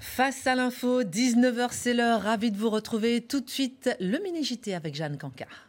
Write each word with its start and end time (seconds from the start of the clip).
Face 0.00 0.46
à 0.46 0.54
l'info, 0.54 1.02
19h, 1.02 1.68
c'est 1.72 1.92
l'heure. 1.92 2.22
Ravi 2.22 2.52
de 2.52 2.56
vous 2.56 2.70
retrouver 2.70 3.20
tout 3.20 3.40
de 3.40 3.50
suite. 3.50 3.90
Le 4.00 4.18
mini-JT 4.18 4.74
avec 4.74 4.94
Jeanne 4.94 5.18
Cancard. 5.18 5.67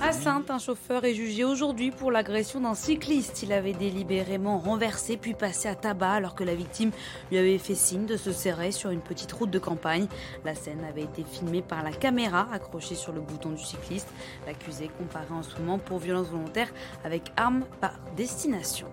À 0.00 0.12
Sainte, 0.12 0.50
un 0.50 0.58
chauffeur 0.58 1.04
est 1.04 1.14
jugé 1.14 1.44
aujourd'hui 1.44 1.90
pour 1.90 2.10
l'agression 2.10 2.60
d'un 2.60 2.74
cycliste. 2.74 3.42
Il 3.42 3.52
avait 3.52 3.72
délibérément 3.72 4.58
renversé 4.58 5.16
puis 5.16 5.34
passé 5.34 5.68
à 5.68 5.74
tabac 5.74 6.12
alors 6.12 6.34
que 6.34 6.44
la 6.44 6.54
victime 6.54 6.90
lui 7.30 7.38
avait 7.38 7.58
fait 7.58 7.74
signe 7.74 8.04
de 8.04 8.16
se 8.16 8.32
serrer 8.32 8.72
sur 8.72 8.90
une 8.90 9.00
petite 9.00 9.32
route 9.32 9.50
de 9.50 9.58
campagne. 9.58 10.06
La 10.44 10.54
scène 10.54 10.84
avait 10.84 11.02
été 11.02 11.22
filmée 11.22 11.62
par 11.62 11.82
la 11.82 11.92
caméra 11.92 12.48
accrochée 12.52 12.96
sur 12.96 13.12
le 13.12 13.20
bouton 13.20 13.50
du 13.50 13.62
cycliste. 13.62 14.08
L'accusé 14.46 14.90
comparé 14.98 15.32
en 15.32 15.42
ce 15.42 15.56
moment 15.58 15.78
pour 15.78 15.98
violence 15.98 16.28
volontaire 16.28 16.72
avec 17.04 17.30
arme 17.36 17.64
par 17.80 17.92
destination. 18.16 18.88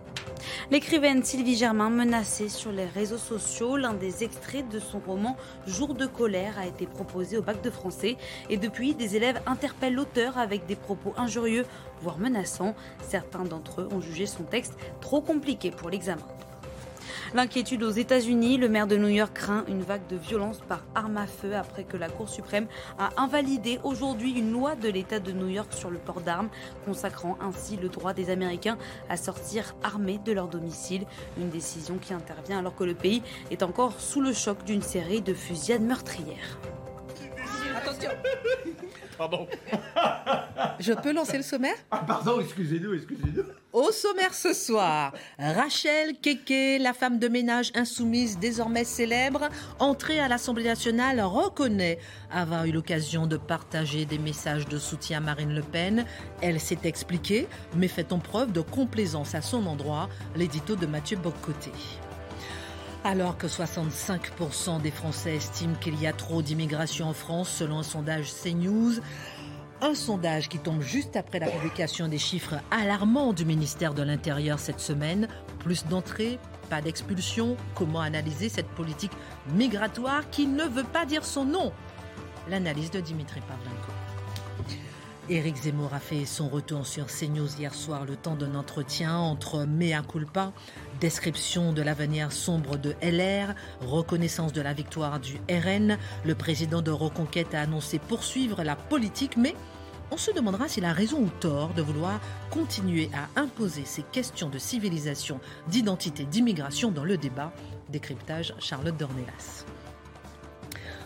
L'écrivaine 0.70 1.24
Sylvie 1.24 1.56
Germain 1.56 1.90
menacée 1.90 2.50
sur 2.50 2.72
les 2.72 2.86
réseaux 2.86 3.18
sociaux. 3.18 3.76
L'un 3.76 3.94
des 3.94 4.24
extraits 4.24 4.68
de 4.70 4.80
son 4.80 5.00
roman 5.00 5.36
Jour 5.68 5.94
de 5.94 6.06
colère 6.06 6.58
a 6.58 6.68
été 6.68 6.86
proposé 6.86 7.38
au 7.38 7.42
bac 7.42 7.62
de 7.62 7.70
français 7.70 8.18
et 8.50 8.58
depuis 8.58 8.96
des 8.96 9.16
élèves 9.16 9.42
interpellent 9.46 9.96
l'auteur 9.96 10.38
avec 10.38 10.66
des 10.66 10.76
propos 10.76 10.91
injurieux, 11.18 11.66
voire 12.02 12.18
menaçants. 12.18 12.76
Certains 13.08 13.44
d'entre 13.44 13.82
eux 13.82 13.90
ont 13.92 14.02
jugé 14.02 14.26
son 14.26 14.44
texte 14.44 14.74
trop 15.00 15.22
compliqué 15.22 15.72
pour 15.72 15.90
l'examen. 15.90 16.26
L'inquiétude 17.34 17.84
aux 17.84 17.92
États-Unis, 17.92 18.58
le 18.58 18.68
maire 18.68 18.88
de 18.88 18.98
New 18.98 19.08
York 19.08 19.32
craint 19.34 19.64
une 19.70 19.84
vague 19.84 20.06
de 20.10 20.18
violence 20.18 20.60
par 20.68 20.84
arme 20.96 21.16
à 21.16 21.28
feu 21.28 21.56
après 21.56 21.86
que 21.86 21.96
la 21.96 22.10
Cour 22.10 22.28
suprême 22.28 22.68
a 23.00 23.10
invalidé 23.16 23.80
aujourd'hui 23.86 24.32
une 24.32 24.52
loi 24.52 24.76
de 24.76 24.90
l'État 24.90 25.22
de 25.22 25.32
New 25.32 25.48
York 25.48 25.72
sur 25.72 25.90
le 25.90 25.98
port 25.98 26.20
d'armes, 26.20 26.50
consacrant 26.86 27.38
ainsi 27.42 27.78
le 27.78 27.88
droit 27.88 28.12
des 28.14 28.30
Américains 28.30 28.78
à 29.08 29.16
sortir 29.16 29.76
armés 29.82 30.20
de 30.26 30.34
leur 30.34 30.50
domicile. 30.50 31.06
Une 31.38 31.50
décision 31.50 31.98
qui 32.00 32.14
intervient 32.14 32.60
alors 32.60 32.76
que 32.76 32.84
le 32.84 32.96
pays 32.96 33.24
est 33.50 33.64
encore 33.64 34.00
sous 34.00 34.20
le 34.20 34.34
choc 34.34 34.66
d'une 34.66 34.82
série 34.82 35.22
de 35.22 35.34
fusillades 35.34 35.84
meurtrières. 35.84 36.58
Attention 37.78 38.10
Pardon. 39.22 39.46
Je 40.80 40.94
peux 40.94 41.14
lancer 41.14 41.38
le 41.38 41.44
sommaire? 41.44 41.76
Ah, 41.92 42.04
pardon, 42.08 42.42
excusez-nous, 42.42 42.96
excusez-nous. 42.96 43.44
Au 43.72 43.92
sommaire 43.92 44.34
ce 44.34 44.52
soir, 44.52 45.14
Rachel 45.38 46.16
Keke, 46.20 46.82
la 46.82 46.94
femme 46.94 47.20
de 47.20 47.28
ménage 47.28 47.72
insoumise 47.76 48.40
désormais 48.40 48.84
célèbre, 48.84 49.50
entrée 49.78 50.20
à 50.20 50.28
l'Assemblée 50.28 50.64
nationale, 50.64 51.22
reconnaît 51.22 52.00
avoir 52.32 52.66
eu 52.66 52.72
l'occasion 52.72 53.28
de 53.28 53.38
partager 53.38 54.06
des 54.06 54.18
messages 54.18 54.68
de 54.68 54.80
soutien 54.80 55.20
à 55.20 55.22
Marine 55.22 55.54
Le 55.54 55.62
Pen. 55.62 56.04
Elle 56.42 56.60
s'est 56.60 56.80
expliquée, 56.86 57.48
mais 57.76 57.88
fait-on 57.88 58.18
preuve 58.18 58.52
de 58.52 58.62
complaisance 58.62 59.36
à 59.36 59.44
son 59.44 59.68
endroit 59.68 60.10
L'édito 60.36 60.76
de 60.76 60.88
Mathieu 60.88 61.18
Boccoté. 61.18 61.70
Alors 63.04 63.36
que 63.36 63.48
65% 63.48 64.80
des 64.80 64.92
Français 64.92 65.36
estiment 65.36 65.74
qu'il 65.74 66.00
y 66.00 66.06
a 66.06 66.14
trop 66.14 66.44
d'immigration 66.44 67.08
en 67.08 67.14
France, 67.14 67.50
selon 67.50 67.80
un 67.80 67.84
sondage 67.84 68.32
CNews, 68.32 69.00
un 69.82 69.96
sondage 69.96 70.50
qui 70.50 70.60
tombe 70.60 70.82
juste 70.82 71.16
après 71.16 71.40
la 71.40 71.48
publication 71.48 72.08
des 72.08 72.20
chiffres 72.20 72.58
alarmants 72.70 73.34
du 73.34 73.44
ministère 73.44 73.96
de 73.96 74.04
l'Intérieur 74.04 74.60
cette 74.60 74.80
semaine. 74.80 75.28
Plus 75.58 75.88
d'entrées, 75.88 76.38
pas 76.70 76.82
d'expulsion. 76.82 77.58
Comment 77.74 78.02
analyser 78.02 78.50
cette 78.50 78.70
politique 78.70 79.14
migratoire 79.56 80.30
qui 80.30 80.46
ne 80.46 80.66
veut 80.66 80.84
pas 80.84 81.08
dire 81.08 81.26
son 81.26 81.46
nom? 81.46 81.74
L'analyse 82.50 82.92
de 82.92 83.00
Dimitri 83.00 83.42
Pavlenko. 83.42 83.92
Éric 85.30 85.56
Zemmour 85.56 85.94
a 85.94 86.00
fait 86.00 86.26
son 86.26 86.50
retour 86.50 86.86
sur 86.86 87.06
CNews 87.08 87.56
hier 87.58 87.74
soir 87.74 88.06
le 88.06 88.16
temps 88.16 88.36
d'un 88.36 88.54
entretien 88.54 89.18
entre 89.18 89.66
mea 89.66 90.02
culpa, 90.02 90.52
description 91.02 91.74
de 91.74 91.82
l'avenir 91.82 92.32
sombre 92.32 92.78
de 92.78 92.94
LR, 93.02 93.56
reconnaissance 93.82 94.54
de 94.54 94.62
la 94.62 94.72
victoire 94.72 95.20
du 95.20 95.38
RN. 95.50 95.98
Le 96.24 96.36
président 96.36 96.84
de 96.84 96.92
Reconquête 96.92 97.56
a 97.56 97.62
annoncé 97.62 97.98
poursuivre 97.98 98.64
la 98.64 98.76
politique, 98.76 99.36
mais 99.36 99.56
on 100.12 100.18
se 100.18 100.32
demandera 100.32 100.68
s'il 100.68 100.86
a 100.86 100.94
raison 100.94 101.22
ou 101.22 101.30
tort 101.40 101.74
de 101.74 101.82
vouloir 101.82 102.22
continuer 102.52 103.10
à 103.16 103.40
imposer 103.42 103.84
ces 103.84 104.04
questions 104.04 104.50
de 104.50 104.60
civilisation, 104.60 105.40
d'identité, 105.68 106.26
d'immigration 106.26 106.92
dans 106.92 107.04
le 107.04 107.18
débat. 107.18 107.52
Décryptage 107.90 108.54
Charlotte 108.60 108.96
Dornelas. 108.96 109.66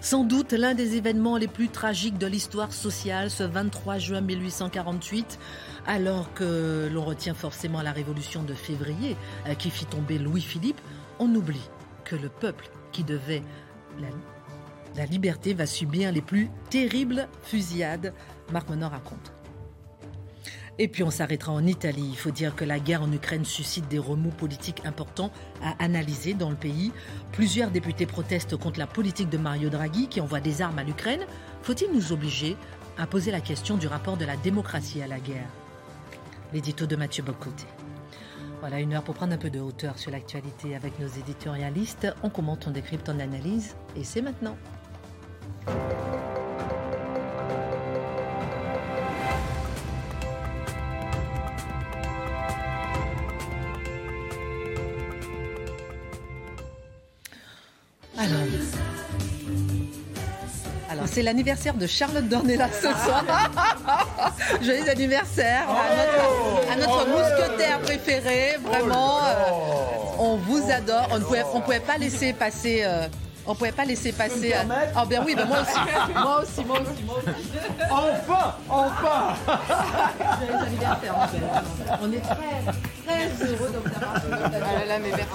Sans 0.02 0.24
doute 0.24 0.54
l'un 0.54 0.76
des 0.76 0.98
événements 0.98 1.38
les 1.38 1.48
plus 1.48 1.70
tragiques 1.70 2.20
de 2.20 2.28
l'histoire 2.28 2.74
sociale, 2.74 3.32
ce 3.32 3.44
23 3.44 3.98
juin 3.98 4.22
1848, 4.22 5.40
alors 5.88 6.34
que 6.34 6.90
l'on 6.92 7.04
retient 7.04 7.34
forcément 7.34 7.82
la 7.82 7.92
révolution 7.92 8.44
de 8.44 8.54
février 8.54 9.16
euh, 9.48 9.54
qui 9.54 9.70
fit 9.70 9.86
tomber 9.86 10.18
Louis-Philippe, 10.18 10.82
on 11.20 11.34
oublie 11.36 11.70
que 12.04 12.16
le 12.16 12.30
peuple 12.30 12.70
qui 12.92 13.04
devait 13.04 13.44
la, 14.96 15.06
liberté 15.06 15.54
va 15.54 15.66
subir 15.66 16.12
les 16.12 16.22
plus 16.22 16.50
terribles 16.70 17.28
fusillades. 17.44 18.14
Marc 18.52 18.70
Menor 18.70 18.92
raconte. 18.92 19.34
Et 20.78 20.90
puis 20.90 21.04
on 21.04 21.10
s'arrêtera 21.10 21.54
en 21.54 21.66
Italie. 21.66 22.08
Il 22.10 22.18
faut 22.18 22.32
dire 22.32 22.56
que 22.56 22.66
la 22.66 22.80
guerre 22.80 23.02
en 23.02 23.12
Ukraine 23.12 23.46
suscite 23.46 23.88
des 23.88 24.00
remous 24.00 24.32
politiques 24.32 24.86
importants 24.86 25.32
à 25.62 25.82
analyser 25.84 26.34
dans 26.34 26.50
le 26.50 26.56
pays. 26.56 26.92
Plusieurs 27.32 27.72
députés 27.72 28.06
protestent 28.06 28.58
contre 28.58 28.80
la 28.80 28.88
politique 28.88 29.30
de 29.30 29.38
Mario 29.38 29.70
Draghi 29.70 30.08
qui 30.08 30.20
envoie 30.20 30.42
des 30.42 30.62
armes 30.62 30.80
à 30.80 30.84
l'Ukraine. 30.84 31.26
Faut-il 31.62 31.92
nous 31.94 32.12
obliger 32.12 32.58
à 32.98 33.08
poser 33.08 33.32
la 33.32 33.42
question 33.42 33.78
du 33.78 33.88
rapport 33.88 34.18
de 34.18 34.26
la 34.26 34.36
démocratie 34.36 35.02
à 35.02 35.08
la 35.08 35.20
guerre? 35.20 35.50
L'édito 36.56 36.86
de 36.86 36.96
Mathieu 36.96 37.22
Bocoté. 37.22 37.66
Voilà 38.62 38.80
une 38.80 38.94
heure 38.94 39.04
pour 39.04 39.14
prendre 39.14 39.34
un 39.34 39.38
peu 39.38 39.50
de 39.50 39.60
hauteur 39.60 40.00
sur 40.00 40.10
l'actualité 40.10 40.74
avec 40.74 40.98
nos 41.02 41.08
éditorialistes. 41.10 42.08
On 42.24 42.30
commente, 42.30 42.66
on 42.66 42.72
décrypte, 42.72 43.10
on 43.10 43.20
analyse 43.20 43.76
et 43.98 44.06
c'est 44.06 44.22
maintenant. 44.22 44.56
Alors, 58.18 58.40
c'est 61.08 61.22
l'anniversaire 61.22 61.74
de 61.74 61.88
Charlotte 61.88 62.28
Dornelas 62.28 62.70
ce 62.74 62.88
soir. 62.88 63.24
Joyeux 64.62 64.90
anniversaire 64.90 65.64
à 65.70 65.96
notre, 65.96 66.72
à 66.72 66.76
notre 66.76 67.08
mousquetaire 67.10 67.80
préféré. 67.82 68.58
Vraiment, 68.64 69.18
euh, 69.20 69.34
on 70.20 70.36
vous 70.38 70.62
adore. 70.72 71.08
On 71.12 71.20
ne 71.20 71.24
pouvait, 71.24 71.44
on 71.54 71.62
pouvait 71.62 71.80
pas 71.80 71.98
laisser 71.98 72.34
passer. 72.34 72.82
euh, 72.84 73.08
on 73.48 73.54
pouvait 73.54 73.72
pas 73.72 73.86
laisser 73.86 74.12
passer. 74.12 74.54
euh, 74.56 74.64
Ah 74.96 75.06
ben 75.08 75.22
oui, 75.26 75.36
ben 75.36 75.46
moi 75.46 75.58
aussi. 75.62 75.80
Moi 76.14 76.42
aussi, 76.42 76.66
moi 76.66 76.80
aussi, 76.80 77.04
moi 77.04 77.18
aussi. 77.18 77.36
Enfin 77.92 78.56
Enfin 78.70 79.36
Joyeux 80.40 80.66
anniversaire. 80.66 81.16
en 81.18 81.28
fait. 81.28 81.98
On 82.02 82.12
est 82.12 82.22
très, 82.22 82.74
très 83.06 83.46
heureux 83.48 83.70
de 83.72 83.78
vous 83.78 83.96
avoir. 83.96 84.16
Ah 84.16 84.80
là 84.80 84.86
là, 84.88 85.00
mais 85.00 85.10
merci. 85.10 85.26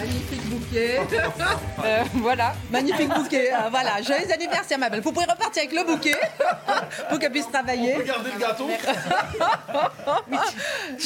Magnifique 0.00 0.44
bouquet. 0.48 1.00
Euh, 1.82 2.02
voilà. 2.16 2.52
Magnifique 2.70 3.08
bouquet. 3.08 3.50
Ah, 3.54 3.68
voilà, 3.70 4.02
joyeux 4.02 4.30
anniversaire, 4.30 4.78
ma 4.78 4.90
belle. 4.90 5.00
Vous 5.00 5.12
pouvez 5.12 5.24
repartir 5.24 5.62
avec 5.62 5.72
le 5.74 5.82
bouquet 5.90 6.14
pour 7.08 7.18
qu'elle 7.18 7.32
puisse 7.32 7.48
travailler. 7.50 7.94
Regardez 7.94 8.30
le 8.34 8.38
gâteau 8.38 8.68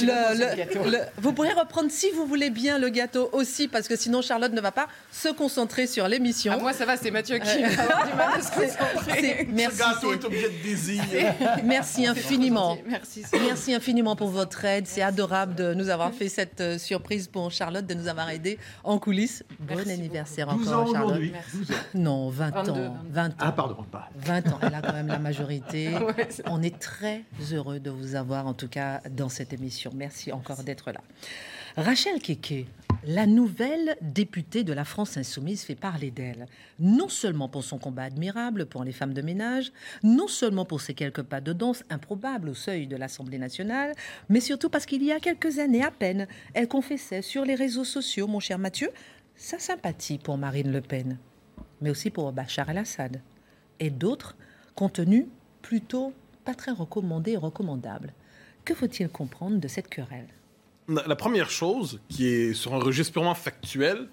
Le- 0.03 0.35
le- 0.35 0.51
le 0.51 0.57
gâteau. 0.57 0.85
le- 0.85 0.99
vous 1.19 1.33
pourrez 1.33 1.53
reprendre, 1.53 1.93
si 1.93 2.11
vous 2.11 2.27
voulez 2.27 2.51
bien, 2.51 2.79
le 2.79 2.89
gâteau 2.89 3.29
aussi, 3.33 3.69
parce 3.69 3.87
que 3.87 3.95
sinon 3.95 4.21
Charlotte 4.21 4.53
ne 4.53 4.61
va 4.61 4.73
pas 4.73 4.89
se 5.13 5.29
concentrer 5.29 5.87
sur 5.87 6.09
l'émission. 6.09 6.25
émission. 6.25 6.53
Ah, 6.57 6.61
moi, 6.61 6.73
ça 6.73 6.85
va, 6.87 6.97
c'est 6.97 7.13
Mathieu 7.13 7.39
qui 7.39 7.63
va 7.63 7.83
avoir 7.85 8.07
du 8.09 8.15
mal 8.15 8.29
à 8.37 8.43
se 8.43 8.51
concentrer. 8.51 9.47
Merci. 9.53 9.77
Ce 9.77 9.83
gâteau 9.83 10.11
c'est- 10.13 10.19
est 10.19 10.25
obligé 10.25 10.49
de 10.49 10.63
désir. 10.65 11.05
Merci 11.63 12.07
infiniment. 12.09 12.77
Merci. 12.89 13.23
Merci 13.47 13.75
infiniment 13.75 14.17
pour 14.17 14.29
votre 14.29 14.65
aide. 14.65 14.87
C'est 14.89 15.03
adorable 15.03 15.55
de 15.55 15.73
nous 15.75 15.89
avoir 15.89 16.13
fait 16.13 16.29
cette 16.29 16.61
euh, 16.61 16.79
surprise 16.79 17.29
pour 17.29 17.51
Charlotte, 17.53 17.87
de 17.87 17.95
nous 17.95 18.09
avoir 18.09 18.31
aidé 18.31 18.59
en 18.85 18.99
coulisses. 18.99 19.43
Bon 19.61 19.75
Merci 19.77 19.91
anniversaire 19.93 20.49
12 20.55 20.69
ans 20.69 20.81
encore, 20.81 20.93
Charlotte. 20.93 21.05
aujourd'hui. 21.11 21.31
Merci. 21.33 21.57
12 21.57 21.71
ans. 21.71 21.75
Non, 21.95 22.29
20 22.31 22.51
22, 22.51 22.71
ans. 22.73 22.97
20 23.11 23.29
ans. 23.29 23.35
Ah, 23.39 23.53
pardon, 23.53 23.83
pas. 23.91 24.11
20 24.17 24.49
ans, 24.53 24.59
elle 24.63 24.75
a 24.75 24.83
quand 24.83 24.93
même 24.93 25.07
la 25.09 25.19
majorité. 25.19 25.91
Ouais, 26.05 26.29
On 26.47 26.63
est 26.63 26.79
très 26.79 27.23
heureux 27.53 27.81
de 27.81 27.91
vous 27.91 28.15
avoir, 28.15 28.47
en 28.47 28.53
tout 28.55 28.69
cas, 28.69 29.01
dans 29.11 29.29
cette 29.29 29.53
émission. 29.53 29.91
Merci 29.95 30.33
encore 30.33 30.63
d'être 30.65 30.93
là. 30.93 31.01
Rachel 31.77 32.21
Keke, 32.21 32.67
la 33.07 33.27
nouvelle 33.27 33.97
députée 34.01 34.65
de 34.65 34.73
la 34.73 34.85
France 34.85 35.17
insoumise, 35.17 35.63
fait 35.63 35.75
parler 35.75 36.11
d'elle, 36.11 36.47
non 36.79 37.09
seulement 37.09 37.49
pour 37.49 37.65
son 37.65 37.79
combat 37.79 38.05
admirable 38.05 38.67
pour 38.67 38.85
les 38.85 38.93
femmes 38.93 39.13
de 39.13 39.23
ménage, 39.23 39.73
non 40.03 40.29
seulement 40.29 40.65
pour 40.65 40.81
ses 40.81 40.95
quelques 40.95 41.23
pas 41.23 41.41
de 41.41 41.53
danse 41.53 41.85
improbables 41.91 42.49
au 42.49 42.55
seuil 42.55 42.87
de 42.87 42.97
l'Assemblée 42.97 43.39
nationale, 43.39 43.93
mais 44.29 44.41
surtout 44.41 44.71
parce 44.71 44.87
qu'il 44.87 45.03
y 45.03 45.13
a 45.13 45.21
quelques 45.21 45.59
années 45.59 45.85
à 45.85 45.91
peine, 45.91 46.27
elle 46.55 46.69
confessait 46.69 47.23
sur 47.23 47.45
les 47.45 47.55
réseaux 47.55 47.85
sociaux, 47.85 48.27
mon 48.27 48.41
cher 48.41 48.59
Mathieu, 48.59 48.91
sa 49.37 49.59
sympathie 49.59 50.19
pour 50.19 50.39
Marine 50.39 50.73
Le 50.73 50.81
Pen, 50.81 51.19
mais 51.81 51.91
aussi 51.91 52.11
pour 52.11 52.33
Bachar 52.33 52.71
el-Assad 52.71 53.21
et 53.81 53.91
d'autres 53.91 54.37
contenus 54.75 55.27
plutôt 55.61 56.13
pas 56.45 56.55
très 56.55 56.73
recommandés 56.73 57.33
et 57.33 57.37
recommandables. 57.37 58.13
Que 58.65 58.75
faut-il 58.75 59.09
comprendre 59.09 59.59
de 59.59 59.69
cette 59.69 59.89
querelle? 59.89 60.29
La 60.89 61.17
première 61.17 61.51
chose, 61.51 62.01
qui 62.09 62.27
est 62.27 62.55
sur 62.55 62.75
un 62.75 62.79
registre 62.79 63.13
purement 63.13 63.35
factuel, 63.35 64.09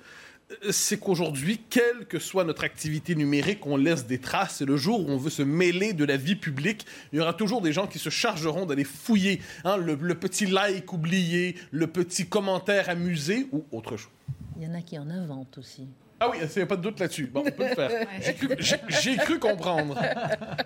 c'est 0.70 1.00
qu'aujourd'hui, 1.00 1.62
quelle 1.70 2.06
que 2.08 2.20
soit 2.20 2.44
notre 2.44 2.64
activité 2.64 3.16
numérique, 3.16 3.66
on 3.66 3.78
laisse 3.78 4.06
des 4.06 4.20
traces. 4.20 4.62
Et 4.62 4.66
le 4.66 4.78
jour 4.78 5.02
où 5.02 5.12
on 5.12 5.18
veut 5.18 5.30
se 5.30 5.44
mêler 5.44 5.94
de 5.94 6.06
la 6.06 6.18
vie 6.18 6.36
publique, 6.36 6.86
il 7.12 7.20
y 7.20 7.22
aura 7.22 7.34
toujours 7.34 7.62
des 7.62 7.74
gens 7.74 7.88
qui 7.88 8.00
se 8.00 8.10
chargeront 8.10 8.66
d'aller 8.66 8.84
fouiller 8.84 9.42
hein, 9.64 9.78
le, 9.78 9.96
le 9.96 10.16
petit 10.16 10.46
like 10.46 10.92
oublié, 10.94 11.56
le 11.72 11.88
petit 11.88 12.28
commentaire 12.28 12.90
amusé 12.90 13.48
ou 13.52 13.64
autre 13.72 13.98
chose. 13.98 14.12
Il 14.58 14.64
y 14.64 14.68
en 14.68 14.74
a 14.74 14.82
qui 14.82 14.98
en 14.98 15.10
inventent 15.10 15.58
aussi. 15.58 15.88
Ah 16.24 16.30
oui, 16.30 16.38
il 16.40 16.48
n'y 16.56 16.62
a 16.62 16.66
pas 16.68 16.76
de 16.76 16.82
doute 16.84 17.00
là-dessus. 17.00 17.26
Bon, 17.26 17.42
on 17.44 17.50
peut 17.52 17.68
le 17.68 17.74
faire. 17.76 18.08
J'ai 18.22 18.34
cru, 18.36 18.50
j'ai- 18.60 18.76
j'ai 18.90 19.18
cru 19.18 19.40
comprendre. 19.40 19.98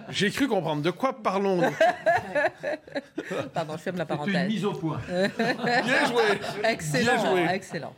J'ai 0.10 0.30
cru 0.30 0.48
comprendre. 0.50 0.81
De 0.81 0.92
quoi 0.92 1.13
parlons-nous? 1.13 1.72
Pardon, 3.54 3.74
je 3.78 3.81
ferme 3.84 3.98
la 3.98 4.06
C'est 4.06 4.12
une 4.13 4.18
parenthèse. 4.18 4.48
mise 4.50 4.66
au 4.66 4.74
point. 4.74 5.00
Bien 5.07 6.06
joué! 6.07 6.24
Excellent, 6.63 7.22
Bien 7.22 7.31
joué. 7.31 7.48
excellent. 7.54 7.94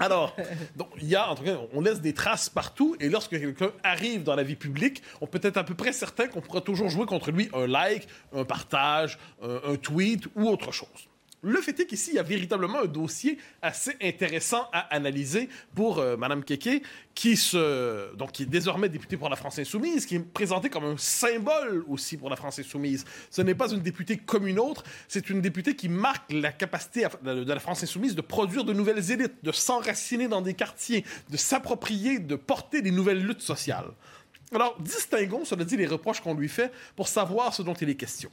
Alors, 0.00 0.34
donc, 0.74 0.88
il 1.02 1.08
y 1.08 1.14
a, 1.14 1.28
en 1.28 1.34
tout 1.34 1.42
cas, 1.44 1.56
on 1.74 1.82
laisse 1.82 2.00
des 2.00 2.14
traces 2.14 2.48
partout, 2.48 2.96
et 2.98 3.10
lorsque 3.10 3.30
quelqu'un 3.38 3.72
arrive 3.84 4.22
dans 4.22 4.34
la 4.34 4.42
vie 4.42 4.56
publique, 4.56 5.02
on 5.20 5.26
peut 5.26 5.40
être 5.42 5.58
à 5.58 5.64
peu 5.64 5.74
près 5.74 5.92
certain 5.92 6.28
qu'on 6.28 6.40
pourra 6.40 6.62
toujours 6.62 6.88
jouer 6.88 7.04
contre 7.04 7.30
lui 7.30 7.50
un 7.52 7.66
like, 7.66 8.08
un 8.34 8.44
partage, 8.44 9.18
un, 9.42 9.72
un 9.72 9.76
tweet 9.76 10.24
ou 10.34 10.48
autre 10.48 10.72
chose. 10.72 10.88
Le 11.44 11.60
fait 11.60 11.78
est 11.80 11.86
qu'ici, 11.86 12.10
il 12.12 12.14
y 12.14 12.18
a 12.20 12.22
véritablement 12.22 12.82
un 12.82 12.86
dossier 12.86 13.36
assez 13.62 13.96
intéressant 14.00 14.68
à 14.72 14.94
analyser 14.94 15.48
pour 15.74 15.98
euh, 15.98 16.16
Mme 16.16 16.44
Keke, 16.44 16.84
qui, 17.16 17.36
se, 17.36 18.14
donc, 18.14 18.30
qui 18.30 18.44
est 18.44 18.46
désormais 18.46 18.88
députée 18.88 19.16
pour 19.16 19.28
la 19.28 19.34
France 19.34 19.58
Insoumise, 19.58 20.06
qui 20.06 20.16
est 20.16 20.20
présentée 20.20 20.70
comme 20.70 20.84
un 20.84 20.96
symbole 20.96 21.84
aussi 21.88 22.16
pour 22.16 22.30
la 22.30 22.36
France 22.36 22.60
Insoumise. 22.60 23.04
Ce 23.28 23.42
n'est 23.42 23.56
pas 23.56 23.72
une 23.72 23.80
députée 23.80 24.18
comme 24.18 24.46
une 24.46 24.60
autre, 24.60 24.84
c'est 25.08 25.30
une 25.30 25.40
députée 25.40 25.74
qui 25.74 25.88
marque 25.88 26.32
la 26.32 26.52
capacité 26.52 27.08
de 27.24 27.52
la 27.52 27.58
France 27.58 27.82
Insoumise 27.82 28.14
de 28.14 28.20
produire 28.20 28.64
de 28.64 28.72
nouvelles 28.72 29.10
élites, 29.10 29.42
de 29.42 29.50
s'enraciner 29.50 30.28
dans 30.28 30.42
des 30.42 30.54
quartiers, 30.54 31.04
de 31.28 31.36
s'approprier, 31.36 32.20
de 32.20 32.36
porter 32.36 32.82
des 32.82 32.92
nouvelles 32.92 33.20
luttes 33.20 33.42
sociales. 33.42 33.90
Alors, 34.54 34.76
distinguons, 34.80 35.44
cela 35.44 35.64
dit, 35.64 35.76
les 35.76 35.86
reproches 35.86 36.20
qu'on 36.20 36.34
lui 36.34 36.48
fait 36.48 36.70
pour 36.94 37.08
savoir 37.08 37.52
ce 37.52 37.62
dont 37.62 37.74
il 37.74 37.88
est 37.88 37.96
question. 37.96 38.30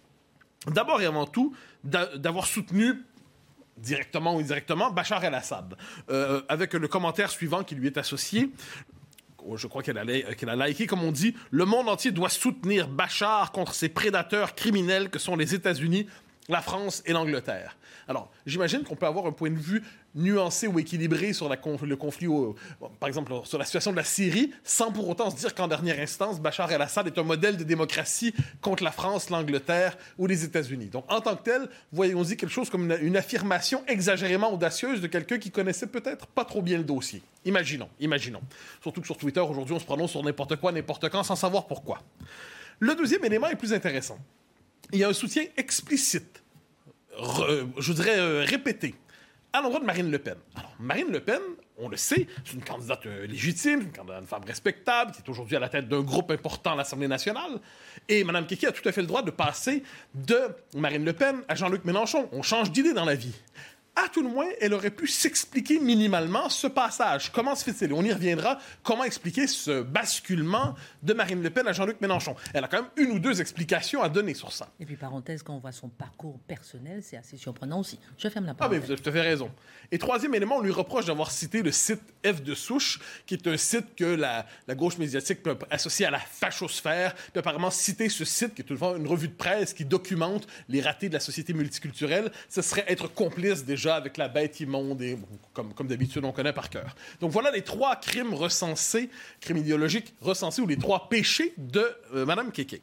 D'abord 0.68 1.02
et 1.02 1.06
avant 1.06 1.26
tout, 1.26 1.56
d'a- 1.84 2.18
d'avoir 2.18 2.46
soutenu 2.46 3.04
directement 3.78 4.36
ou 4.36 4.40
indirectement 4.40 4.92
Bachar 4.92 5.24
el-Assad, 5.24 5.76
euh, 6.10 6.42
avec 6.50 6.74
le 6.74 6.88
commentaire 6.88 7.30
suivant 7.32 7.64
qui 7.64 7.76
lui 7.76 7.88
est 7.88 7.98
associé. 7.98 8.52
Oh, 9.46 9.56
Je 9.56 9.68
crois 9.68 9.82
qu'elle 9.84 9.98
a, 9.98 10.04
li- 10.04 10.24
qu'elle 10.38 10.50
a 10.50 10.68
liké, 10.68 10.86
comme 10.86 11.02
on 11.04 11.14
dit, 11.14 11.34
le 11.50 11.64
monde 11.64 11.88
entier 11.88 12.12
doit 12.12 12.28
soutenir 12.30 12.90
Bachar 12.90 13.54
contre 13.54 13.74
ces 13.74 13.88
prédateurs 13.88 14.54
criminels 14.54 15.10
que 15.10 15.18
sont 15.18 15.38
les 15.38 15.56
États-Unis, 15.56 16.08
la 16.50 16.62
France 16.62 17.02
et 17.06 17.14
l'Angleterre. 17.14 17.78
Alors, 18.08 18.32
j'imagine 18.46 18.84
qu'on 18.84 18.96
peut 18.96 19.06
avoir 19.06 19.28
un 19.28 19.32
point 19.32 19.52
de 19.52 19.60
vue 19.60 19.84
nuancé 20.16 20.68
ou 20.68 20.80
équilibré 20.80 21.32
sur 21.32 21.48
le 21.48 21.96
conflit, 21.96 22.28
par 23.00 23.08
exemple, 23.08 23.32
sur 23.44 23.60
la 23.60 23.66
situation 23.66 23.92
de 23.92 23.98
la 23.98 24.04
Syrie, 24.04 24.52
sans 24.64 24.92
pour 24.92 25.08
autant 25.08 25.30
se 25.30 25.36
dire 25.36 25.54
qu'en 25.54 25.68
dernière 25.68 26.00
instance, 26.00 26.42
Bachar 26.42 26.72
el-Assad 26.72 27.06
est 27.06 27.18
un 27.20 27.24
modèle 27.24 27.56
de 27.56 27.64
démocratie 27.64 28.34
contre 28.62 28.84
la 28.84 28.92
France, 28.92 29.30
l'Angleterre 29.30 29.96
ou 30.18 30.26
les 30.26 30.44
États-Unis. 30.44 30.88
Donc, 30.88 31.06
en 31.08 31.22
tant 31.22 31.36
que 31.36 31.44
tel, 31.44 31.70
voyons-y 31.92 32.36
quelque 32.36 32.52
chose 32.52 32.72
comme 32.72 32.92
une, 32.92 32.98
une 33.02 33.18
affirmation 33.18 33.84
exagérément 33.88 34.52
audacieuse 34.52 35.02
de 35.02 35.08
quelqu'un 35.08 35.38
qui 35.38 35.52
connaissait 35.52 35.88
peut-être 35.88 36.26
pas 36.26 36.46
trop 36.46 36.64
bien 36.64 36.80
le 36.80 36.84
dossier. 36.84 37.22
Imaginons, 37.46 37.90
imaginons. 38.00 38.42
Surtout 38.82 39.02
que 39.02 39.08
sur 39.08 39.18
Twitter, 39.18 39.40
aujourd'hui, 39.40 39.76
on 39.76 39.80
se 39.80 39.86
prononce 39.86 40.12
sur 40.12 40.24
n'importe 40.24 40.56
quoi, 40.56 40.72
n'importe 40.72 41.10
quand, 41.10 41.22
sans 41.22 41.36
savoir 41.36 41.68
pourquoi. 41.68 42.00
Le 42.80 42.96
deuxième 42.96 43.24
élément 43.24 43.48
est 43.48 43.56
plus 43.56 43.74
intéressant. 43.74 44.18
Il 44.92 45.00
y 45.00 45.04
a 45.04 45.10
un 45.10 45.14
soutien 45.14 45.44
explicite 45.58 46.42
re- 47.18 47.68
je 47.78 47.94
dirais, 47.94 48.18
euh, 48.18 48.44
répété 48.46 48.96
à 49.54 49.62
l'endroit 49.62 49.80
de 49.80 49.86
Marine 49.86 50.12
Le 50.12 50.20
Pen. 50.20 50.36
Alors, 50.56 50.76
Marine 50.80 51.12
Le 51.12 51.20
Pen, 51.20 51.42
on 51.78 51.90
le 51.90 51.98
sait, 51.98 52.28
c'est 52.46 52.54
une 52.54 52.64
candidate 52.64 53.06
euh, 53.08 53.26
légitime, 53.28 53.82
une, 53.82 53.92
candidate- 53.92 54.22
une 54.22 54.28
femme 54.28 54.44
respectable, 54.46 55.12
qui 55.12 55.22
est 55.22 55.30
aujourd'hui 55.30 55.56
à 55.56 55.60
la 55.60 55.70
tête 55.70 55.88
d'un 55.88 56.02
groupe 56.02 56.30
important 56.32 56.74
à 56.74 56.76
l'Assemblée 56.76 57.08
nationale. 57.08 57.60
Et 58.08 58.24
Mme 58.24 58.46
Kiki 58.46 58.68
a 58.68 58.72
tout 58.72 58.88
à 58.88 58.92
fait 58.92 59.02
le 59.02 59.08
droit 59.08 59.22
de 59.24 59.32
passer 59.32 59.84
de 60.14 60.40
Marine 60.76 61.04
Le 61.04 61.14
Pen 61.14 61.42
à 61.48 61.56
Jean-Luc 61.56 61.84
Mélenchon. 61.86 62.30
On 62.32 62.42
change 62.44 62.72
d'idée 62.72 62.94
dans 62.94 63.06
la 63.06 63.16
vie. 63.16 63.34
À 64.02 64.08
tout 64.08 64.22
le 64.24 64.30
moins, 64.30 64.46
elle 64.62 64.74
aurait 64.74 64.92
pu 64.92 65.08
s'expliquer 65.08 65.78
minimalement 65.80 66.48
ce 66.48 66.68
passage. 66.68 67.32
Comment 67.34 67.54
se 67.56 67.64
fait-il? 67.70 67.92
On 67.92 68.04
y 68.04 68.14
reviendra. 68.14 68.58
Comment 68.82 69.04
expliquer 69.04 69.46
ce 69.46 69.82
basculement 69.82 70.76
de 71.04 71.14
Marine 71.14 71.42
Le 71.44 71.50
Pen 71.50 71.68
à 71.68 71.74
Jean-Luc 71.74 72.00
Mélenchon? 72.00 72.36
Elle 72.54 72.64
a 72.64 72.68
quand 72.70 72.82
même 72.82 72.92
une 72.96 73.12
ou 73.12 73.20
deux 73.20 73.42
explications 73.42 74.02
à 74.02 74.08
donner 74.08 74.34
sur 74.36 74.54
ça. 74.54 74.70
Et 74.80 74.86
puis, 74.86 74.96
parenthèse, 74.96 75.44
quand 75.44 75.54
on 75.54 75.60
voit 75.60 75.74
son 75.74 75.90
parcours 75.90 76.40
personnel, 76.48 77.02
c'est 77.04 77.18
assez 77.18 77.36
surprenant 77.36 77.82
aussi. 77.82 78.00
Je 78.18 78.30
ferme 78.30 78.46
la 78.46 78.52
Ah, 78.52 78.54
mais 78.54 78.60
parenthèse. 78.60 78.80
vous 78.86 78.92
avez 78.94 79.02
tout 79.02 79.10
à 79.10 79.12
fait 79.12 79.22
raison. 79.22 79.52
Et 79.92 79.98
troisième 79.98 80.34
élément, 80.34 80.58
on 80.58 80.62
lui 80.62 80.72
reproche 80.72 81.06
d'avoir 81.06 81.32
cité 81.32 81.62
le 81.62 81.72
site 81.74 82.02
F 82.26 82.42
de 82.42 82.56
souche, 82.56 83.00
qui 83.26 83.34
est 83.34 83.48
un 83.48 83.58
site 83.58 83.96
que 83.98 84.06
la, 84.06 84.46
la 84.68 84.76
gauche 84.76 84.98
médiatique 84.98 85.44
peut 85.44 85.58
associer 85.72 86.06
à 86.06 86.12
la 86.12 86.20
fachosphère, 86.20 87.16
puis 87.16 87.40
apparemment 87.40 87.72
citer 87.72 88.08
ce 88.08 88.24
site, 88.24 88.54
qui 88.56 88.62
est 88.62 88.66
toujours 88.66 88.96
une 88.96 89.08
revue 89.08 89.28
de 89.28 89.34
presse 89.34 89.74
qui 89.74 89.84
documente 89.84 90.48
les 90.70 90.82
ratés 90.82 91.10
de 91.10 91.14
la 91.16 91.20
société 91.20 91.54
multiculturelle. 91.54 92.32
Ce 92.48 92.62
serait 92.62 92.86
être 92.88 93.08
complice 93.14 93.66
déjà 93.66 93.89
avec 93.96 94.18
la 94.18 94.28
bête 94.28 94.60
immonde, 94.60 95.02
et, 95.02 95.18
comme, 95.54 95.74
d'habitude, 95.88 96.24
on 96.26 96.32
connaît 96.32 96.54
par 96.54 96.70
cœur. 96.70 96.96
Donc 97.20 97.32
voilà 97.32 97.52
les 97.52 97.62
trois 97.62 97.96
crimes 97.96 98.34
recensés, 98.34 99.10
crimes 99.40 99.58
idéologiques 99.58 100.14
recensés, 100.22 100.62
ou 100.62 100.68
les 100.68 100.78
trois 100.78 101.10
péchés 101.10 101.54
de 101.58 101.86
euh, 102.14 102.26
Madame 102.26 102.52
Keke. 102.52 102.82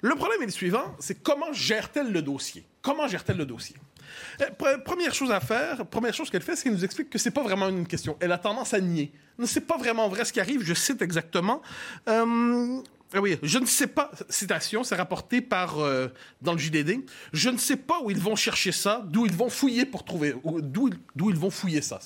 Le 0.00 0.14
problème 0.14 0.42
est 0.42 0.46
le 0.46 0.52
suivant, 0.52 0.94
c'est 1.00 1.22
comment 1.22 1.52
gère-t-elle 1.52 2.12
le 2.12 2.22
dossier? 2.22 2.64
Comment 2.82 3.08
gère-t-elle 3.08 3.36
le 3.36 3.46
dossier? 3.46 3.76
Euh, 4.40 4.46
pre- 4.58 4.82
Première 4.82 5.12
chose 5.12 5.32
à 5.32 5.40
faire, 5.40 5.84
première 5.86 6.14
chose 6.14 6.30
qu'elle 6.30 6.42
fait, 6.42 6.54
c'est 6.56 6.64
qu'elle 6.64 6.72
nous 6.72 6.84
explique 6.84 7.10
que 7.10 7.18
c'est 7.18 7.32
pas 7.32 7.42
vraiment 7.42 7.68
une 7.68 7.86
question. 7.86 8.16
Elle 8.20 8.32
a 8.32 8.38
tendance 8.38 8.74
à 8.74 8.80
nier. 8.80 9.12
C'est 9.44 9.66
pas 9.66 9.76
vraiment 9.76 10.08
vrai 10.08 10.24
ce 10.24 10.32
qui 10.32 10.40
arrive. 10.40 10.62
Je 10.62 10.74
cite 10.74 11.02
exactement. 11.02 11.62
Euh, 12.08 12.80
ah 13.14 13.20
oui, 13.20 13.38
je 13.42 13.58
ne 13.58 13.66
sais 13.66 13.86
pas. 13.86 14.10
Citation, 14.28 14.84
c'est 14.84 14.94
rapporté 14.96 15.40
par 15.40 15.78
euh, 15.80 16.08
dans 16.42 16.52
le 16.52 16.58
JDD. 16.58 17.00
Je 17.32 17.48
ne 17.50 17.56
sais 17.56 17.76
pas 17.76 18.00
où 18.02 18.10
ils 18.10 18.18
vont 18.20 18.36
chercher 18.36 18.72
ça, 18.72 19.02
d'où 19.06 19.24
ils 19.26 19.32
vont 19.32 19.48
fouiller 19.48 19.86
pour 19.86 20.04
trouver, 20.04 20.34
ou- 20.44 20.60
d'où 20.60 20.90
ils- 21.30 21.36
vont 21.36 21.50
fouiller 21.50 21.80
ça. 21.82 21.98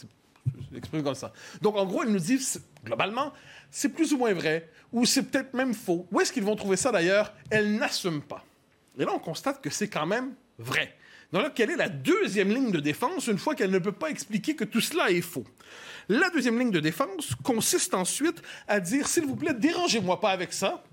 L'exprime 0.73 1.03
comme 1.03 1.15
ça. 1.15 1.33
Donc, 1.61 1.77
en 1.77 1.85
gros, 1.87 2.03
ils 2.05 2.11
nous 2.11 2.19
disent, 2.19 2.63
globalement, 2.85 3.33
c'est 3.71 3.89
plus 3.91 4.13
ou 4.13 4.19
moins 4.19 4.33
vrai, 4.33 4.69
ou 4.93 5.05
c'est 5.05 5.23
peut-être 5.25 5.55
même 5.55 5.75
faux. 5.75 6.07
Où 6.11 6.21
est-ce 6.21 6.33
qu'ils 6.33 6.45
vont 6.45 6.57
trouver 6.57 6.77
ça 6.77 6.91
d'ailleurs? 6.93 7.33
Elle 7.51 7.77
n'assume 7.77 8.23
pas. 8.23 8.45
Et 8.99 9.05
là, 9.05 9.13
on 9.15 9.19
constate 9.19 9.61
que 9.63 9.71
c'est 9.71 9.89
quand 9.89 10.07
même 10.07 10.35
vrai. 10.59 10.97
Donc 11.33 11.55
quelle 11.55 11.71
est 11.71 11.77
la 11.77 11.89
deuxième 11.89 12.51
ligne 12.51 12.71
de 12.73 12.81
défense 12.81 13.27
une 13.27 13.39
fois 13.39 13.55
qu'elle 13.55 13.71
ne 13.71 13.79
peut 13.79 13.91
pas 13.93 14.11
expliquer 14.11 14.55
que 14.55 14.65
tout 14.65 14.83
cela 14.83 15.11
est 15.11 15.23
faux? 15.23 15.45
La 16.11 16.29
deuxième 16.29 16.59
ligne 16.59 16.71
de 16.71 16.81
défense 16.81 17.35
consiste 17.43 17.95
ensuite 17.95 18.43
à 18.69 18.81
dire, 18.81 19.09
s'il 19.09 19.25
vous 19.25 19.37
plaît, 19.37 19.55
dérangez-moi 19.55 20.21
pas 20.21 20.29
avec 20.31 20.53
ça. 20.53 20.85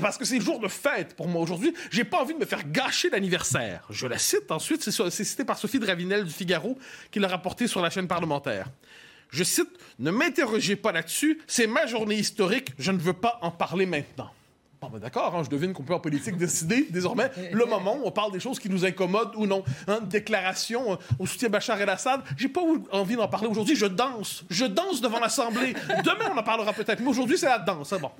Parce 0.00 0.18
que 0.18 0.24
c'est 0.24 0.40
jour 0.40 0.58
de 0.58 0.68
fête 0.68 1.14
pour 1.14 1.28
moi 1.28 1.42
aujourd'hui. 1.42 1.72
J'ai 1.90 2.04
pas 2.04 2.20
envie 2.20 2.34
de 2.34 2.38
me 2.38 2.44
faire 2.44 2.68
gâcher 2.68 3.10
l'anniversaire. 3.10 3.86
Je 3.90 4.06
la 4.06 4.18
cite 4.18 4.50
ensuite. 4.50 4.82
C'est 4.82 5.24
cité 5.24 5.44
par 5.44 5.58
Sophie 5.58 5.78
de 5.78 5.86
Ravinel 5.86 6.24
du 6.24 6.32
Figaro 6.32 6.78
qui 7.10 7.20
l'a 7.20 7.28
rapporté 7.28 7.66
sur 7.66 7.80
la 7.80 7.90
chaîne 7.90 8.08
parlementaire. 8.08 8.66
Je 9.30 9.44
cite 9.44 9.70
Ne 9.98 10.10
m'interrogez 10.10 10.76
pas 10.76 10.92
là-dessus. 10.92 11.40
C'est 11.46 11.66
ma 11.66 11.86
journée 11.86 12.16
historique. 12.16 12.72
Je 12.78 12.92
ne 12.92 12.98
veux 12.98 13.12
pas 13.12 13.38
en 13.42 13.50
parler 13.50 13.86
maintenant. 13.86 14.30
Bon, 14.84 14.90
ben 14.90 14.98
d'accord, 14.98 15.34
hein, 15.34 15.42
je 15.42 15.48
devine 15.48 15.72
qu'on 15.72 15.82
peut 15.82 15.94
en 15.94 16.00
politique 16.00 16.36
décider 16.36 16.86
désormais 16.90 17.30
le 17.52 17.64
moment 17.66 17.96
où 17.96 18.02
on 18.04 18.10
parle 18.10 18.32
des 18.32 18.40
choses 18.40 18.58
qui 18.58 18.68
nous 18.68 18.84
incommodent 18.84 19.34
ou 19.36 19.46
non. 19.46 19.64
Hein, 19.88 20.00
déclaration 20.02 20.92
euh, 20.92 20.96
au 21.18 21.26
soutien 21.26 21.48
Bachar 21.48 21.80
el-Assad, 21.80 22.20
j'ai 22.36 22.50
pas 22.50 22.60
envie 22.92 23.16
d'en 23.16 23.28
parler 23.28 23.48
aujourd'hui, 23.48 23.76
je 23.76 23.86
danse. 23.86 24.44
Je 24.50 24.66
danse 24.66 25.00
devant 25.00 25.20
l'Assemblée. 25.20 25.72
Demain, 26.04 26.32
on 26.34 26.38
en 26.38 26.42
parlera 26.42 26.74
peut-être, 26.74 27.00
mais 27.00 27.08
aujourd'hui, 27.08 27.38
c'est 27.38 27.46
la 27.46 27.60
danse. 27.60 27.94
Hein, 27.94 27.98
bon. 27.98 28.10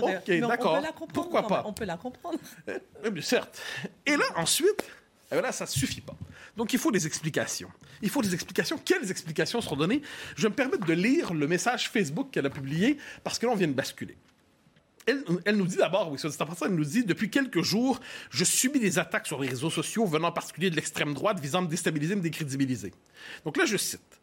Ok, 0.00 0.30
d'accord. 0.48 0.80
Pourquoi 1.12 1.46
pas? 1.48 1.64
On 1.66 1.72
peut 1.72 1.84
la 1.84 1.96
comprendre. 1.96 2.38
Eh, 2.68 3.10
bien, 3.10 3.22
certes. 3.22 3.60
Et 4.06 4.16
là, 4.16 4.24
ensuite, 4.36 4.84
eh 5.32 5.40
là, 5.40 5.50
ça 5.50 5.66
suffit 5.66 6.02
pas. 6.02 6.14
Donc, 6.56 6.72
il 6.72 6.78
faut 6.78 6.92
des 6.92 7.04
explications. 7.04 7.70
Il 8.00 8.10
faut 8.10 8.22
des 8.22 8.32
explications. 8.32 8.78
Quelles 8.84 9.10
explications 9.10 9.60
seront 9.60 9.76
données? 9.76 10.02
Je 10.36 10.42
vais 10.42 10.50
me 10.50 10.54
permettre 10.54 10.86
de 10.86 10.92
lire 10.92 11.34
le 11.34 11.48
message 11.48 11.88
Facebook 11.90 12.30
qu'elle 12.30 12.46
a 12.46 12.50
publié 12.50 12.98
parce 13.24 13.40
que 13.40 13.46
là, 13.46 13.52
on 13.52 13.56
vient 13.56 13.68
de 13.68 13.72
basculer. 13.72 14.16
Elle, 15.06 15.56
nous 15.56 15.66
dit 15.66 15.76
d'abord, 15.76 16.12
oui, 16.12 16.18
ça, 16.18 16.28
elle 16.64 16.74
nous 16.74 16.84
dit 16.84 17.04
depuis 17.04 17.28
quelques 17.28 17.62
jours, 17.62 18.00
je 18.30 18.44
subis 18.44 18.78
des 18.78 18.98
attaques 18.98 19.26
sur 19.26 19.40
les 19.40 19.48
réseaux 19.48 19.70
sociaux 19.70 20.06
venant 20.06 20.28
en 20.28 20.32
particulier 20.32 20.70
de 20.70 20.76
l'extrême 20.76 21.12
droite 21.12 21.40
visant 21.40 21.58
à 21.58 21.62
me 21.62 21.66
déstabiliser, 21.66 22.14
me 22.14 22.20
décrédibiliser. 22.20 22.92
Donc 23.44 23.56
là, 23.56 23.64
je 23.64 23.76
cite. 23.76 24.20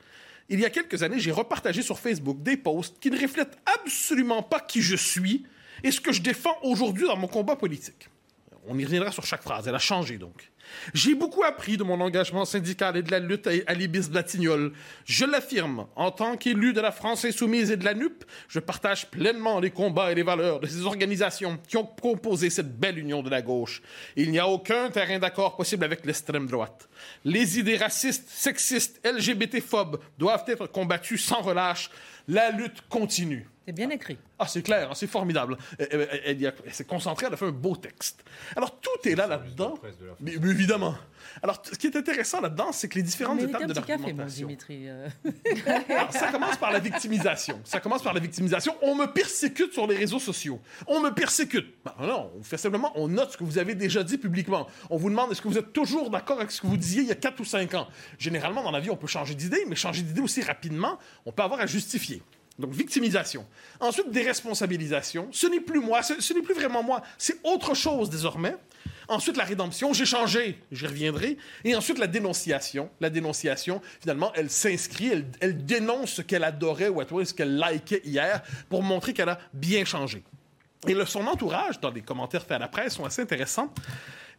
Il 0.47 0.59
y 0.59 0.65
a 0.65 0.69
quelques 0.69 1.03
années, 1.03 1.19
j'ai 1.19 1.31
repartagé 1.31 1.81
sur 1.81 1.99
Facebook 1.99 2.41
des 2.41 2.57
posts 2.57 2.99
qui 2.99 3.11
ne 3.11 3.19
reflètent 3.19 3.57
absolument 3.79 4.41
pas 4.41 4.59
qui 4.59 4.81
je 4.81 4.95
suis 4.95 5.45
et 5.83 5.91
ce 5.91 6.01
que 6.01 6.11
je 6.11 6.21
défends 6.21 6.57
aujourd'hui 6.63 7.05
dans 7.05 7.17
mon 7.17 7.27
combat 7.27 7.55
politique. 7.55 8.09
On 8.67 8.77
y 8.77 8.85
reviendra 8.85 9.11
sur 9.11 9.25
chaque 9.25 9.43
phrase. 9.43 9.67
Elle 9.67 9.75
a 9.75 9.79
changé 9.79 10.17
donc. 10.17 10.51
J'ai 10.93 11.15
beaucoup 11.15 11.43
appris 11.43 11.77
de 11.77 11.83
mon 11.83 11.99
engagement 12.01 12.45
syndical 12.45 12.97
et 12.97 13.03
de 13.03 13.11
la 13.11 13.19
lutte 13.19 13.47
à 13.67 13.73
l'Ibis 13.73 14.09
Batignolles. 14.09 14.71
Je 15.05 15.25
l'affirme, 15.25 15.87
en 15.95 16.11
tant 16.11 16.37
qu'élu 16.37 16.73
de 16.73 16.81
la 16.81 16.91
France 16.91 17.25
insoumise 17.25 17.71
et 17.71 17.77
de 17.77 17.85
la 17.85 17.93
NUP, 17.93 18.23
je 18.47 18.59
partage 18.59 19.09
pleinement 19.09 19.59
les 19.59 19.71
combats 19.71 20.11
et 20.11 20.15
les 20.15 20.23
valeurs 20.23 20.59
de 20.59 20.67
ces 20.67 20.85
organisations 20.85 21.59
qui 21.67 21.77
ont 21.77 21.85
composé 21.85 22.49
cette 22.49 22.79
belle 22.79 22.97
union 22.97 23.21
de 23.21 23.29
la 23.29 23.41
gauche. 23.41 23.81
Il 24.15 24.31
n'y 24.31 24.39
a 24.39 24.47
aucun 24.47 24.89
terrain 24.89 25.19
d'accord 25.19 25.55
possible 25.55 25.83
avec 25.83 26.05
l'extrême 26.05 26.47
droite. 26.47 26.89
Les 27.23 27.59
idées 27.59 27.77
racistes, 27.77 28.29
sexistes, 28.29 28.99
LGBT-phobes 29.05 29.99
doivent 30.17 30.45
être 30.47 30.67
combattues 30.67 31.17
sans 31.17 31.41
relâche. 31.41 31.89
La 32.27 32.51
lutte 32.51 32.81
continue. 32.89 33.47
C'est 33.69 33.73
bien 33.73 33.91
écrit. 33.91 34.17
Ah, 34.39 34.47
c'est 34.47 34.63
clair, 34.63 34.89
hein, 34.89 34.95
c'est 34.95 35.05
formidable. 35.05 35.55
Elle, 35.77 36.51
s'est 36.71 36.85
concentrée, 36.85 37.27
elle 37.27 37.35
a 37.35 37.37
fait 37.37 37.45
un 37.45 37.51
beau 37.51 37.75
texte. 37.75 38.23
Alors, 38.55 38.79
tout 38.79 39.07
est 39.07 39.13
là, 39.13 39.27
là-dedans. 39.27 39.75
Mais, 40.21 40.31
évidemment. 40.31 40.95
Alors, 41.43 41.61
ce 41.63 41.77
qui 41.77 41.85
est 41.85 41.95
intéressant 41.95 42.41
là-dedans, 42.41 42.71
c'est 42.71 42.87
que 42.87 42.95
les 42.95 43.03
différentes 43.03 43.39
étapes 43.39 43.67
de 43.67 43.73
l'argumentation... 43.75 44.47
Dimitri. 44.47 44.89
Euh. 44.89 45.07
Alors, 45.87 46.11
ça 46.11 46.31
commence 46.31 46.57
par 46.57 46.71
la 46.71 46.79
victimisation. 46.79 47.61
Ça 47.63 47.79
commence 47.79 48.01
par 48.01 48.15
la 48.15 48.19
victimisation. 48.19 48.75
On 48.81 48.95
me 48.95 49.05
persécute 49.05 49.71
sur 49.71 49.85
les 49.85 49.97
réseaux 49.97 50.17
sociaux. 50.17 50.59
On 50.87 50.99
me 50.99 51.11
persécute. 51.11 51.75
Ben, 51.85 51.93
non, 52.01 52.31
on 52.39 52.41
fait 52.41 52.57
simplement, 52.57 52.91
on 52.95 53.07
note 53.07 53.33
ce 53.33 53.37
que 53.37 53.43
vous 53.43 53.59
avez 53.59 53.75
déjà 53.75 54.03
dit 54.03 54.17
publiquement. 54.17 54.65
On 54.89 54.97
vous 54.97 55.11
demande, 55.11 55.31
est-ce 55.31 55.43
que 55.43 55.47
vous 55.47 55.59
êtes 55.59 55.73
toujours 55.73 56.09
d'accord 56.09 56.39
avec 56.39 56.49
ce 56.49 56.59
que 56.59 56.65
vous 56.65 56.77
disiez 56.77 57.03
il 57.03 57.07
y 57.09 57.11
a 57.11 57.15
4 57.15 57.39
ou 57.39 57.45
5 57.45 57.71
ans? 57.75 57.87
Généralement, 58.17 58.63
dans 58.63 58.71
la 58.71 58.79
vie, 58.79 58.89
on 58.89 58.97
peut 58.97 59.05
changer 59.05 59.35
d'idée, 59.35 59.63
mais 59.67 59.75
changer 59.75 60.01
d'idée 60.01 60.21
aussi 60.21 60.41
rapidement, 60.41 60.97
on 61.27 61.31
peut 61.31 61.43
avoir 61.43 61.59
à 61.59 61.67
justifier. 61.67 62.23
Donc, 62.59 62.73
victimisation. 62.73 63.45
Ensuite, 63.79 64.11
déresponsabilisation. 64.11 65.29
Ce 65.31 65.47
n'est 65.47 65.61
plus 65.61 65.79
moi, 65.79 66.03
ce, 66.03 66.33
n'est 66.33 66.41
plus 66.41 66.53
vraiment 66.53 66.83
moi, 66.83 67.01
c'est 67.17 67.37
autre 67.43 67.73
chose 67.73 68.09
désormais. 68.09 68.55
Ensuite, 69.07 69.37
la 69.37 69.45
rédemption, 69.45 69.93
j'ai 69.93 70.05
changé, 70.05 70.59
j'y 70.71 70.85
reviendrai. 70.85 71.37
Et 71.63 71.73
ensuite, 71.73 71.97
la 71.97 72.05
dénonciation. 72.05 72.89
La 72.99 73.09
dénonciation, 73.09 73.81
finalement, 74.01 74.31
elle 74.35 74.49
s'inscrit, 74.49 75.25
elle, 75.39 75.65
dénonce 75.65 76.11
ce 76.11 76.21
qu'elle 76.21 76.43
adorait 76.43 76.89
ou 76.89 77.01
ce 77.23 77.33
qu'elle 77.33 77.57
likait 77.57 78.01
hier 78.03 78.43
pour 78.67 78.83
montrer 78.83 79.13
qu'elle 79.13 79.29
a 79.29 79.39
bien 79.53 79.85
changé. 79.85 80.21
Et 80.85 80.93
le, 80.93 81.05
son 81.05 81.25
entourage, 81.27 81.79
dans 81.79 81.91
les 81.91 82.01
commentaires 82.01 82.43
faits 82.43 82.51
à 82.51 82.59
la 82.59 82.67
presse, 82.67 82.95
sont 82.95 83.05
assez 83.05 83.21
intéressants 83.21 83.73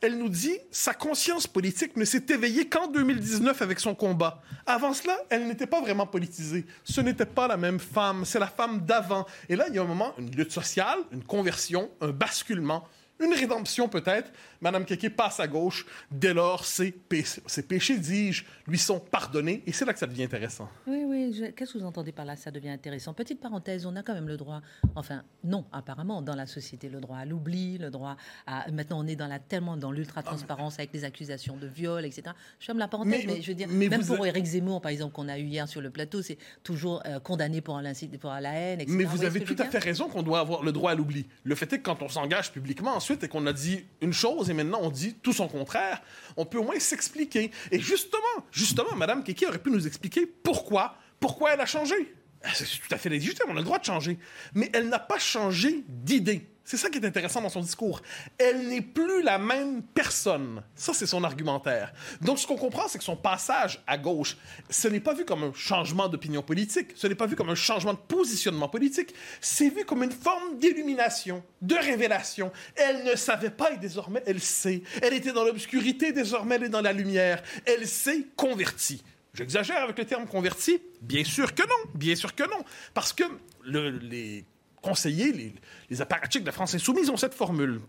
elle 0.03 0.19
nous 0.19 0.29
dit 0.29 0.59
sa 0.71 0.95
conscience 0.95 1.47
politique 1.47 1.97
ne 1.97 2.05
s'est 2.05 2.25
éveillée 2.29 2.69
qu'en 2.69 2.89
2019 2.89 3.61
avec 3.63 3.81
son 3.81 3.95
combat. 3.95 4.41
Avant 4.67 4.93
cela, 4.93 5.17
elle 5.29 5.47
n'était 5.47 5.67
pas 5.67 5.81
vraiment 5.81 6.07
politisée. 6.07 6.67
Ce 6.85 7.01
n'était 7.01 7.27
pas 7.27 7.49
la 7.49 7.57
même 7.57 7.79
femme, 7.79 8.25
c'est 8.25 8.39
la 8.39 8.47
femme 8.47 8.81
d'avant. 8.81 9.27
Et 9.49 9.57
là, 9.57 9.67
il 9.69 9.75
y 9.75 9.79
a 9.79 9.83
un 9.83 9.87
moment, 9.87 10.15
une 10.19 10.31
lutte 10.31 10.53
sociale, 10.53 10.99
une 11.13 11.25
conversion, 11.25 11.91
un 12.01 12.11
basculement 12.11 12.85
une 13.21 13.35
rédemption 13.35 13.89
peut-être. 13.89 14.33
Madame 14.61 14.85
Keke 14.85 15.15
passe 15.15 15.41
à 15.41 15.47
gauche. 15.47 15.87
Dès 16.11 16.35
lors, 16.35 16.65
ses, 16.65 16.93
péchés, 16.93 17.99
dis-je, 17.99 18.45
lui 18.67 18.79
sont 18.79 19.01
pardonnés. 19.01 19.63
Et 19.67 19.73
c'est 19.73 19.85
là 19.85 19.93
que 19.93 19.99
ça 19.99 20.07
devient 20.07 20.25
intéressant. 20.25 20.69
Oui, 20.87 21.05
oui. 21.07 21.53
Qu'est-ce 21.57 21.75
que 21.75 21.79
vous 21.79 21.85
entendez 21.85 22.13
par 22.13 22.25
là? 22.25 22.37
Ça 22.37 22.51
devient 22.51 22.71
intéressant. 22.71 23.15
Petite 23.15 23.41
parenthèse, 23.41 23.87
on 23.87 23.97
a 23.97 24.03
quand 24.03 24.15
même 24.15 24.29
le 24.29 24.37
droit, 24.37 24.61
enfin, 24.95 25.23
non, 25.45 25.65
apparemment, 25.73 26.23
dans 26.23 26.35
la 26.35 26.47
société, 26.47 26.89
le 26.89 27.01
droit 27.01 27.19
à 27.19 27.25
l'oubli, 27.25 27.79
le 27.79 27.91
droit 27.91 28.17
à. 28.47 28.71
Maintenant, 28.71 29.01
on 29.01 29.07
est 29.07 29.17
dans 29.17 29.27
la, 29.27 29.39
tellement 29.39 29.77
dans 29.77 29.93
l'ultra-transparence 29.93 30.79
avec 30.79 30.93
les 30.93 31.05
accusations 31.05 31.57
de 31.57 31.67
viol, 31.67 32.05
etc. 32.05 32.35
Je 32.59 32.67
ferme 32.67 32.79
la 32.79 32.89
parenthèse, 32.89 33.25
mais, 33.27 33.43
je 33.43 33.49
veux 33.49 33.55
dire, 33.55 33.69
même 33.69 34.05
pour 34.05 34.27
Éric 34.27 34.45
Zemmour, 34.45 34.81
par 34.81 34.91
exemple, 34.91 35.15
qu'on 35.15 35.29
a 35.29 35.39
eu 35.39 35.45
hier 35.45 35.69
sur 35.69 35.81
le 35.81 35.91
plateau, 35.91 36.23
c'est 36.23 36.39
toujours 36.63 37.03
euh, 37.07 37.21
condamné 37.21 37.61
pour, 37.61 37.81
pour 38.21 38.31
la 38.31 38.53
haine, 38.53 38.81
etc. 38.81 38.97
Mais 38.97 39.05
vous, 39.05 39.25
avez 39.25 39.41
tout 39.43 39.57
à 39.59 39.65
fait 39.65 39.79
raison 39.79 40.09
qu'on 40.09 40.23
doit 40.23 40.41
avoir 40.41 40.63
le 40.63 40.73
droit 40.73 40.93
à 40.93 40.95
l'oubli. 40.95 41.27
Le 41.45 41.55
fait 41.55 41.73
est 41.73 41.79
que 41.79 41.83
quand 41.83 42.03
on 42.03 42.09
s'engage 42.09 42.53
publiquement, 42.53 43.01
et 43.23 43.29
qu'on 43.29 43.47
a 43.47 43.53
dit 43.53 43.85
une 44.01 44.13
chose 44.13 44.51
et 44.51 44.55
maintenant 44.55 44.81
on 44.83 44.91
dit 44.91 45.15
tout 45.23 45.33
son 45.33 45.49
contraire, 45.49 46.03
on 46.37 46.47
peut 46.47 46.59
au 46.59 46.65
moins 46.65 46.79
s'expliquer. 46.79 47.51
Et 47.71 47.81
justement, 47.81 48.21
justement, 48.53 48.95
Madame 48.97 49.25
Kiki 49.25 49.47
aurait 49.47 49.59
pu 49.59 49.71
nous 49.71 49.87
expliquer 49.87 50.27
pourquoi, 50.27 50.97
pourquoi 51.19 51.53
elle 51.53 51.61
a 51.61 51.67
changé. 51.67 52.15
C'est 52.55 52.65
tout 52.65 52.93
à 52.95 52.97
fait 52.97 53.11
légitime, 53.11 53.47
on 53.49 53.57
a 53.57 53.59
le 53.59 53.65
droit 53.65 53.79
de 53.79 53.85
changer. 53.85 54.19
Mais 54.55 54.71
elle 54.73 54.89
n'a 54.89 54.99
pas 54.99 55.19
changé 55.19 55.85
d'idée. 55.89 56.47
C'est 56.71 56.77
ça 56.77 56.89
qui 56.89 56.99
est 56.99 57.05
intéressant 57.05 57.43
dans 57.43 57.49
son 57.49 57.63
discours. 57.63 58.01
Elle 58.39 58.69
n'est 58.69 58.81
plus 58.81 59.25
la 59.25 59.39
même 59.39 59.83
personne. 59.83 60.63
Ça, 60.77 60.95
c'est 60.95 61.05
son 61.05 61.25
argumentaire. 61.25 61.93
Donc, 62.21 62.39
ce 62.39 62.47
qu'on 62.47 62.55
comprend, 62.55 62.87
c'est 62.87 62.99
que 62.99 63.03
son 63.03 63.17
passage 63.17 63.83
à 63.89 63.99
gauche, 63.99 64.37
ce 64.69 64.87
n'est 64.87 65.01
pas 65.01 65.13
vu 65.13 65.25
comme 65.25 65.43
un 65.43 65.53
changement 65.53 66.09
d'opinion 66.09 66.43
politique, 66.43 66.93
ce 66.95 67.09
n'est 67.09 67.17
pas 67.17 67.27
vu 67.27 67.35
comme 67.35 67.51
un 67.51 67.57
changement 67.57 67.95
de 67.95 67.99
positionnement 67.99 68.69
politique, 68.69 69.13
c'est 69.41 69.69
vu 69.69 69.85
comme 69.85 70.05
une 70.05 70.13
forme 70.13 70.59
d'illumination, 70.59 71.43
de 71.61 71.75
révélation. 71.75 72.53
Elle 72.77 73.03
ne 73.03 73.17
savait 73.17 73.51
pas 73.51 73.73
et 73.73 73.77
désormais, 73.77 74.23
elle 74.25 74.41
sait. 74.41 74.85
Elle 75.03 75.15
était 75.15 75.33
dans 75.33 75.43
l'obscurité, 75.43 76.13
désormais, 76.13 76.55
elle 76.55 76.63
est 76.63 76.69
dans 76.69 76.83
la 76.83 76.93
lumière. 76.93 77.43
Elle 77.67 77.89
s'est 77.89 78.29
convertie. 78.37 79.03
J'exagère 79.35 79.83
avec 79.83 79.99
le 79.99 80.05
terme 80.05 80.29
converti? 80.29 80.81
Bien 81.01 81.25
sûr 81.25 81.53
que 81.53 81.63
non, 81.63 81.91
bien 81.97 82.15
sûr 82.15 82.33
que 82.33 82.45
non. 82.45 82.65
Parce 82.95 83.13
que 83.13 83.25
le, 83.65 83.91
les 83.91 84.45
conseillers, 84.83 85.33
les, 85.33 85.55
les 85.89 86.03
apparatchiks 86.03 86.43
de 86.43 86.47
la 86.47 86.53
France 86.53 86.75
insoumise 86.75 87.11
ont 87.11 87.17
cette 87.17 87.35
formule. 87.35 87.81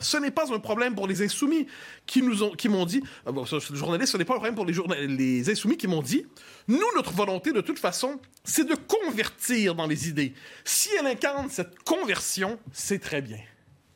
Ce 0.00 0.16
n'est 0.16 0.32
pas 0.32 0.52
un 0.52 0.58
problème 0.58 0.94
pour 0.94 1.06
les 1.06 1.22
insoumis 1.22 1.66
qui 2.04 2.20
nous 2.20 2.42
ont, 2.42 2.50
qui 2.50 2.68
m'ont 2.68 2.84
dit, 2.84 3.02
bon, 3.26 3.46
ce, 3.46 3.60
journaliste, 3.74 4.12
ce 4.12 4.16
n'est 4.16 4.24
pas 4.24 4.34
un 4.34 4.38
problème 4.38 4.56
pour 4.56 4.66
les, 4.66 5.06
les 5.06 5.50
insoumis 5.50 5.76
qui 5.76 5.86
m'ont 5.86 6.02
dit, 6.02 6.26
nous, 6.66 6.80
notre 6.96 7.12
volonté, 7.12 7.52
de 7.52 7.60
toute 7.60 7.78
façon, 7.78 8.20
c'est 8.42 8.68
de 8.68 8.74
convertir 8.74 9.74
dans 9.74 9.86
les 9.86 10.08
idées. 10.08 10.34
Si 10.64 10.90
elle 10.98 11.06
incarne 11.06 11.48
cette 11.48 11.78
conversion, 11.84 12.58
c'est 12.72 12.98
très 12.98 13.22
bien 13.22 13.38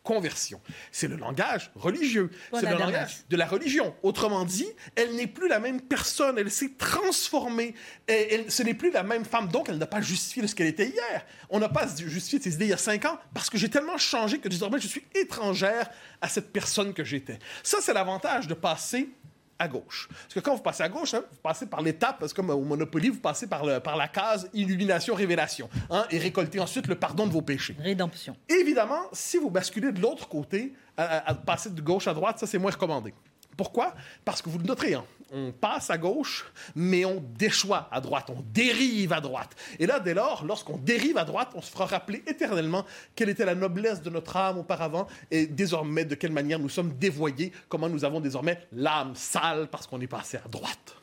conversion. 0.08 0.58
C'est 0.90 1.06
le 1.06 1.16
langage 1.16 1.70
religieux. 1.74 2.30
c'est 2.54 2.62
le 2.62 2.78
langage 2.78 3.24
de 3.28 3.36
la 3.36 3.44
religion. 3.44 3.94
Autrement 4.02 4.46
dit, 4.46 4.66
elle 4.96 5.14
n'est 5.16 5.26
plus 5.26 5.48
la 5.48 5.60
même 5.60 5.82
personne. 5.82 6.38
Elle 6.38 6.50
s'est 6.50 6.72
transformée. 6.78 7.74
Et 8.08 8.46
ce 8.48 8.62
n'est 8.62 8.72
plus 8.72 8.90
la 8.90 9.02
même 9.02 9.26
femme. 9.26 9.48
Donc, 9.48 9.68
elle 9.68 9.76
n'a 9.76 9.86
pas 9.86 10.00
justifié 10.00 10.46
ce 10.46 10.54
qu'elle 10.54 10.68
était 10.68 10.88
hier. 10.88 11.26
On 11.50 11.58
n'a 11.58 11.68
pas 11.68 11.86
justifié 11.94 12.40
ses 12.40 12.54
idées 12.54 12.64
il 12.64 12.70
y 12.70 12.72
a 12.72 12.78
cinq 12.78 13.04
ans 13.04 13.18
parce 13.34 13.50
que 13.50 13.58
j'ai 13.58 13.68
tellement 13.68 13.98
changé 13.98 14.38
que 14.38 14.48
désormais, 14.48 14.80
je 14.80 14.88
suis 14.88 15.04
étrangère 15.14 15.90
à 16.22 16.28
cette 16.30 16.54
personne 16.54 16.94
que 16.94 17.04
j'étais. 17.04 17.38
Ça, 17.62 17.76
c'est 17.82 17.92
l'avantage 17.92 18.46
de 18.46 18.54
passer 18.54 19.10
à 19.58 19.68
gauche. 19.68 20.08
Parce 20.10 20.34
que 20.34 20.40
quand 20.40 20.54
vous 20.54 20.62
passez 20.62 20.82
à 20.82 20.88
gauche, 20.88 21.14
hein, 21.14 21.22
vous 21.30 21.38
passez 21.42 21.66
par 21.66 21.82
l'étape, 21.82 22.22
c'est 22.22 22.34
comme 22.34 22.50
au 22.50 22.60
Monopoly, 22.60 23.08
vous 23.08 23.20
passez 23.20 23.46
par, 23.46 23.64
le, 23.64 23.80
par 23.80 23.96
la 23.96 24.08
case 24.08 24.48
illumination, 24.54 25.14
révélation, 25.14 25.68
hein, 25.90 26.06
et 26.10 26.18
récoltez 26.18 26.60
ensuite 26.60 26.86
le 26.86 26.94
pardon 26.94 27.26
de 27.26 27.32
vos 27.32 27.42
péchés. 27.42 27.76
Rédemption. 27.80 28.36
Évidemment, 28.48 29.02
si 29.12 29.36
vous 29.38 29.50
basculez 29.50 29.92
de 29.92 30.00
l'autre 30.00 30.28
côté, 30.28 30.74
à, 30.96 31.34
passer 31.34 31.70
de 31.70 31.80
gauche 31.80 32.08
à 32.08 32.14
droite, 32.14 32.38
ça 32.38 32.46
c'est 32.46 32.58
moins 32.58 32.72
recommandé. 32.72 33.14
Pourquoi? 33.56 33.94
Parce 34.24 34.42
que 34.42 34.48
vous 34.48 34.58
le 34.58 34.64
noterez, 34.64 34.94
hein, 34.94 35.04
on 35.32 35.52
passe 35.52 35.90
à 35.90 35.98
gauche, 35.98 36.46
mais 36.74 37.04
on 37.04 37.22
déchoit 37.38 37.88
à 37.90 38.00
droite, 38.00 38.30
on 38.30 38.42
dérive 38.52 39.12
à 39.12 39.20
droite. 39.20 39.54
Et 39.78 39.86
là, 39.86 40.00
dès 40.00 40.14
lors, 40.14 40.44
lorsqu'on 40.44 40.76
dérive 40.76 41.18
à 41.18 41.24
droite, 41.24 41.50
on 41.54 41.62
se 41.62 41.70
fera 41.70 41.86
rappeler 41.86 42.22
éternellement 42.26 42.84
quelle 43.14 43.28
était 43.28 43.44
la 43.44 43.54
noblesse 43.54 44.02
de 44.02 44.10
notre 44.10 44.36
âme 44.36 44.58
auparavant 44.58 45.06
et 45.30 45.46
désormais 45.46 46.04
de 46.04 46.14
quelle 46.14 46.32
manière 46.32 46.58
nous 46.58 46.68
sommes 46.68 46.92
dévoyés, 46.94 47.52
comment 47.68 47.88
nous 47.88 48.04
avons 48.04 48.20
désormais 48.20 48.60
l'âme 48.72 49.14
sale 49.14 49.68
parce 49.70 49.86
qu'on 49.86 50.00
est 50.00 50.06
passé 50.06 50.38
à 50.38 50.48
droite. 50.48 50.96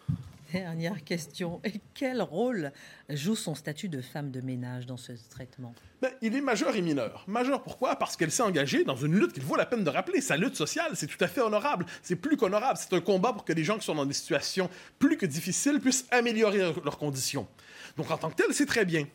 Dernière 0.56 1.04
question. 1.04 1.60
Et 1.66 1.82
quel 1.94 2.22
rôle 2.22 2.72
joue 3.10 3.36
son 3.36 3.56
statut 3.56 3.90
de 3.90 4.00
femme 4.00 4.32
de 4.32 4.40
ménage 4.40 4.86
dans 4.86 4.96
ce 4.96 5.12
traitement? 5.30 5.76
Ben, 6.02 6.12
Il 6.22 6.34
est 6.34 6.40
majeur 6.40 6.74
et 6.78 6.82
mineur. 6.82 7.26
Majeur 7.28 7.62
pourquoi? 7.62 7.98
Parce 7.98 8.16
qu'elle 8.16 8.32
s'est 8.32 8.42
engagée 8.42 8.86
dans 8.86 8.96
une 8.96 9.20
lutte 9.20 9.34
qu'il 9.34 9.44
vaut 9.44 9.58
la 9.58 9.66
peine 9.66 9.84
de 9.84 9.90
rappeler. 9.90 10.22
Sa 10.22 10.38
lutte 10.38 10.56
sociale, 10.56 10.92
c'est 10.94 11.08
tout 11.08 11.22
à 11.22 11.28
fait 11.28 11.42
honorable. 11.42 11.86
C'est 12.02 12.16
plus 12.16 12.38
qu'honorable. 12.38 12.80
C'est 12.82 12.94
un 12.96 13.02
combat 13.02 13.34
pour 13.34 13.44
que 13.44 13.52
les 13.52 13.66
gens 13.66 13.78
qui 13.78 13.86
sont 13.86 13.96
dans 13.96 14.06
des 14.06 14.14
situations 14.14 14.70
plus 14.98 15.18
que 15.18 15.26
difficiles 15.26 15.82
puissent 15.82 16.08
améliorer 16.10 16.60
leurs 16.60 16.98
conditions. 16.98 17.50
Donc 17.98 18.10
en 18.10 18.18
tant 18.18 18.30
que 18.30 18.36
tel, 18.36 18.54
c'est 18.54 18.66
très 18.66 18.86
bien. 18.86 19.06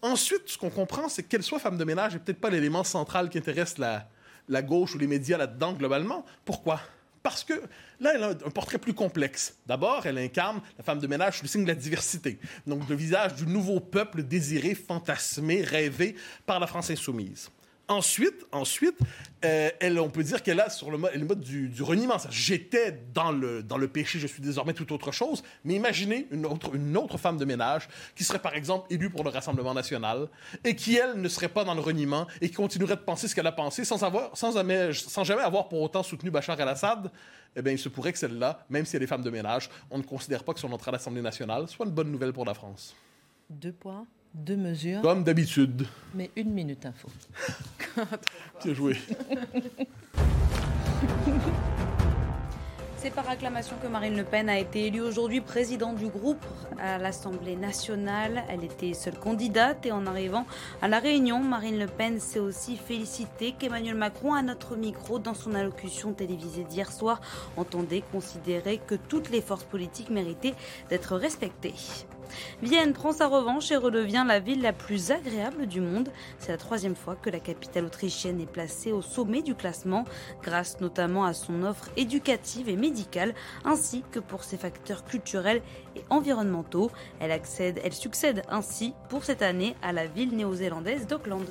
Ensuite, 0.00 0.48
ce 0.48 0.56
qu'on 0.56 0.70
comprend, 0.70 1.10
c'est 1.10 1.22
qu'elle 1.22 1.42
soit 1.42 1.58
femme 1.58 1.76
de 1.76 1.84
ménage 1.84 2.14
n'est 2.14 2.20
peut-être 2.20 2.40
pas 2.40 2.48
l'élément 2.48 2.84
central 2.84 3.28
qui 3.28 3.36
intéresse 3.36 3.76
la, 3.76 4.08
la 4.48 4.62
gauche 4.62 4.94
ou 4.94 4.98
les 4.98 5.06
médias 5.06 5.36
là-dedans 5.36 5.74
globalement. 5.74 6.24
Pourquoi? 6.46 6.80
Parce 7.22 7.44
que 7.44 7.54
là, 8.00 8.12
elle 8.14 8.22
a 8.22 8.28
un 8.28 8.50
portrait 8.50 8.78
plus 8.78 8.94
complexe. 8.94 9.56
D'abord, 9.66 10.06
elle 10.06 10.18
incarne 10.18 10.60
la 10.76 10.84
femme 10.84 10.98
de 11.00 11.06
ménage 11.06 11.38
sous 11.38 11.44
le 11.44 11.48
signe 11.48 11.64
de 11.64 11.68
la 11.68 11.74
diversité. 11.74 12.38
Donc, 12.66 12.88
le 12.88 12.94
visage 12.94 13.34
du 13.34 13.46
nouveau 13.46 13.80
peuple 13.80 14.22
désiré, 14.22 14.74
fantasmé, 14.74 15.62
rêvé 15.62 16.16
par 16.46 16.60
la 16.60 16.66
France 16.66 16.90
insoumise. 16.90 17.50
Ensuite, 17.88 18.46
ensuite 18.52 18.98
euh, 19.44 19.70
on 19.98 20.10
peut 20.10 20.22
dire 20.22 20.42
qu'elle 20.42 20.60
a 20.60 20.68
sur 20.68 20.90
le 20.90 20.98
mode, 20.98 21.40
du, 21.40 21.82
reniement. 21.82 22.16
J'étais 22.30 23.00
dans 23.14 23.30
le, 23.30 23.88
péché, 23.88 24.18
je 24.18 24.26
suis 24.26 24.42
désormais 24.42 24.74
tout 24.74 24.92
autre 24.92 25.12
chose. 25.12 25.42
Mais 25.64 25.74
imaginez 25.74 26.26
une 26.30 26.46
autre, 26.46 27.18
femme 27.18 27.38
de 27.38 27.44
ménage 27.44 27.88
qui 28.14 28.24
serait, 28.24 28.40
par 28.40 28.54
exemple, 28.54 28.86
élue 28.92 29.10
pour 29.10 29.24
le 29.24 29.30
Rassemblement 29.30 29.74
national 29.74 30.28
et 30.64 30.74
qui, 30.74 30.96
elle, 30.96 31.20
ne 31.20 31.28
serait 31.28 31.48
pas 31.48 31.64
dans 31.64 31.74
le 31.74 31.80
reniement 31.80 32.26
et 32.40 32.48
qui 32.48 32.54
continuerait 32.54 32.96
de 32.96 33.00
penser 33.00 33.28
ce 33.28 33.34
qu'elle 33.34 33.46
a 33.46 33.52
pensé 33.52 33.84
sans, 33.84 33.98
jamais, 34.52 34.92
sans 34.92 35.24
jamais 35.24 35.42
avoir 35.42 35.68
pour 35.68 35.80
autant 35.80 36.02
soutenu 36.02 36.30
Bachar 36.30 36.60
el-Assad. 36.60 37.10
Eh 37.56 37.62
bien, 37.62 37.72
il 37.72 37.78
se 37.78 37.88
pourrait 37.88 38.12
que 38.12 38.18
celle-là, 38.18 38.66
même 38.68 38.84
si 38.84 38.96
elle 38.96 39.02
est 39.02 39.06
femme 39.06 39.22
de 39.22 39.30
ménage, 39.30 39.70
on 39.90 39.98
ne 39.98 40.02
considère 40.02 40.44
pas 40.44 40.52
que 40.52 40.60
son 40.60 40.70
entrée 40.72 40.90
à 40.90 40.92
l'Assemblée 40.92 41.22
nationale 41.22 41.66
soit 41.68 41.86
une 41.86 41.92
bonne 41.92 42.10
nouvelle 42.10 42.32
pour 42.32 42.44
la 42.44 42.54
France. 42.54 42.94
Deux 43.48 43.72
points 43.72 44.06
deux 44.38 44.56
mesures. 44.56 45.02
Comme 45.02 45.24
d'habitude. 45.24 45.86
Mais 46.14 46.30
une 46.36 46.50
minute 46.50 46.86
info. 46.86 47.08
Bien 48.64 48.74
joué. 48.74 48.96
C'est 53.00 53.10
par 53.10 53.30
acclamation 53.30 53.76
que 53.80 53.86
Marine 53.86 54.16
Le 54.16 54.24
Pen 54.24 54.48
a 54.48 54.58
été 54.58 54.86
élue 54.86 55.02
aujourd'hui 55.02 55.40
présidente 55.40 55.96
du 55.96 56.08
groupe 56.08 56.44
à 56.80 56.98
l'Assemblée 56.98 57.54
nationale. 57.54 58.42
Elle 58.48 58.64
était 58.64 58.92
seule 58.92 59.16
candidate 59.16 59.86
et 59.86 59.92
en 59.92 60.04
arrivant 60.06 60.46
à 60.82 60.88
la 60.88 60.98
Réunion, 60.98 61.38
Marine 61.38 61.78
Le 61.78 61.86
Pen 61.86 62.18
s'est 62.18 62.40
aussi 62.40 62.76
félicitée 62.76 63.54
qu'Emmanuel 63.56 63.94
Macron, 63.94 64.34
à 64.34 64.42
notre 64.42 64.74
micro, 64.74 65.20
dans 65.20 65.34
son 65.34 65.54
allocution 65.54 66.12
télévisée 66.12 66.64
d'hier 66.64 66.90
soir, 66.90 67.20
entendait 67.56 68.02
considérer 68.10 68.80
que 68.84 68.96
toutes 68.96 69.30
les 69.30 69.42
forces 69.42 69.64
politiques 69.64 70.10
méritaient 70.10 70.54
d'être 70.90 71.16
respectées. 71.16 71.74
Vienne 72.62 72.92
prend 72.92 73.12
sa 73.12 73.26
revanche 73.26 73.70
et 73.70 73.76
redevient 73.76 74.24
la 74.26 74.40
ville 74.40 74.62
la 74.62 74.72
plus 74.72 75.10
agréable 75.10 75.66
du 75.66 75.80
monde. 75.80 76.10
C'est 76.38 76.52
la 76.52 76.58
troisième 76.58 76.96
fois 76.96 77.16
que 77.16 77.30
la 77.30 77.40
capitale 77.40 77.84
autrichienne 77.84 78.40
est 78.40 78.50
placée 78.50 78.92
au 78.92 79.02
sommet 79.02 79.42
du 79.42 79.54
classement, 79.54 80.04
grâce 80.42 80.80
notamment 80.80 81.24
à 81.24 81.34
son 81.34 81.62
offre 81.62 81.88
éducative 81.96 82.68
et 82.68 82.76
médicale, 82.76 83.34
ainsi 83.64 84.04
que 84.10 84.20
pour 84.20 84.44
ses 84.44 84.56
facteurs 84.56 85.04
culturels 85.04 85.62
et 85.96 86.02
environnementaux. 86.10 86.90
Elle, 87.20 87.32
succède 87.92 88.42
ainsi 88.48 88.94
pour 89.08 89.24
cette 89.24 89.42
année 89.42 89.74
à 89.82 89.92
la 89.92 90.06
ville 90.06 90.36
néo-zélandaise 90.36 91.06
d'Auckland. 91.06 91.46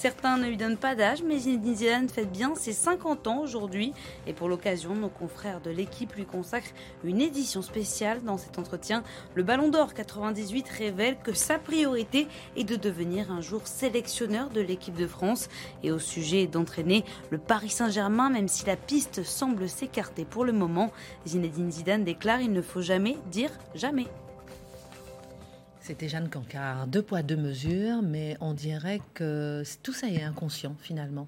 Certains 0.00 0.38
ne 0.38 0.48
lui 0.48 0.56
donnent 0.56 0.78
pas 0.78 0.94
d'âge, 0.94 1.22
mais 1.22 1.40
Zinedine 1.40 1.76
Zidane 1.76 2.08
fête 2.08 2.32
bien 2.32 2.54
ses 2.54 2.72
50 2.72 3.26
ans 3.26 3.40
aujourd'hui. 3.42 3.92
Et 4.26 4.32
pour 4.32 4.48
l'occasion, 4.48 4.94
nos 4.94 5.10
confrères 5.10 5.60
de 5.60 5.68
l'équipe 5.68 6.14
lui 6.14 6.24
consacrent 6.24 6.72
une 7.04 7.20
édition 7.20 7.60
spéciale 7.60 8.22
dans 8.22 8.38
cet 8.38 8.58
entretien. 8.58 9.02
Le 9.34 9.42
Ballon 9.42 9.68
d'Or 9.68 9.92
98 9.92 10.66
révèle 10.70 11.18
que 11.22 11.34
sa 11.34 11.58
priorité 11.58 12.28
est 12.56 12.64
de 12.64 12.76
devenir 12.76 13.30
un 13.30 13.42
jour 13.42 13.66
sélectionneur 13.66 14.48
de 14.48 14.62
l'équipe 14.62 14.96
de 14.96 15.06
France. 15.06 15.50
Et 15.82 15.92
au 15.92 15.98
sujet 15.98 16.46
d'entraîner 16.46 17.04
le 17.28 17.36
Paris 17.36 17.68
Saint-Germain, 17.68 18.30
même 18.30 18.48
si 18.48 18.64
la 18.64 18.76
piste 18.76 19.22
semble 19.22 19.68
s'écarter 19.68 20.24
pour 20.24 20.46
le 20.46 20.52
moment, 20.52 20.92
Zinedine 21.26 21.70
Zidane 21.70 22.04
déclare 22.04 22.40
il 22.40 22.54
ne 22.54 22.62
faut 22.62 22.80
jamais 22.80 23.18
dire 23.30 23.50
jamais. 23.74 24.06
C'était 25.80 26.08
Jeanne 26.08 26.28
Cancard. 26.28 26.86
Deux 26.86 27.02
poids, 27.02 27.22
deux 27.22 27.36
mesures, 27.36 28.02
mais 28.02 28.36
on 28.40 28.52
dirait 28.52 29.00
que 29.14 29.62
tout 29.82 29.92
ça 29.92 30.08
est 30.08 30.22
inconscient 30.22 30.76
finalement. 30.78 31.26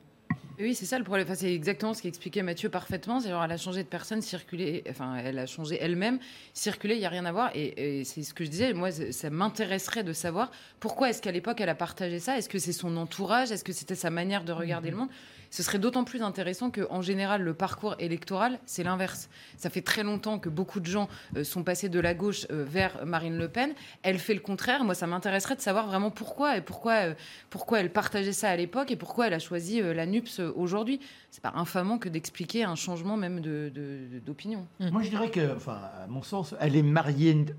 Oui, 0.60 0.74
c'est 0.74 0.84
ça 0.84 0.98
le 0.98 1.04
problème. 1.04 1.26
Enfin, 1.26 1.34
c'est 1.34 1.52
exactement 1.52 1.94
ce 1.94 2.02
qu'expliquait 2.02 2.42
Mathieu 2.42 2.68
parfaitement. 2.68 3.18
C'est 3.20 3.30
elle 3.30 3.34
a 3.34 3.56
changé 3.56 3.82
de 3.82 3.88
personne, 3.88 4.20
circulé. 4.20 4.84
Enfin, 4.88 5.16
elle 5.16 5.38
a 5.38 5.46
changé 5.46 5.78
elle-même, 5.80 6.18
circulé. 6.52 6.94
Il 6.94 7.00
n'y 7.00 7.06
a 7.06 7.08
rien 7.08 7.24
à 7.24 7.32
voir. 7.32 7.50
Et, 7.54 8.04
c'est 8.04 8.22
ce 8.22 8.34
que 8.34 8.44
je 8.44 8.50
disais. 8.50 8.74
Moi, 8.74 8.90
ça 8.92 9.30
m'intéresserait 9.30 10.04
de 10.04 10.12
savoir 10.12 10.52
pourquoi 10.78 11.10
est-ce 11.10 11.22
qu'à 11.22 11.32
l'époque 11.32 11.60
elle 11.60 11.70
a 11.70 11.74
partagé 11.74 12.20
ça? 12.20 12.36
Est-ce 12.36 12.48
que 12.48 12.58
c'est 12.58 12.72
son 12.72 12.96
entourage? 12.96 13.50
Est-ce 13.50 13.64
que 13.64 13.72
c'était 13.72 13.94
sa 13.94 14.10
manière 14.10 14.44
de 14.44 14.52
regarder 14.52 14.90
le 14.90 14.96
mhm. 14.96 15.02
monde? 15.02 15.10
Ce 15.52 15.62
serait 15.62 15.78
d'autant 15.78 16.02
plus 16.04 16.22
intéressant 16.22 16.70
qu'en 16.70 17.02
général, 17.02 17.42
le 17.42 17.52
parcours 17.52 17.94
électoral, 17.98 18.58
c'est 18.64 18.82
l'inverse. 18.82 19.28
Ça 19.58 19.68
fait 19.68 19.82
très 19.82 20.02
longtemps 20.02 20.38
que 20.38 20.48
beaucoup 20.48 20.80
de 20.80 20.86
gens 20.86 21.10
euh, 21.36 21.44
sont 21.44 21.62
passés 21.62 21.90
de 21.90 22.00
la 22.00 22.14
gauche 22.14 22.46
euh, 22.50 22.64
vers 22.66 23.04
Marine 23.04 23.36
Le 23.36 23.48
Pen. 23.50 23.74
Elle 24.02 24.18
fait 24.18 24.32
le 24.32 24.40
contraire. 24.40 24.82
Moi, 24.82 24.94
ça 24.94 25.06
m'intéresserait 25.06 25.54
de 25.54 25.60
savoir 25.60 25.86
vraiment 25.86 26.10
pourquoi 26.10 26.56
et 26.56 26.62
pourquoi, 26.62 27.08
euh, 27.08 27.14
pourquoi 27.50 27.80
elle 27.80 27.92
partageait 27.92 28.32
ça 28.32 28.48
à 28.48 28.56
l'époque 28.56 28.90
et 28.92 28.96
pourquoi 28.96 29.26
elle 29.26 29.34
a 29.34 29.38
choisi 29.38 29.82
la 29.82 30.06
NUPS 30.06 30.40
aujourd'hui. 30.56 31.00
C'est 31.30 31.42
pas 31.42 31.52
infamant 31.54 31.98
que 31.98 32.08
d'expliquer 32.08 32.64
un 32.64 32.74
changement 32.74 33.18
même 33.18 33.40
d'opinion. 33.40 34.66
De, 34.80 34.88
Moi, 34.88 35.02
je 35.02 35.10
dirais 35.10 35.30
que, 35.30 35.54
enfin, 35.54 35.78
à 36.02 36.06
mon 36.06 36.22
sens, 36.22 36.54
elle 36.60 36.76
est 36.76 36.84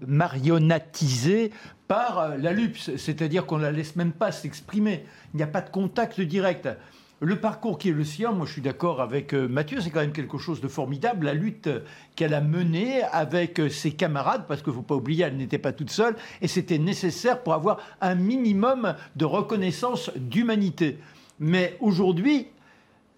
marionnatisée 0.07 1.51
par 1.87 2.39
la 2.39 2.53
LUPS, 2.53 2.95
c'est-à-dire 2.97 3.45
qu'on 3.45 3.57
la 3.57 3.71
laisse 3.71 3.95
même 3.95 4.13
pas 4.13 4.31
s'exprimer. 4.31 5.05
Il 5.35 5.37
n'y 5.37 5.43
a 5.43 5.47
pas 5.47 5.61
de 5.61 5.69
contact 5.69 6.19
direct 6.19 6.67
le 7.19 7.39
parcours 7.39 7.77
qui 7.77 7.89
est 7.89 7.93
le 7.93 8.03
sien, 8.03 8.31
moi 8.31 8.45
je 8.45 8.51
suis 8.51 8.61
d'accord 8.61 9.01
avec 9.01 9.33
euh, 9.33 9.47
Mathieu, 9.47 9.79
c'est 9.79 9.89
quand 9.89 10.01
même 10.01 10.11
quelque 10.11 10.37
chose 10.37 10.59
de 10.59 10.67
formidable, 10.67 11.25
la 11.25 11.33
lutte 11.33 11.69
qu'elle 12.15 12.33
a 12.33 12.41
menée 12.41 13.01
avec 13.11 13.59
euh, 13.59 13.69
ses 13.69 13.91
camarades, 13.91 14.45
parce 14.47 14.61
qu'il 14.61 14.71
ne 14.71 14.77
faut 14.77 14.83
pas 14.83 14.95
oublier, 14.95 15.23
elle 15.23 15.37
n'était 15.37 15.57
pas 15.57 15.71
toute 15.71 15.89
seule, 15.89 16.15
et 16.41 16.47
c'était 16.47 16.79
nécessaire 16.79 17.41
pour 17.41 17.53
avoir 17.53 17.77
un 18.01 18.15
minimum 18.15 18.95
de 19.15 19.25
reconnaissance 19.25 20.11
d'humanité. 20.15 20.97
Mais 21.39 21.77
aujourd'hui, 21.79 22.47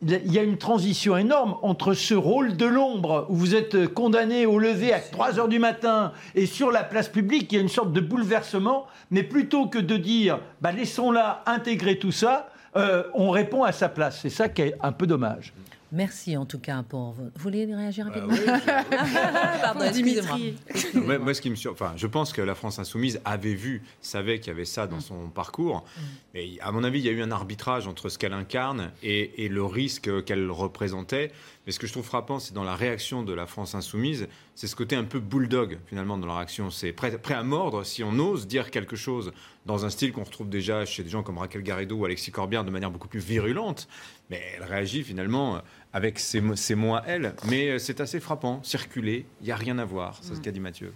il 0.02 0.32
y 0.32 0.38
a 0.38 0.44
une 0.44 0.58
transition 0.58 1.18
énorme 1.18 1.56
entre 1.64 1.94
ce 1.94 2.14
rôle 2.14 2.58
de 2.58 2.66
l'ombre, 2.66 3.26
où 3.30 3.36
vous 3.36 3.56
êtes 3.56 3.88
condamné 3.88 4.46
au 4.46 4.60
lever 4.60 4.94
à 4.94 5.00
3 5.00 5.40
heures 5.40 5.48
du 5.48 5.58
matin, 5.58 6.12
et 6.36 6.46
sur 6.46 6.70
la 6.70 6.84
place 6.84 7.10
publique, 7.10 7.52
il 7.52 7.56
y 7.56 7.58
a 7.58 7.62
une 7.62 7.70
sorte 7.70 7.92
de 7.92 8.02
bouleversement, 8.02 8.86
mais 9.10 9.24
plutôt 9.24 9.68
que 9.68 9.80
de 9.80 9.98
dire, 9.98 10.40
bah, 10.62 10.72
laissons-la 10.72 11.44
intégrer 11.48 11.98
tout 11.98 12.12
ça, 12.12 12.50
euh, 12.76 13.04
on 13.14 13.30
répond 13.30 13.64
à 13.64 13.72
sa 13.72 13.90
place. 13.90 14.20
C'est 14.22 14.30
ça 14.30 14.50
qui 14.50 14.62
est 14.64 14.76
un 14.82 14.92
peu 14.92 15.08
dommage. 15.08 15.54
Merci 15.92 16.36
en 16.36 16.46
tout 16.46 16.60
cas 16.60 16.84
pour. 16.84 17.14
Vous 17.14 17.30
voulez 17.36 17.66
réagir 17.66 18.06
rapidement 18.06 18.36
Pardon, 19.62 19.90
Dimitri. 19.92 20.58
moi, 20.94 21.34
ce 21.34 21.40
qui 21.40 21.50
me 21.50 21.72
enfin, 21.72 21.94
je 21.96 22.08
pense 22.08 22.34
que 22.34 22.42
la 22.42 22.56
France 22.56 22.80
insoumise 22.80 23.22
avait 23.24 23.54
vu, 23.54 23.84
savait 24.02 24.40
qu'il 24.40 24.48
y 24.48 24.56
avait 24.56 24.66
ça 24.66 24.88
dans 24.88 24.98
mm. 24.98 25.02
son 25.02 25.30
parcours. 25.30 25.86
Mm. 25.86 26.02
Mais 26.34 26.50
à 26.62 26.72
mon 26.72 26.84
avis, 26.84 27.00
il 27.00 27.06
y 27.06 27.10
a 27.10 27.12
eu 27.12 27.22
un 27.22 27.32
arbitrage 27.32 27.88
entre 27.88 28.10
ce 28.10 28.18
qu'elle 28.18 28.34
incarne 28.34 28.92
et, 29.04 29.48
le 29.48 29.64
risque 29.64 30.26
qu'elle 30.26 30.50
représentait. 30.52 31.32
Mais 31.66 31.72
ce 31.72 31.80
que 31.80 31.88
je 31.88 31.92
trouve 31.92 32.06
frappant, 32.06 32.40
c'est 32.40 32.54
dans 32.54 32.64
la 32.64 32.76
réaction 32.76 33.24
de 33.24 33.34
la 33.34 33.48
France 33.48 33.76
insoumise, 33.76 34.28
c'est 34.54 34.68
ce 34.68 34.76
côté 34.76 34.96
un 34.96 35.04
peu 35.04 35.20
bulldog 35.20 35.80
finalement 35.88 36.18
dans 36.18 36.28
la 36.28 36.38
réaction. 36.38 36.70
C'est 36.70 36.94
prêt, 36.94 37.18
prêt, 37.18 37.34
à 37.34 37.44
mordre 37.44 37.84
si 37.84 38.04
on 38.04 38.18
ose 38.20 38.48
dire 38.48 38.72
quelque 38.72 38.96
chose 38.96 39.32
dans 39.66 39.86
un 39.86 39.90
style 39.90 40.12
qu'on 40.12 40.24
retrouve 40.24 40.50
déjà 40.50 40.86
chez 40.86 41.04
des 41.04 41.10
gens 41.10 41.24
comme 41.24 41.38
Raquel 41.38 41.64
Garrido 41.64 41.96
ou 41.96 42.06
Alexis 42.06 42.32
Corbière 42.32 42.64
de 42.64 42.72
manière 42.72 42.92
beaucoup 42.92 43.08
plus 43.08 43.20
virulente. 43.20 43.88
Mais 44.30 44.42
elle 44.56 44.64
réagit 44.64 45.04
finalement 45.04 45.62
avec 45.94 46.20
ses, 46.20 46.42
mots 46.42 46.96
à 46.96 47.04
elle. 47.08 47.36
Mais 47.48 47.70
euh, 47.70 47.80
c'est 47.80 48.00
assez 48.00 48.20
frappant. 48.20 48.62
Circuler, 48.64 49.26
il 49.42 49.46
n'y 49.46 49.52
a 49.52 49.56
rien 49.56 49.78
à 49.80 49.86
voir, 49.86 50.20
c'est 50.22 50.36
ce 50.36 50.42
qu'a 50.42 50.52
dit 50.52 50.60
Mathieu. 50.60 50.94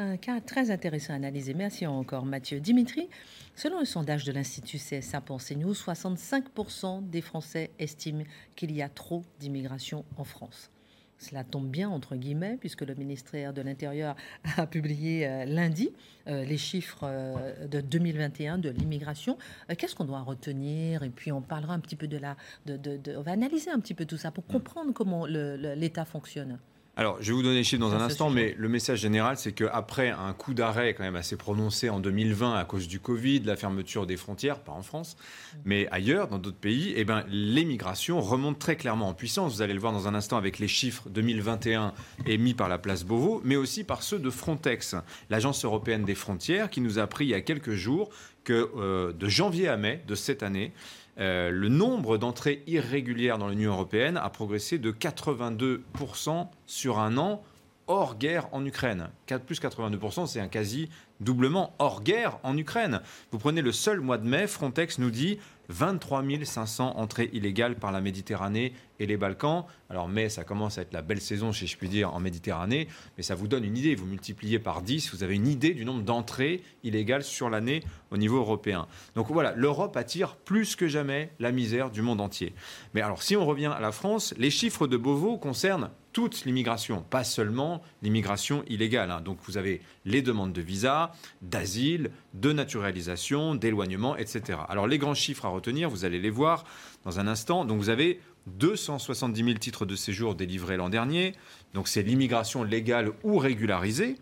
Un 0.00 0.16
cas 0.16 0.40
très 0.40 0.70
intéressant 0.70 1.12
à 1.12 1.16
analyser. 1.16 1.54
Merci 1.54 1.84
encore 1.84 2.24
Mathieu. 2.24 2.60
Dimitri, 2.60 3.08
selon 3.56 3.80
le 3.80 3.84
sondage 3.84 4.22
de 4.22 4.30
l'Institut 4.30 4.78
CSA 4.78 5.20
pour 5.20 5.42
CNews, 5.42 5.72
65% 5.72 7.10
des 7.10 7.20
Français 7.20 7.72
estiment 7.80 8.22
qu'il 8.54 8.70
y 8.70 8.80
a 8.80 8.88
trop 8.88 9.24
d'immigration 9.40 10.04
en 10.16 10.22
France. 10.22 10.70
Cela 11.18 11.42
tombe 11.42 11.66
bien, 11.68 11.88
entre 11.88 12.14
guillemets, 12.14 12.58
puisque 12.60 12.82
le 12.82 12.94
ministère 12.94 13.52
de 13.52 13.60
l'Intérieur 13.60 14.14
a 14.56 14.68
publié 14.68 15.26
euh, 15.26 15.44
lundi 15.46 15.90
euh, 16.28 16.44
les 16.44 16.58
chiffres 16.58 17.00
euh, 17.02 17.66
de 17.66 17.80
2021 17.80 18.58
de 18.58 18.68
l'immigration. 18.68 19.36
Qu'est-ce 19.76 19.96
qu'on 19.96 20.04
doit 20.04 20.22
retenir? 20.22 21.02
Et 21.02 21.10
puis 21.10 21.32
on 21.32 21.42
parlera 21.42 21.74
un 21.74 21.80
petit 21.80 21.96
peu 21.96 22.06
de 22.06 22.18
la... 22.18 22.36
De, 22.66 23.00
on 23.16 23.22
va 23.22 23.32
analyser 23.32 23.72
un 23.72 23.80
petit 23.80 23.94
peu 23.94 24.04
tout 24.04 24.16
ça 24.16 24.30
pour 24.30 24.46
comprendre 24.46 24.92
comment 24.92 25.26
l'État 25.26 26.04
fonctionne. 26.04 26.60
Alors, 26.98 27.18
je 27.20 27.28
vais 27.28 27.32
vous 27.32 27.44
donner 27.44 27.54
les 27.54 27.62
chiffres 27.62 27.80
dans 27.80 27.94
un 27.94 28.00
instant, 28.00 28.28
mais 28.28 28.56
le 28.58 28.68
message 28.68 28.98
général, 28.98 29.36
c'est 29.36 29.52
qu'après 29.52 30.10
un 30.10 30.32
coup 30.32 30.52
d'arrêt 30.52 30.94
quand 30.94 31.04
même 31.04 31.14
assez 31.14 31.36
prononcé 31.36 31.90
en 31.90 32.00
2020 32.00 32.56
à 32.58 32.64
cause 32.64 32.88
du 32.88 32.98
Covid, 32.98 33.38
la 33.44 33.54
fermeture 33.54 34.04
des 34.04 34.16
frontières, 34.16 34.58
pas 34.58 34.72
en 34.72 34.82
France, 34.82 35.16
mais 35.64 35.86
ailleurs, 35.92 36.26
dans 36.26 36.38
d'autres 36.38 36.58
pays, 36.58 36.94
eh 36.96 37.04
ben, 37.04 37.22
l'émigration 37.28 38.20
remonte 38.20 38.58
très 38.58 38.74
clairement 38.74 39.06
en 39.06 39.14
puissance. 39.14 39.54
Vous 39.54 39.62
allez 39.62 39.74
le 39.74 39.78
voir 39.78 39.92
dans 39.92 40.08
un 40.08 40.14
instant 40.16 40.38
avec 40.38 40.58
les 40.58 40.66
chiffres 40.66 41.08
2021 41.08 41.94
émis 42.26 42.54
par 42.54 42.68
la 42.68 42.78
place 42.78 43.04
Beauvau, 43.04 43.42
mais 43.44 43.54
aussi 43.54 43.84
par 43.84 44.02
ceux 44.02 44.18
de 44.18 44.28
Frontex, 44.28 44.96
l'agence 45.30 45.64
européenne 45.64 46.04
des 46.04 46.16
frontières, 46.16 46.68
qui 46.68 46.80
nous 46.80 46.98
a 46.98 47.02
appris 47.02 47.26
il 47.26 47.30
y 47.30 47.34
a 47.34 47.40
quelques 47.42 47.74
jours 47.74 48.10
que 48.42 48.70
euh, 48.76 49.12
de 49.12 49.28
janvier 49.28 49.68
à 49.68 49.76
mai 49.76 50.02
de 50.08 50.16
cette 50.16 50.42
année, 50.42 50.72
euh, 51.18 51.50
le 51.50 51.68
nombre 51.68 52.16
d'entrées 52.16 52.62
irrégulières 52.66 53.38
dans 53.38 53.48
l'Union 53.48 53.72
européenne 53.72 54.16
a 54.16 54.28
progressé 54.30 54.78
de 54.78 54.92
82% 54.92 56.46
sur 56.66 56.98
un 56.98 57.18
an 57.18 57.42
hors 57.88 58.16
guerre 58.16 58.48
en 58.52 58.64
Ukraine. 58.64 59.08
4 59.26 59.44
plus 59.44 59.60
82%, 59.60 60.26
c'est 60.26 60.40
un 60.40 60.48
quasi 60.48 60.90
doublement 61.20 61.74
hors 61.78 62.02
guerre 62.02 62.38
en 62.42 62.56
Ukraine. 62.56 63.00
Vous 63.32 63.38
prenez 63.38 63.62
le 63.62 63.72
seul 63.72 64.00
mois 64.00 64.18
de 64.18 64.28
mai, 64.28 64.46
Frontex 64.46 64.98
nous 64.98 65.10
dit 65.10 65.38
23 65.70 66.22
500 66.44 66.96
entrées 66.96 67.30
illégales 67.32 67.76
par 67.76 67.90
la 67.90 68.00
Méditerranée 68.00 68.72
et 68.98 69.06
les 69.06 69.16
Balkans. 69.16 69.64
Alors 69.90 70.08
mai, 70.08 70.28
ça 70.28 70.44
commence 70.44 70.78
à 70.78 70.82
être 70.82 70.92
la 70.92 71.02
belle 71.02 71.20
saison, 71.20 71.52
si 71.52 71.66
je 71.66 71.76
puis 71.76 71.88
dire, 71.88 72.14
en 72.14 72.20
Méditerranée, 72.20 72.88
mais 73.16 73.22
ça 73.22 73.34
vous 73.34 73.48
donne 73.48 73.64
une 73.64 73.76
idée. 73.76 73.94
Vous 73.94 74.06
multipliez 74.06 74.58
par 74.58 74.82
10, 74.82 75.14
vous 75.14 75.22
avez 75.22 75.34
une 75.34 75.48
idée 75.48 75.74
du 75.74 75.84
nombre 75.84 76.02
d'entrées 76.02 76.62
illégales 76.84 77.24
sur 77.24 77.50
l'année 77.50 77.82
au 78.10 78.16
niveau 78.16 78.38
européen. 78.38 78.86
Donc 79.14 79.28
voilà, 79.30 79.52
l'Europe 79.56 79.96
attire 79.96 80.36
plus 80.36 80.76
que 80.76 80.88
jamais 80.88 81.30
la 81.38 81.52
misère 81.52 81.90
du 81.90 82.02
monde 82.02 82.20
entier. 82.20 82.54
Mais 82.94 83.00
alors 83.00 83.22
si 83.22 83.36
on 83.36 83.46
revient 83.46 83.72
à 83.74 83.80
la 83.80 83.92
France, 83.92 84.34
les 84.38 84.50
chiffres 84.50 84.86
de 84.86 84.96
Beauvau 84.96 85.38
concernent 85.38 85.90
toute 86.12 86.44
l'immigration, 86.44 87.04
pas 87.08 87.22
seulement 87.22 87.82
l'immigration 88.02 88.64
illégale. 88.66 89.10
Hein. 89.10 89.20
Donc 89.20 89.38
vous 89.44 89.56
avez 89.56 89.80
les 90.04 90.22
demandes 90.22 90.52
de 90.52 90.60
visa, 90.60 91.12
d'asile, 91.42 92.10
de 92.34 92.52
naturalisation, 92.52 93.54
d'éloignement, 93.54 94.16
etc. 94.16 94.58
Alors 94.68 94.86
les 94.86 94.98
grands 94.98 95.14
chiffres 95.14 95.44
à 95.44 95.48
retenir, 95.48 95.88
vous 95.88 96.04
allez 96.04 96.18
les 96.18 96.30
voir 96.30 96.64
dans 97.04 97.20
un 97.20 97.28
instant. 97.28 97.64
Donc 97.64 97.78
vous 97.78 97.90
avez 97.90 98.20
270 98.58 99.44
000 99.44 99.58
titres 99.58 99.86
de 99.86 99.96
séjour 99.96 100.34
délivrés 100.34 100.76
l'an 100.76 100.88
dernier. 100.88 101.34
Donc 101.74 101.88
c'est 101.88 102.02
l'immigration 102.02 102.64
légale 102.64 103.12
ou 103.22 103.38
régularisée. 103.38 104.16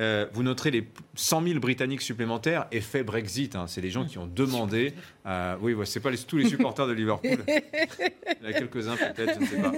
Euh, 0.00 0.26
vous 0.32 0.42
noterez 0.42 0.70
les 0.70 0.88
100 1.14 1.42
000 1.42 1.58
Britanniques 1.58 2.02
supplémentaires, 2.02 2.66
effet 2.70 3.02
Brexit. 3.02 3.56
Hein. 3.56 3.64
c'est 3.66 3.80
les 3.80 3.90
gens 3.90 4.04
qui 4.04 4.18
ont 4.18 4.26
demandé. 4.26 4.92
Euh, 5.24 5.56
oui, 5.60 5.74
c'est 5.84 6.00
pas 6.00 6.10
tous 6.16 6.36
les 6.36 6.48
supporters 6.48 6.86
de 6.86 6.92
Liverpool. 6.92 7.38
Il 7.48 8.42
y 8.42 8.46
en 8.46 8.48
a 8.48 8.52
quelques-uns 8.52 8.96
peut-être, 8.96 9.34
je 9.34 9.40
ne 9.40 9.46
sais 9.46 9.62
pas. 9.62 9.72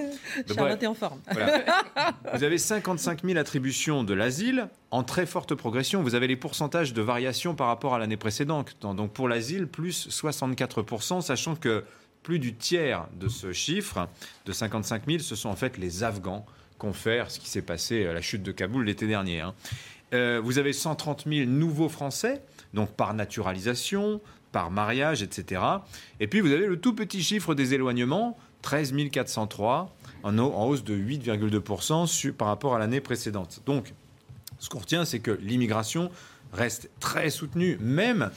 Charlotte 0.55 0.83
est 0.83 0.87
en 0.87 0.95
forme. 0.95 1.21
Vous 2.35 2.45
avez 2.45 2.59
55 2.59 3.25
000 3.25 3.39
attributions 3.39 4.03
de 4.03 4.15
l'asile 4.15 4.69
en 4.91 5.05
très 5.05 5.27
forte 5.27 5.55
progression. 5.55 6.03
Vous 6.03 6.15
avez 6.15 6.27
les 6.27 6.37
pourcentages 6.37 6.93
de 6.93 7.03
variation 7.03 7.55
par 7.55 7.69
rapport 7.69 7.95
à 7.95 7.99
l'année 7.99 8.17
précédente. 8.17 8.77
Donc 8.81 9.13
pour 9.13 9.29
l'asile, 9.29 9.69
plus 9.69 10.09
64% 10.09 11.21
sachant 11.21 11.55
que 11.55 11.85
plus 12.29 12.39
du 12.39 12.55
tiers 12.55 13.07
de 13.19 13.27
ce 13.27 13.55
chiffre, 13.55 14.07
de 14.45 14.53
55 14.53 15.05
000, 15.07 15.21
ce 15.21 15.35
sont 15.35 15.49
en 15.49 15.57
fait 15.57 15.79
les 15.79 16.05
Afghans 16.05 16.45
fait 16.93 17.25
ce 17.31 17.41
qui 17.41 17.49
s'est 17.49 17.63
passé 17.63 18.05
à 18.05 18.13
la 18.13 18.21
chute 18.21 18.43
de 18.43 18.53
Kaboul 18.53 18.85
l'été 18.85 19.07
dernier. 19.07 19.41
Hein. 19.41 19.55
Euh, 20.13 20.39
vous 20.45 20.59
avez 20.59 20.75
130 20.75 21.25
000 21.27 21.49
nouveaux 21.49 21.89
Français, 21.89 22.43
donc 22.75 22.91
par 22.91 23.15
naturalisation, 23.15 24.21
par 24.53 24.71
mariage, 24.71 25.23
etc. 25.23 25.63
Et 26.21 26.27
puis 26.27 26.43
vous 26.43 26.53
avez 26.53 26.67
le 26.67 26.79
tout 26.79 26.95
petit 26.95 27.23
chiffre 27.23 27.55
des 27.55 27.73
éloignements, 27.73 28.37
13 28.61 28.93
403, 29.11 29.97
en, 30.23 30.39
hausse 30.39 30.85
de 30.85 30.95
8,2% 30.95 32.33
par 32.33 32.49
rapport 32.49 32.75
à 32.75 32.79
l'année 32.79 33.01
précédente. 33.01 33.63
Donc, 33.65 33.95
ce 34.59 34.69
qu'on 34.69 34.81
retient, 34.81 35.07
c'est 35.07 35.21
que 35.21 35.31
l'immigration 35.31 36.11
reste 36.53 36.91
très 37.01 37.31
soutenue, 37.31 37.79
même 37.81 38.31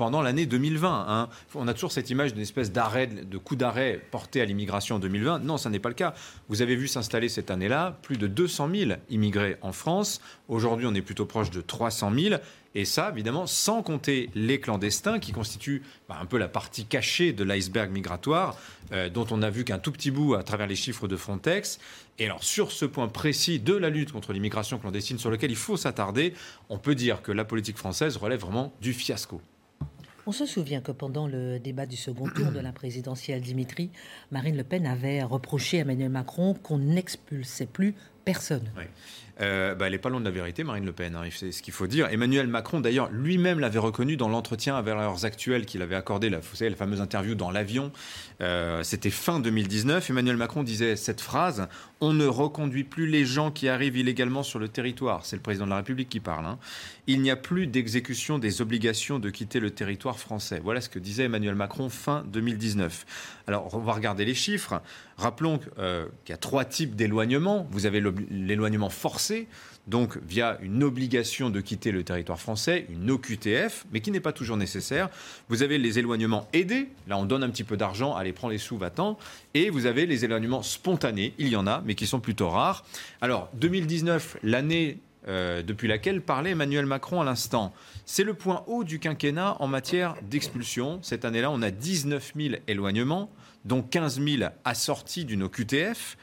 pendant 0.00 0.22
l'année 0.22 0.46
2020. 0.46 1.04
Hein. 1.08 1.28
On 1.54 1.68
a 1.68 1.74
toujours 1.74 1.92
cette 1.92 2.08
image 2.08 2.32
d'une 2.32 2.40
espèce 2.40 2.72
d'arrêt, 2.72 3.06
de 3.06 3.36
coup 3.36 3.54
d'arrêt 3.54 4.00
porté 4.10 4.40
à 4.40 4.46
l'immigration 4.46 4.96
en 4.96 4.98
2020. 4.98 5.40
Non, 5.40 5.58
ça 5.58 5.68
n'est 5.68 5.78
pas 5.78 5.90
le 5.90 5.94
cas. 5.94 6.14
Vous 6.48 6.62
avez 6.62 6.74
vu 6.74 6.88
s'installer 6.88 7.28
cette 7.28 7.50
année-là 7.50 7.98
plus 8.00 8.16
de 8.16 8.26
200 8.26 8.70
000 8.74 8.92
immigrés 9.10 9.58
en 9.60 9.72
France. 9.72 10.22
Aujourd'hui, 10.48 10.86
on 10.86 10.94
est 10.94 11.02
plutôt 11.02 11.26
proche 11.26 11.50
de 11.50 11.60
300 11.60 12.12
000. 12.18 12.36
Et 12.74 12.86
ça, 12.86 13.10
évidemment, 13.12 13.46
sans 13.46 13.82
compter 13.82 14.30
les 14.34 14.58
clandestins 14.58 15.18
qui 15.18 15.32
constituent 15.32 15.82
bah, 16.08 16.16
un 16.18 16.24
peu 16.24 16.38
la 16.38 16.48
partie 16.48 16.86
cachée 16.86 17.34
de 17.34 17.44
l'iceberg 17.44 17.90
migratoire, 17.90 18.56
euh, 18.92 19.10
dont 19.10 19.26
on 19.30 19.42
a 19.42 19.50
vu 19.50 19.64
qu'un 19.64 19.78
tout 19.78 19.92
petit 19.92 20.10
bout 20.10 20.34
à 20.34 20.42
travers 20.42 20.66
les 20.66 20.76
chiffres 20.76 21.08
de 21.08 21.16
Frontex. 21.16 21.78
Et 22.18 22.24
alors, 22.24 22.42
sur 22.42 22.72
ce 22.72 22.86
point 22.86 23.08
précis 23.08 23.60
de 23.60 23.74
la 23.74 23.90
lutte 23.90 24.12
contre 24.12 24.32
l'immigration 24.32 24.78
clandestine, 24.78 25.18
sur 25.18 25.30
lequel 25.30 25.50
il 25.50 25.58
faut 25.58 25.76
s'attarder, 25.76 26.32
on 26.70 26.78
peut 26.78 26.94
dire 26.94 27.20
que 27.20 27.32
la 27.32 27.44
politique 27.44 27.76
française 27.76 28.16
relève 28.16 28.40
vraiment 28.40 28.72
du 28.80 28.94
fiasco. 28.94 29.42
On 30.26 30.32
se 30.32 30.46
souvient 30.46 30.80
que 30.80 30.92
pendant 30.92 31.26
le 31.26 31.58
débat 31.58 31.86
du 31.86 31.96
second 31.96 32.28
tour 32.28 32.52
de 32.52 32.60
la 32.60 32.72
présidentielle 32.72 33.40
Dimitri, 33.40 33.90
Marine 34.30 34.56
Le 34.56 34.64
Pen 34.64 34.86
avait 34.86 35.22
reproché 35.22 35.78
à 35.78 35.80
Emmanuel 35.80 36.10
Macron 36.10 36.54
qu'on 36.54 36.78
n'expulsait 36.78 37.66
plus 37.66 37.94
personne. 38.24 38.70
Euh, 39.40 39.74
bah, 39.74 39.86
elle 39.86 39.92
n'est 39.92 39.98
pas 39.98 40.10
loin 40.10 40.20
de 40.20 40.24
la 40.24 40.30
vérité, 40.30 40.64
Marine 40.64 40.84
Le 40.84 40.92
Pen, 40.92 41.14
hein, 41.16 41.22
c'est 41.34 41.52
ce 41.52 41.62
qu'il 41.62 41.72
faut 41.72 41.86
dire. 41.86 42.08
Emmanuel 42.10 42.46
Macron, 42.46 42.80
d'ailleurs, 42.80 43.10
lui-même 43.10 43.58
l'avait 43.58 43.78
reconnu 43.78 44.16
dans 44.16 44.28
l'entretien 44.28 44.76
avec 44.76 44.94
leurs 44.94 45.24
actuels 45.24 45.64
qu'il 45.64 45.80
avait 45.82 45.94
accordé, 45.94 46.28
la, 46.28 46.40
vous 46.40 46.56
savez, 46.56 46.70
la 46.70 46.76
fameuse 46.76 47.00
interview 47.00 47.34
dans 47.34 47.50
l'avion. 47.50 47.90
Euh, 48.42 48.82
c'était 48.82 49.10
fin 49.10 49.40
2019. 49.40 50.10
Emmanuel 50.10 50.36
Macron 50.36 50.62
disait 50.62 50.96
cette 50.96 51.20
phrase 51.20 51.68
On 52.00 52.12
ne 52.12 52.26
reconduit 52.26 52.84
plus 52.84 53.06
les 53.06 53.24
gens 53.24 53.50
qui 53.50 53.68
arrivent 53.68 53.96
illégalement 53.96 54.42
sur 54.42 54.58
le 54.58 54.68
territoire. 54.68 55.24
C'est 55.24 55.36
le 55.36 55.42
président 55.42 55.64
de 55.64 55.70
la 55.70 55.76
République 55.76 56.08
qui 56.08 56.20
parle. 56.20 56.46
Hein. 56.46 56.58
Il 57.06 57.22
n'y 57.22 57.30
a 57.30 57.36
plus 57.36 57.66
d'exécution 57.66 58.38
des 58.38 58.60
obligations 58.62 59.18
de 59.18 59.30
quitter 59.30 59.58
le 59.58 59.70
territoire 59.70 60.18
français. 60.18 60.60
Voilà 60.62 60.80
ce 60.80 60.88
que 60.88 60.98
disait 60.98 61.24
Emmanuel 61.24 61.54
Macron 61.54 61.88
fin 61.88 62.24
2019. 62.28 63.40
Alors, 63.46 63.74
on 63.74 63.78
va 63.78 63.94
regarder 63.94 64.24
les 64.24 64.34
chiffres. 64.34 64.80
Rappelons 65.16 65.60
euh, 65.78 66.06
qu'il 66.24 66.32
y 66.32 66.34
a 66.34 66.38
trois 66.38 66.64
types 66.64 66.94
d'éloignement. 66.94 67.66
Vous 67.70 67.84
avez 67.84 68.02
l'éloignement 68.30 68.90
forcé, 68.90 69.29
donc 69.86 70.18
via 70.26 70.58
une 70.62 70.82
obligation 70.82 71.50
de 71.50 71.60
quitter 71.60 71.90
le 71.90 72.04
territoire 72.04 72.40
français, 72.40 72.86
une 72.90 73.10
OQTF, 73.10 73.86
mais 73.92 74.00
qui 74.00 74.10
n'est 74.10 74.20
pas 74.20 74.32
toujours 74.32 74.56
nécessaire. 74.56 75.08
Vous 75.48 75.62
avez 75.62 75.78
les 75.78 75.98
éloignements 75.98 76.48
aidés, 76.52 76.88
là 77.08 77.18
on 77.18 77.24
donne 77.24 77.42
un 77.42 77.50
petit 77.50 77.64
peu 77.64 77.76
d'argent, 77.76 78.14
allez 78.14 78.32
prends 78.32 78.48
les 78.48 78.58
sous, 78.58 78.78
va-t'en. 78.78 79.18
Et 79.54 79.70
vous 79.70 79.86
avez 79.86 80.06
les 80.06 80.24
éloignements 80.24 80.62
spontanés, 80.62 81.34
il 81.38 81.48
y 81.48 81.56
en 81.56 81.66
a, 81.66 81.82
mais 81.84 81.94
qui 81.94 82.06
sont 82.06 82.20
plutôt 82.20 82.48
rares. 82.48 82.84
Alors 83.20 83.48
2019, 83.54 84.38
l'année 84.42 84.98
euh, 85.28 85.62
depuis 85.62 85.86
laquelle 85.86 86.22
parlait 86.22 86.52
Emmanuel 86.52 86.86
Macron 86.86 87.20
à 87.20 87.24
l'instant. 87.24 87.74
C'est 88.06 88.24
le 88.24 88.32
point 88.32 88.64
haut 88.66 88.84
du 88.84 88.98
quinquennat 88.98 89.56
en 89.60 89.66
matière 89.66 90.14
d'expulsion. 90.22 90.98
Cette 91.02 91.26
année-là, 91.26 91.50
on 91.50 91.60
a 91.60 91.70
19 91.70 92.32
000 92.34 92.54
éloignements, 92.68 93.30
dont 93.66 93.82
15 93.82 94.18
000 94.22 94.50
assortis 94.64 95.26
d'une 95.26 95.42
OQTF. 95.42 96.16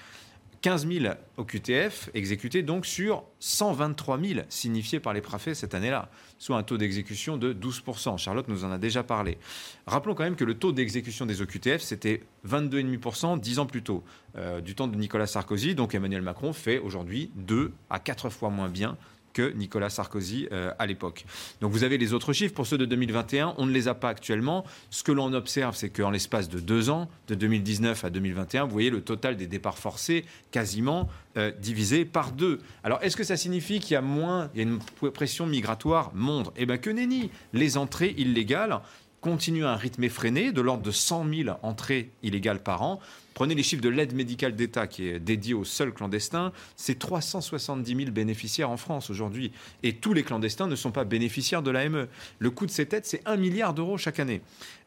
15 0.62 0.88
000 0.88 1.13
OQTF 1.38 2.10
exécutés 2.13 2.63
donc 2.63 2.86
sur 2.86 3.24
123 3.39 4.20
000 4.20 4.39
signifiés 4.50 5.00
par 5.00 5.13
les 5.13 5.22
préfets 5.22 5.56
cette 5.56 5.76
année-là, 5.76 6.10
soit 6.38 6.58
un 6.58 6.63
taux 6.63 6.78
d'exécution 6.78 7.38
de 7.38 7.54
12% 7.54 8.17
Charlotte 8.17 8.48
nous 8.48 8.63
en 8.63 8.72
a 8.72 8.78
déjà 8.78 9.04
parlé. 9.04 9.38
Rappelons 9.86 10.15
quand 10.15 10.24
même 10.24 10.36
que 10.36 10.46
le 10.46 10.56
taux 10.56 10.72
d'exécution 10.72 11.26
des 11.26 11.41
OQTF, 11.41 11.82
c'était 11.82 12.24
22,5% 12.48 13.39
dix 13.39 13.60
ans 13.60 13.65
plus 13.65 13.84
tôt, 13.84 14.04
euh, 14.38 14.62
du 14.62 14.76
temps 14.76 14.88
de 14.88 14.96
Nicolas 14.96 15.28
Sarkozy. 15.28 15.76
Donc 15.76 15.96
Emmanuel 15.96 16.22
Macron 16.22 16.54
fait 16.54 16.80
aujourd'hui 16.80 17.32
2 17.36 17.72
à 17.89 18.00
4 18.00 18.30
fois 18.30 18.50
moins 18.50 18.70
bien 18.70 18.98
que 19.38 19.54
Nicolas 19.54 19.91
Sarkozy 19.91 20.47
euh, 20.52 20.71
à 20.80 20.88
l'époque. 20.88 21.23
Donc 21.62 21.71
vous 21.71 21.84
avez 21.84 22.00
les 22.00 22.13
autres 22.13 22.34
chiffres. 22.34 22.56
Pour 22.56 22.65
ceux 22.65 22.80
de 22.80 22.86
2021, 22.86 23.54
on 23.60 23.67
ne 23.67 23.71
les 23.71 23.88
a 23.88 23.93
pas 23.93 24.10
actuellement. 24.10 24.65
Ce 24.89 25.04
que 25.04 25.12
l'on 25.12 25.32
observe, 25.32 25.76
c'est 25.76 25.91
qu'en 25.91 26.10
l'espace 26.10 26.50
de 26.50 26.60
deux 26.60 26.89
ans, 26.89 27.08
de 27.28 27.36
2019 27.36 28.04
à 28.04 28.10
2021, 28.10 28.65
vous 28.65 28.71
voyez 28.71 28.89
le 28.89 29.02
total 29.02 29.38
des 29.38 29.45
départs 29.45 29.78
forcés 29.78 30.26
quasiment 30.50 31.08
euh, 31.38 31.52
divisé 31.52 32.04
par 32.04 32.32
deux. 32.32 32.58
Alors 32.84 32.97
est-ce 33.04 33.15
que 33.15 33.23
ça 33.23 33.38
signifie 33.38 33.80
qu'il 33.80 33.93
y 33.93 33.95
a 33.95 34.02
moins, 34.02 34.50
il 34.56 34.58
y 34.58 34.65
a 34.65 34.67
une 34.67 34.80
pression 35.12 35.45
migratoire 35.45 36.15
moindre? 36.15 36.52
Eh 36.58 36.65
bien 36.65 36.80
que 36.80 36.89
nenni. 36.89 37.30
Les 37.54 37.78
entrées 37.78 38.15
illégales 38.17 38.82
continuent 39.27 39.65
à 39.65 39.73
un 39.73 39.75
rythme 39.75 40.05
effréné, 40.05 40.51
de 40.53 40.61
l'ordre 40.61 40.83
de 40.83 40.91
100 40.91 41.25
000 41.29 41.57
entrées 41.61 42.11
illégales 42.23 42.63
par 42.63 42.81
an. 42.81 42.99
Prenez 43.33 43.55
les 43.55 43.61
chiffres 43.61 43.83
de 43.83 43.89
l'aide 43.89 44.15
médicale 44.15 44.55
d'État 44.55 44.87
qui 44.87 45.09
est 45.09 45.19
dédiée 45.19 45.53
aux 45.53 45.65
seuls 45.65 45.93
clandestins, 45.93 46.53
c'est 46.75 46.97
370 46.97 47.95
000 47.95 48.11
bénéficiaires 48.11 48.69
en 48.69 48.77
France 48.77 49.09
aujourd'hui. 49.09 49.51
Et 49.83 49.93
tous 49.93 50.13
les 50.13 50.23
clandestins 50.23 50.67
ne 50.67 50.75
sont 50.75 50.91
pas 50.91 51.03
bénéficiaires 51.03 51.61
de 51.61 51.69
l'AME. 51.69 52.07
Le 52.39 52.49
coût 52.49 52.65
de 52.65 52.71
ces 52.71 52.85
têtes, 52.87 53.05
c'est 53.05 53.21
1 53.27 53.35
milliard 53.35 53.73
d'euros 53.73 53.97
chaque 53.97 54.19
année. 54.19 54.41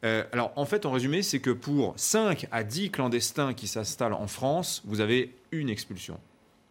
Euh, 0.04 0.24
alors 0.32 0.52
en 0.56 0.64
fait, 0.64 0.86
en 0.86 0.90
résumé, 0.90 1.22
c'est 1.22 1.40
que 1.40 1.50
pour 1.50 1.92
5 1.96 2.48
à 2.50 2.64
10 2.64 2.90
clandestins 2.90 3.54
qui 3.54 3.68
s'installent 3.68 4.14
en 4.14 4.26
France, 4.26 4.82
vous 4.86 5.00
avez 5.00 5.34
une 5.52 5.68
expulsion. 5.68 6.18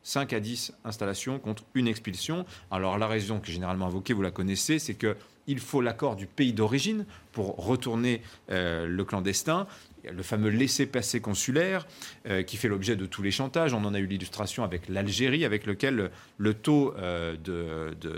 5 0.04 0.34
à 0.34 0.40
10 0.40 0.74
installations 0.86 1.40
contre 1.40 1.64
une 1.76 1.88
expulsion. 1.88 2.46
Alors 2.72 2.98
la 2.98 3.08
raison 3.08 3.40
qui 3.40 3.52
est 3.52 3.54
généralement 3.54 3.86
invoquée, 3.86 4.14
vous 4.14 4.22
la 4.22 4.32
connaissez, 4.32 4.80
c'est 4.80 4.96
que 4.96 5.16
il 5.50 5.60
faut 5.60 5.82
l'accord 5.82 6.16
du 6.16 6.28
pays 6.28 6.54
d'origine 6.54 7.06
pour 7.32 7.56
retourner 7.58 8.22
euh, 8.52 8.88
le 8.88 9.04
clandestin 9.04 9.68
le 10.10 10.24
fameux 10.24 10.50
laissez-passer 10.50 11.20
consulaire 11.20 11.86
euh, 12.26 12.42
qui 12.42 12.56
fait 12.56 12.70
l'objet 12.70 12.96
de 12.96 13.06
tous 13.06 13.22
les 13.22 13.32
chantages. 13.32 13.74
On 13.74 13.84
en 13.84 13.94
a 13.94 14.00
eu 14.00 14.06
l'illustration 14.06 14.64
avec 14.64 14.88
l'Algérie, 14.88 15.44
avec 15.44 15.66
lequel 15.66 16.10
le 16.38 16.54
taux 16.54 16.94
euh, 16.98 17.36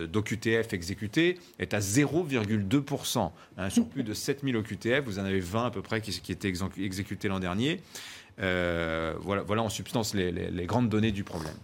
d'OQTF 0.05 0.73
exécuté 0.73 1.39
est 1.57 1.73
à 1.73 1.79
0,2%. 1.79 3.31
Hein, 3.57 3.69
sur 3.71 3.87
plus 3.87 4.03
de 4.03 4.13
7000 4.13 4.57
OQTF, 4.57 5.03
vous 5.05 5.17
en 5.17 5.25
avez 5.25 5.39
20 5.39 5.65
à 5.65 5.71
peu 5.71 5.81
près 5.81 6.01
qui, 6.01 6.31
étaient 6.31 6.53
exécutés 6.77 7.27
l'an 7.27 7.39
dernier. 7.39 7.81
Voilà, 8.37 9.41
voilà 9.41 9.63
en 9.63 9.69
substance 9.69 10.13
les 10.13 10.65
grandes 10.67 10.89
données 10.89 11.11
du 11.11 11.23
problème. 11.23 11.55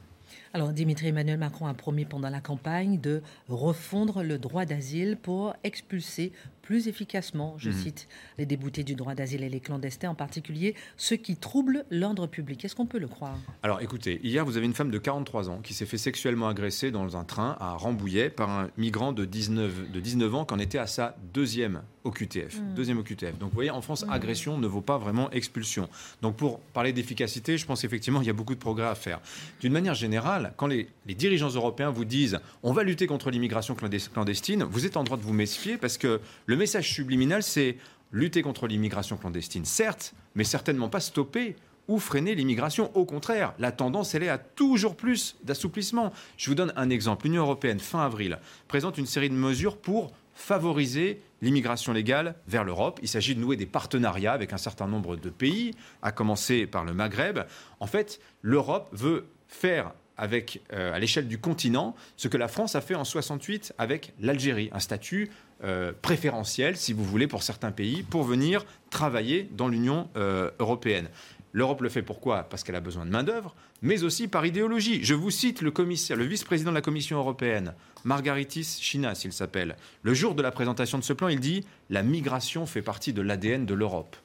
Alors, 0.54 0.72
Dimitri 0.72 1.08
Emmanuel 1.08 1.38
Macron 1.38 1.68
a 1.68 1.74
promis 1.74 2.06
pendant 2.06 2.30
la 2.30 2.40
campagne 2.40 3.00
de 3.00 3.22
refondre 3.50 4.24
le 4.24 4.38
droit 4.38 4.66
d'asile 4.66 5.18
pour 5.18 5.56
expulser 5.64 6.32
plus 6.68 6.90
efficacement, 6.90 7.56
je 7.58 7.70
Mhm. 7.70 7.76
cite, 7.78 8.08
les 8.38 8.46
déboutés 8.46 8.84
du 8.84 8.94
droit 8.96 9.16
d'asile 9.16 9.42
et 9.42 9.48
les 9.50 9.62
clandestins, 9.62 10.10
en 10.10 10.16
particulier 10.16 10.76
ceux 10.98 11.16
qui 11.16 11.38
troublent 11.38 11.86
l'ordre 11.92 12.28
public. 12.28 12.66
Est-ce 12.66 12.76
qu'on 12.76 12.86
peut 12.86 12.98
le 13.00 13.08
croire? 13.08 13.38
Alors 13.64 13.80
écoutez, 13.82 14.20
hier 14.22 14.44
vous 14.46 14.58
avez 14.58 14.66
une 14.66 14.74
femme 14.74 14.92
de 14.92 14.98
43 14.98 15.50
ans 15.50 15.62
qui 15.64 15.74
s'est 15.74 15.86
fait 15.86 15.98
sexuellement 15.98 16.50
agresser 16.50 16.92
dans 16.92 17.16
un 17.16 17.24
train 17.24 17.56
à 17.62 17.72
Rambouillet 17.76 18.30
par 18.30 18.50
un 18.50 18.70
migrant 18.76 19.14
de 19.14 19.24
19, 19.24 19.90
de 19.94 20.00
19 20.02 20.36
ans 20.36 20.44
qui 20.44 20.54
en 20.56 20.60
était 20.60 20.78
à 20.78 20.88
sa 20.88 21.16
deuxième 21.34 21.84
OQTF. 22.04 22.60
Mm. 22.60 22.74
Deuxième 22.76 22.98
OQTF. 23.00 23.38
Donc 23.38 23.50
vous 23.52 23.56
voyez, 23.56 23.70
en 23.70 23.82
France, 23.82 24.06
Mm. 24.06 24.12
agression 24.12 24.58
ne 24.58 24.68
vaut 24.68 24.82
pas 24.82 24.98
vraiment 24.98 25.30
expulsion. 25.32 25.88
Donc 26.22 26.36
pour 26.36 26.60
parler 26.60 26.92
d'efficacité, 26.92 27.58
je 27.58 27.66
pense 27.66 27.86
effectivement 27.86 28.20
qu'il 28.20 28.28
y 28.28 28.30
a 28.30 28.34
beaucoup 28.34 28.56
de 28.56 28.60
progrès 28.60 28.88
à 28.88 28.96
faire. 28.96 29.22
D'une 29.62 29.72
manière 29.74 29.94
générale, 29.96 30.54
quand 30.58 30.68
les, 30.68 30.88
les 31.06 31.16
dirigeants 31.16 31.50
européens 31.50 31.92
vous 31.92 32.06
disent 32.06 32.40
on 32.62 32.74
va 32.74 32.84
lutter 32.84 33.08
contre 33.08 33.30
l'immigration 33.32 33.74
clandes- 33.74 34.10
clandestine, 34.14 34.64
vous 34.64 34.86
êtes 34.86 34.98
en 34.98 35.04
droit 35.06 35.18
de 35.18 35.24
vous 35.24 35.34
méfier 35.34 35.78
parce 35.78 35.98
que 35.98 36.20
le 36.46 36.57
message 36.58 36.94
subliminal 36.94 37.44
c'est 37.44 37.78
lutter 38.12 38.42
contre 38.42 38.68
l'immigration 38.68 39.18
clandestine, 39.18 39.66
certes, 39.66 40.14
mais 40.36 40.44
certainement 40.44 40.90
pas 40.90 41.00
stopper 41.00 41.56
ou 41.88 42.00
freiner 42.00 42.36
l'immigration. 42.36 42.92
Au 42.96 43.06
contraire, 43.06 43.54
la 43.60 43.72
tendance, 43.72 44.14
elle 44.14 44.24
est 44.24 44.30
à 44.30 44.38
toujours 44.38 44.96
plus 44.96 45.38
d'assouplissement. 45.44 46.12
Je 46.38 46.50
vous 46.50 46.56
donne 46.56 46.74
un 46.76 46.90
exemple. 46.90 47.26
L'Union 47.26 47.44
européenne, 47.44 47.80
fin 47.80 48.06
avril, 48.06 48.40
présente 48.68 48.98
une 48.98 49.06
série 49.06 49.30
de 49.30 49.36
mesures 49.36 49.78
pour 49.78 50.12
favoriser 50.36 51.22
l'immigration 51.42 51.94
légale 51.94 52.36
vers 52.48 52.64
l'Europe. 52.64 53.00
Il 53.02 53.08
s'agit 53.08 53.36
de 53.36 53.40
nouer 53.40 53.56
des 53.56 53.66
partenariats 53.66 54.34
avec 54.34 54.54
un 54.54 54.58
certain 54.58 54.88
nombre 54.88 55.16
de 55.16 55.30
pays, 55.30 55.74
à 56.02 56.12
commencer 56.12 56.68
par 56.68 56.84
le 56.84 56.94
Maghreb. 56.94 57.40
En 57.80 57.88
fait, 57.88 58.20
l'Europe 58.42 58.90
veut 58.92 59.28
faire 59.48 59.94
euh, 60.20 60.94
à 60.94 61.00
l'échelle 61.00 61.28
du 61.28 61.38
continent 61.38 61.96
ce 62.18 62.28
que 62.28 62.38
la 62.38 62.48
France 62.48 62.76
a 62.76 62.82
fait 62.82 62.96
en 62.96 63.04
68 63.04 63.74
avec 63.78 64.14
l'Algérie, 64.20 64.70
un 64.74 64.80
statut 64.80 65.30
euh, 65.64 65.92
préférentiel, 66.02 66.78
si 66.78 66.94
vous 66.94 67.04
voulez, 67.04 67.28
pour 67.28 67.44
certains 67.44 67.72
pays, 67.72 68.04
pour 68.04 68.24
venir 68.24 68.66
travailler 68.90 69.50
dans 69.52 69.68
l'Union 69.68 70.10
euh, 70.16 70.52
européenne. 70.60 71.10
L'Europe 71.54 71.82
le 71.82 71.90
fait 71.90 72.04
pourquoi? 72.04 72.44
Parce 72.44 72.64
qu'elle 72.64 72.76
a 72.76 72.82
besoin 72.82 73.06
de 73.06 73.10
main-d'œuvre, 73.10 73.56
mais 73.82 74.04
aussi 74.04 74.28
par 74.28 74.46
idéologie. 74.46 75.04
Je 75.04 75.14
vous 75.14 75.32
cite 75.32 75.62
le 75.62 75.72
commissaire, 75.72 76.18
le 76.18 76.26
vice-président 76.26 76.72
de 76.72 76.76
la 76.76 76.82
Commission 76.82 77.18
européenne, 77.18 77.74
Margaritis 78.04 78.78
Chinas, 78.80 79.22
il 79.26 79.34
s'appelle. 79.34 79.76
Le 80.04 80.14
jour 80.14 80.36
de 80.36 80.42
la 80.42 80.52
présentation 80.52 80.98
de 80.98 81.04
ce 81.04 81.14
plan, 81.14 81.30
il 81.30 81.40
dit 81.40 81.66
La 81.90 82.04
migration 82.04 82.66
fait 82.66 82.82
partie 82.82 83.14
de 83.14 83.22
l'ADN 83.22 83.66
de 83.66 83.74
l'Europe. 83.74 84.16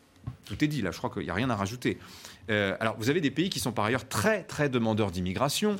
Tout 0.44 0.62
est 0.62 0.68
dit 0.68 0.82
là, 0.82 0.90
je 0.90 0.98
crois 0.98 1.10
qu'il 1.10 1.22
n'y 1.22 1.30
a 1.30 1.34
rien 1.34 1.50
à 1.50 1.56
rajouter. 1.56 1.98
Euh, 2.50 2.76
alors, 2.80 2.96
vous 2.98 3.10
avez 3.10 3.20
des 3.20 3.30
pays 3.30 3.50
qui 3.50 3.60
sont 3.60 3.72
par 3.72 3.84
ailleurs 3.84 4.08
très, 4.08 4.42
très 4.44 4.68
demandeurs 4.68 5.10
d'immigration. 5.10 5.76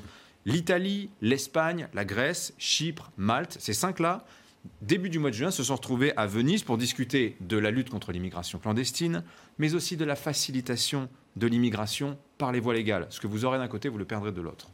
L'Italie, 0.47 1.11
l'Espagne, 1.21 1.89
la 1.95 2.05
Grèce, 2.05 2.55
Chypre, 2.59 3.13
Malte, 3.17 3.57
ces 3.61 3.73
cinq-là, 3.73 4.25
début 4.81 5.11
du 5.11 5.19
mois 5.19 5.31
de 5.31 5.35
juin, 5.35 5.51
se 5.51 5.65
sont 5.65 5.77
retrouvés 5.77 6.17
à 6.17 6.27
Venise 6.27 6.63
pour 6.63 6.79
discuter 6.79 7.37
de 7.41 7.57
la 7.57 7.71
lutte 7.71 7.91
contre 7.91 8.13
l'immigration 8.13 8.59
clandestine, 8.59 9.25
mais 9.59 9.75
aussi 9.75 9.97
de 9.97 10.05
la 10.05 10.17
facilitation 10.17 11.09
de 11.37 11.47
l'immigration 11.47 12.19
par 12.39 12.53
les 12.53 12.61
voies 12.61 12.75
légales. 12.75 13.07
Ce 13.11 13.21
que 13.21 13.27
vous 13.27 13.45
aurez 13.45 13.59
d'un 13.59 13.69
côté, 13.69 13.89
vous 13.89 13.99
le 13.99 14.05
perdrez 14.05 14.33
de 14.33 14.41
l'autre. 14.41 14.69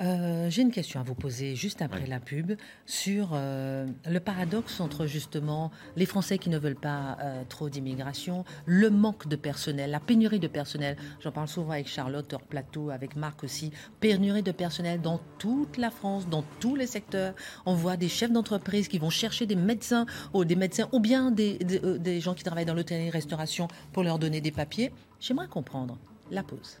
Euh, 0.00 0.50
J'ai 0.50 0.62
une 0.62 0.72
question 0.72 0.98
à 0.98 1.04
vous 1.04 1.14
poser 1.14 1.54
juste 1.54 1.80
après 1.80 2.02
Oui. 2.02 2.08
la 2.08 2.18
pub 2.18 2.54
sur 2.84 3.30
euh, 3.32 3.86
le 4.10 4.18
paradoxe 4.18 4.80
entre 4.80 5.06
justement 5.06 5.70
les 5.94 6.04
Français 6.04 6.38
qui 6.38 6.50
ne 6.50 6.58
veulent 6.58 6.74
pas 6.74 7.16
euh, 7.22 7.44
trop 7.48 7.68
d'immigration, 7.68 8.44
le 8.66 8.90
manque 8.90 9.28
de 9.28 9.36
personnel, 9.36 9.92
la 9.92 10.00
pénurie 10.00 10.40
de 10.40 10.48
personnel. 10.48 10.96
J'en 11.20 11.30
parle 11.30 11.46
souvent 11.46 11.70
avec 11.70 11.86
Charlotte 11.86 12.32
hors 12.32 12.42
plateau, 12.42 12.90
avec 12.90 13.14
Marc 13.14 13.44
aussi. 13.44 13.70
Pénurie 14.00 14.42
de 14.42 14.50
personnel 14.50 15.00
dans 15.00 15.20
toute 15.38 15.76
la 15.76 15.90
France, 15.92 16.28
dans 16.28 16.42
tous 16.58 16.74
les 16.74 16.88
secteurs. 16.88 17.34
On 17.64 17.74
voit 17.74 17.96
des 17.96 18.08
chefs 18.08 18.32
d'entreprise 18.32 18.88
qui 18.88 18.98
vont 18.98 19.10
chercher 19.10 19.46
des 19.46 19.54
médecins 19.56 20.06
ou 20.32 20.44
des 20.44 20.56
médecins 20.56 20.88
ou 20.90 20.98
bien 20.98 21.30
des, 21.30 21.58
des, 21.58 21.78
des 22.00 22.20
gens 22.20 22.34
qui 22.34 22.42
travaillent 22.42 22.64
dans 22.64 22.74
l'hôtellerie-restauration 22.74 23.68
pour 23.92 24.02
leur 24.02 24.18
donner 24.18 24.40
des 24.40 24.50
papiers. 24.50 24.92
J'aimerais 25.20 25.46
comprendre. 25.48 25.98
La 26.32 26.42
pause. 26.42 26.78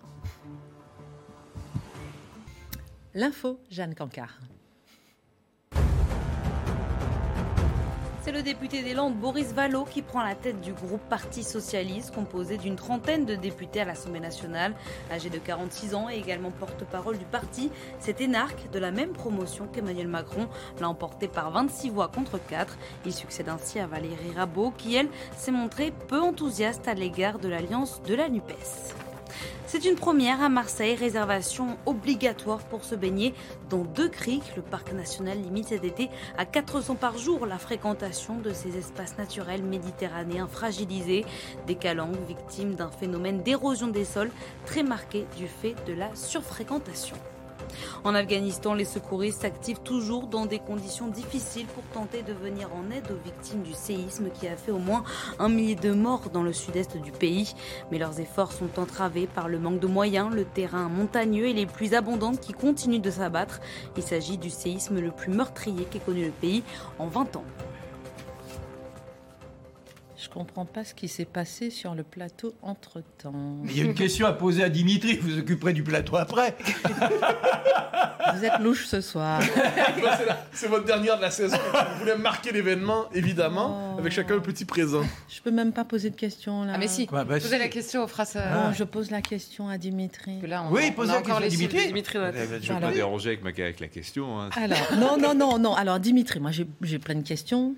L'info, 3.16 3.60
Jeanne 3.70 3.94
Cancard. 3.94 4.40
C'est 8.22 8.32
le 8.32 8.42
député 8.42 8.82
des 8.82 8.92
Landes, 8.92 9.14
Boris 9.14 9.52
Vallaud, 9.52 9.84
qui 9.84 10.02
prend 10.02 10.24
la 10.24 10.34
tête 10.34 10.60
du 10.60 10.72
groupe 10.72 11.02
Parti 11.08 11.44
Socialiste, 11.44 12.12
composé 12.12 12.58
d'une 12.58 12.74
trentaine 12.74 13.24
de 13.24 13.36
députés 13.36 13.82
à 13.82 13.84
l'Assemblée 13.84 14.18
nationale. 14.18 14.74
Âgé 15.12 15.30
de 15.30 15.38
46 15.38 15.94
ans 15.94 16.08
et 16.08 16.16
également 16.16 16.50
porte-parole 16.50 17.16
du 17.16 17.24
parti, 17.24 17.70
cet 18.00 18.20
énarque 18.20 18.68
de 18.72 18.80
la 18.80 18.90
même 18.90 19.12
promotion 19.12 19.68
qu'Emmanuel 19.68 20.08
Macron 20.08 20.48
l'a 20.80 20.88
emporté 20.88 21.28
par 21.28 21.52
26 21.52 21.90
voix 21.90 22.08
contre 22.08 22.44
4. 22.44 22.76
Il 23.06 23.12
succède 23.12 23.48
ainsi 23.48 23.78
à 23.78 23.86
Valérie 23.86 24.32
Rabault, 24.34 24.72
qui, 24.76 24.96
elle, 24.96 25.08
s'est 25.36 25.52
montrée 25.52 25.92
peu 26.08 26.20
enthousiaste 26.20 26.88
à 26.88 26.94
l'égard 26.94 27.38
de 27.38 27.46
l'alliance 27.46 28.02
de 28.02 28.14
la 28.16 28.28
NUPES. 28.28 29.03
C'est 29.66 29.84
une 29.84 29.96
première 29.96 30.40
à 30.40 30.48
Marseille, 30.48 30.94
réservation 30.94 31.76
obligatoire 31.86 32.60
pour 32.60 32.84
se 32.84 32.94
baigner 32.94 33.34
dans 33.70 33.84
deux 33.84 34.08
criques. 34.08 34.54
Le 34.56 34.62
parc 34.62 34.92
national 34.92 35.40
limite 35.40 35.68
cet 35.68 35.84
été 35.84 36.10
à 36.38 36.44
400 36.44 36.94
par 36.94 37.18
jour 37.18 37.46
la 37.46 37.58
fréquentation 37.58 38.38
de 38.38 38.52
ces 38.52 38.76
espaces 38.76 39.18
naturels 39.18 39.62
méditerranéens 39.62 40.46
fragilisés. 40.46 41.24
Des 41.66 41.74
calanques 41.74 42.16
victimes 42.28 42.74
d'un 42.74 42.90
phénomène 42.90 43.42
d'érosion 43.42 43.88
des 43.88 44.04
sols 44.04 44.30
très 44.66 44.82
marqué 44.82 45.26
du 45.36 45.48
fait 45.48 45.74
de 45.86 45.92
la 45.92 46.14
surfréquentation. 46.14 47.16
En 48.04 48.14
Afghanistan, 48.14 48.74
les 48.74 48.84
secouristes 48.84 49.42
s'activent 49.42 49.80
toujours 49.80 50.26
dans 50.26 50.46
des 50.46 50.58
conditions 50.58 51.08
difficiles 51.08 51.66
pour 51.66 51.84
tenter 51.92 52.22
de 52.22 52.32
venir 52.32 52.68
en 52.74 52.90
aide 52.90 53.10
aux 53.10 53.24
victimes 53.24 53.62
du 53.62 53.72
séisme 53.72 54.30
qui 54.32 54.48
a 54.48 54.56
fait 54.56 54.72
au 54.72 54.78
moins 54.78 55.04
un 55.38 55.48
millier 55.48 55.74
de 55.74 55.92
morts 55.92 56.30
dans 56.32 56.42
le 56.42 56.52
sud-est 56.52 56.96
du 56.96 57.12
pays. 57.12 57.54
Mais 57.90 57.98
leurs 57.98 58.20
efforts 58.20 58.52
sont 58.52 58.78
entravés 58.78 59.26
par 59.26 59.48
le 59.48 59.58
manque 59.58 59.80
de 59.80 59.86
moyens, 59.86 60.34
le 60.34 60.44
terrain 60.44 60.88
montagneux 60.88 61.46
et 61.46 61.52
les 61.52 61.66
pluies 61.66 61.94
abondantes 61.94 62.40
qui 62.40 62.52
continuent 62.52 63.00
de 63.00 63.10
s'abattre. 63.10 63.60
Il 63.96 64.02
s'agit 64.02 64.38
du 64.38 64.50
séisme 64.50 65.00
le 65.00 65.10
plus 65.10 65.32
meurtrier 65.32 65.84
qu'ait 65.84 65.98
connu 65.98 66.24
le 66.24 66.30
pays 66.30 66.62
en 66.98 67.06
20 67.06 67.36
ans. 67.36 67.44
Je 70.24 70.30
comprends 70.30 70.64
pas 70.64 70.84
ce 70.84 70.94
qui 70.94 71.06
s'est 71.06 71.26
passé 71.26 71.68
sur 71.68 71.94
le 71.94 72.02
plateau 72.02 72.54
entre-temps. 72.62 73.34
Il 73.66 73.76
y 73.76 73.82
a 73.82 73.84
une 73.84 73.92
question 73.94 74.26
à 74.26 74.32
poser 74.32 74.64
à 74.64 74.70
Dimitri, 74.70 75.18
vous 75.18 75.38
occuperez 75.38 75.74
du 75.74 75.82
plateau 75.82 76.16
après. 76.16 76.56
Vous 78.34 78.42
êtes 78.44 78.58
louche 78.60 78.86
ce 78.86 79.02
soir. 79.02 79.42
C'est 80.52 80.66
votre 80.68 80.86
dernière 80.86 81.18
de 81.18 81.22
la 81.22 81.30
saison. 81.30 81.58
Vous 81.92 81.98
voulez 81.98 82.16
marquer 82.16 82.52
l'événement, 82.52 83.04
évidemment, 83.12 83.92
Oh. 83.96 83.98
avec 83.98 84.12
chacun 84.12 84.36
un 84.36 84.40
petit 84.40 84.64
présent. 84.64 85.02
Je 85.28 85.40
peux 85.42 85.50
même 85.50 85.72
pas 85.72 85.84
poser 85.84 86.08
de 86.10 86.16
questions 86.16 86.64
là. 86.64 86.72
Ah 86.74 86.78
mais 86.78 86.88
si, 86.88 87.06
Bah, 87.06 87.24
bah, 87.24 87.34
posez 87.34 87.48
si. 87.48 87.58
la 87.58 87.68
question, 87.68 88.02
on 88.02 88.06
fera 88.08 88.24
ça. 88.24 88.40
Bon, 88.54 88.72
je 88.72 88.82
pose 88.84 89.10
la 89.10 89.20
question 89.20 89.68
à 89.68 89.76
Dimitri. 89.78 90.40
Que 90.40 90.46
là, 90.46 90.64
on, 90.64 90.72
Oui, 90.72 90.84
on 90.88 90.92
posez 90.92 91.10
a 91.10 91.14
la 91.14 91.18
encore 91.20 91.40
question 91.40 91.60
les 91.60 91.66
à 91.66 91.68
Dimitri. 91.68 91.86
Dimitri 91.88 92.18
Eh. 92.18 92.32
Je 92.32 92.38
ne 92.40 92.46
veux 92.56 92.60
Voilà. 92.72 92.86
pas 92.88 92.92
déranger 92.94 93.28
avec, 93.28 93.42
ma, 93.44 93.50
avec 93.50 93.78
la 93.80 93.88
question. 93.88 94.40
hein. 94.40 94.48
Alors, 94.56 94.78
non, 94.98 95.16
non, 95.18 95.34
non, 95.34 95.58
non. 95.58 95.74
Alors, 95.74 96.00
Dimitri, 96.00 96.40
moi, 96.40 96.50
j'ai 96.50 96.66
j'ai 96.82 96.98
plein 96.98 97.14
de 97.16 97.22
questions. 97.26 97.74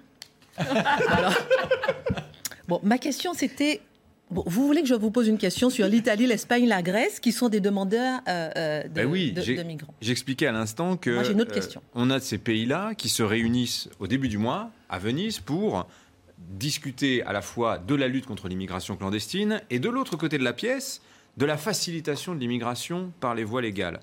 Alors, 0.59 1.35
bon, 2.69 2.81
ma 2.83 2.99
question, 2.99 3.35
c'était. 3.35 3.81
Bon, 4.29 4.43
vous 4.47 4.67
voulez 4.67 4.83
que 4.83 4.89
je 4.89 4.95
vous 4.95 5.13
pose 5.13 5.29
une 5.29 5.39
question 5.39 5.71
sur 5.71 5.87
l'Italie, 5.87 6.27
l'Espagne, 6.27 6.67
la 6.67 6.83
Grèce, 6.83 7.21
qui 7.21 7.31
sont 7.31 7.49
des 7.49 7.61
demandeurs 7.61 8.21
euh, 8.27 8.51
euh, 8.57 8.83
de, 8.83 8.89
Ben 8.89 9.07
oui, 9.07 9.31
de- 9.31 9.63
migrants. 9.63 9.95
J'expliquais 10.01 10.49
à 10.49 10.53
l'instant 10.53 10.97
que 10.97 11.11
Moi, 11.11 11.29
une 11.31 11.41
autre 11.41 11.53
euh, 11.53 11.55
question. 11.55 11.81
on 11.95 12.11
a 12.11 12.19
de 12.19 12.25
ces 12.25 12.39
pays-là 12.39 12.95
qui 12.97 13.09
se 13.09 13.23
réunissent 13.23 13.89
au 14.01 14.09
début 14.09 14.27
du 14.29 14.37
mois 14.39 14.71
à 14.89 14.99
Venise 14.99 15.39
pour 15.39 15.87
discuter 16.39 17.23
à 17.23 17.33
la 17.33 17.41
fois 17.41 17.79
de 17.79 17.95
la 17.95 18.09
lutte 18.09 18.27
contre 18.27 18.49
l'immigration 18.49 18.97
clandestine 18.97 19.61
et 19.71 19.79
de 19.79 19.89
l'autre 19.89 20.17
côté 20.17 20.39
de 20.39 20.45
la 20.45 20.53
pièce 20.53 21.01
de 21.37 21.47
la 21.47 21.57
facilitation 21.57 22.35
de 22.35 22.41
l'immigration 22.41 23.13
par 23.21 23.35
les 23.35 23.45
voies 23.45 23.63
légales. 23.63 24.01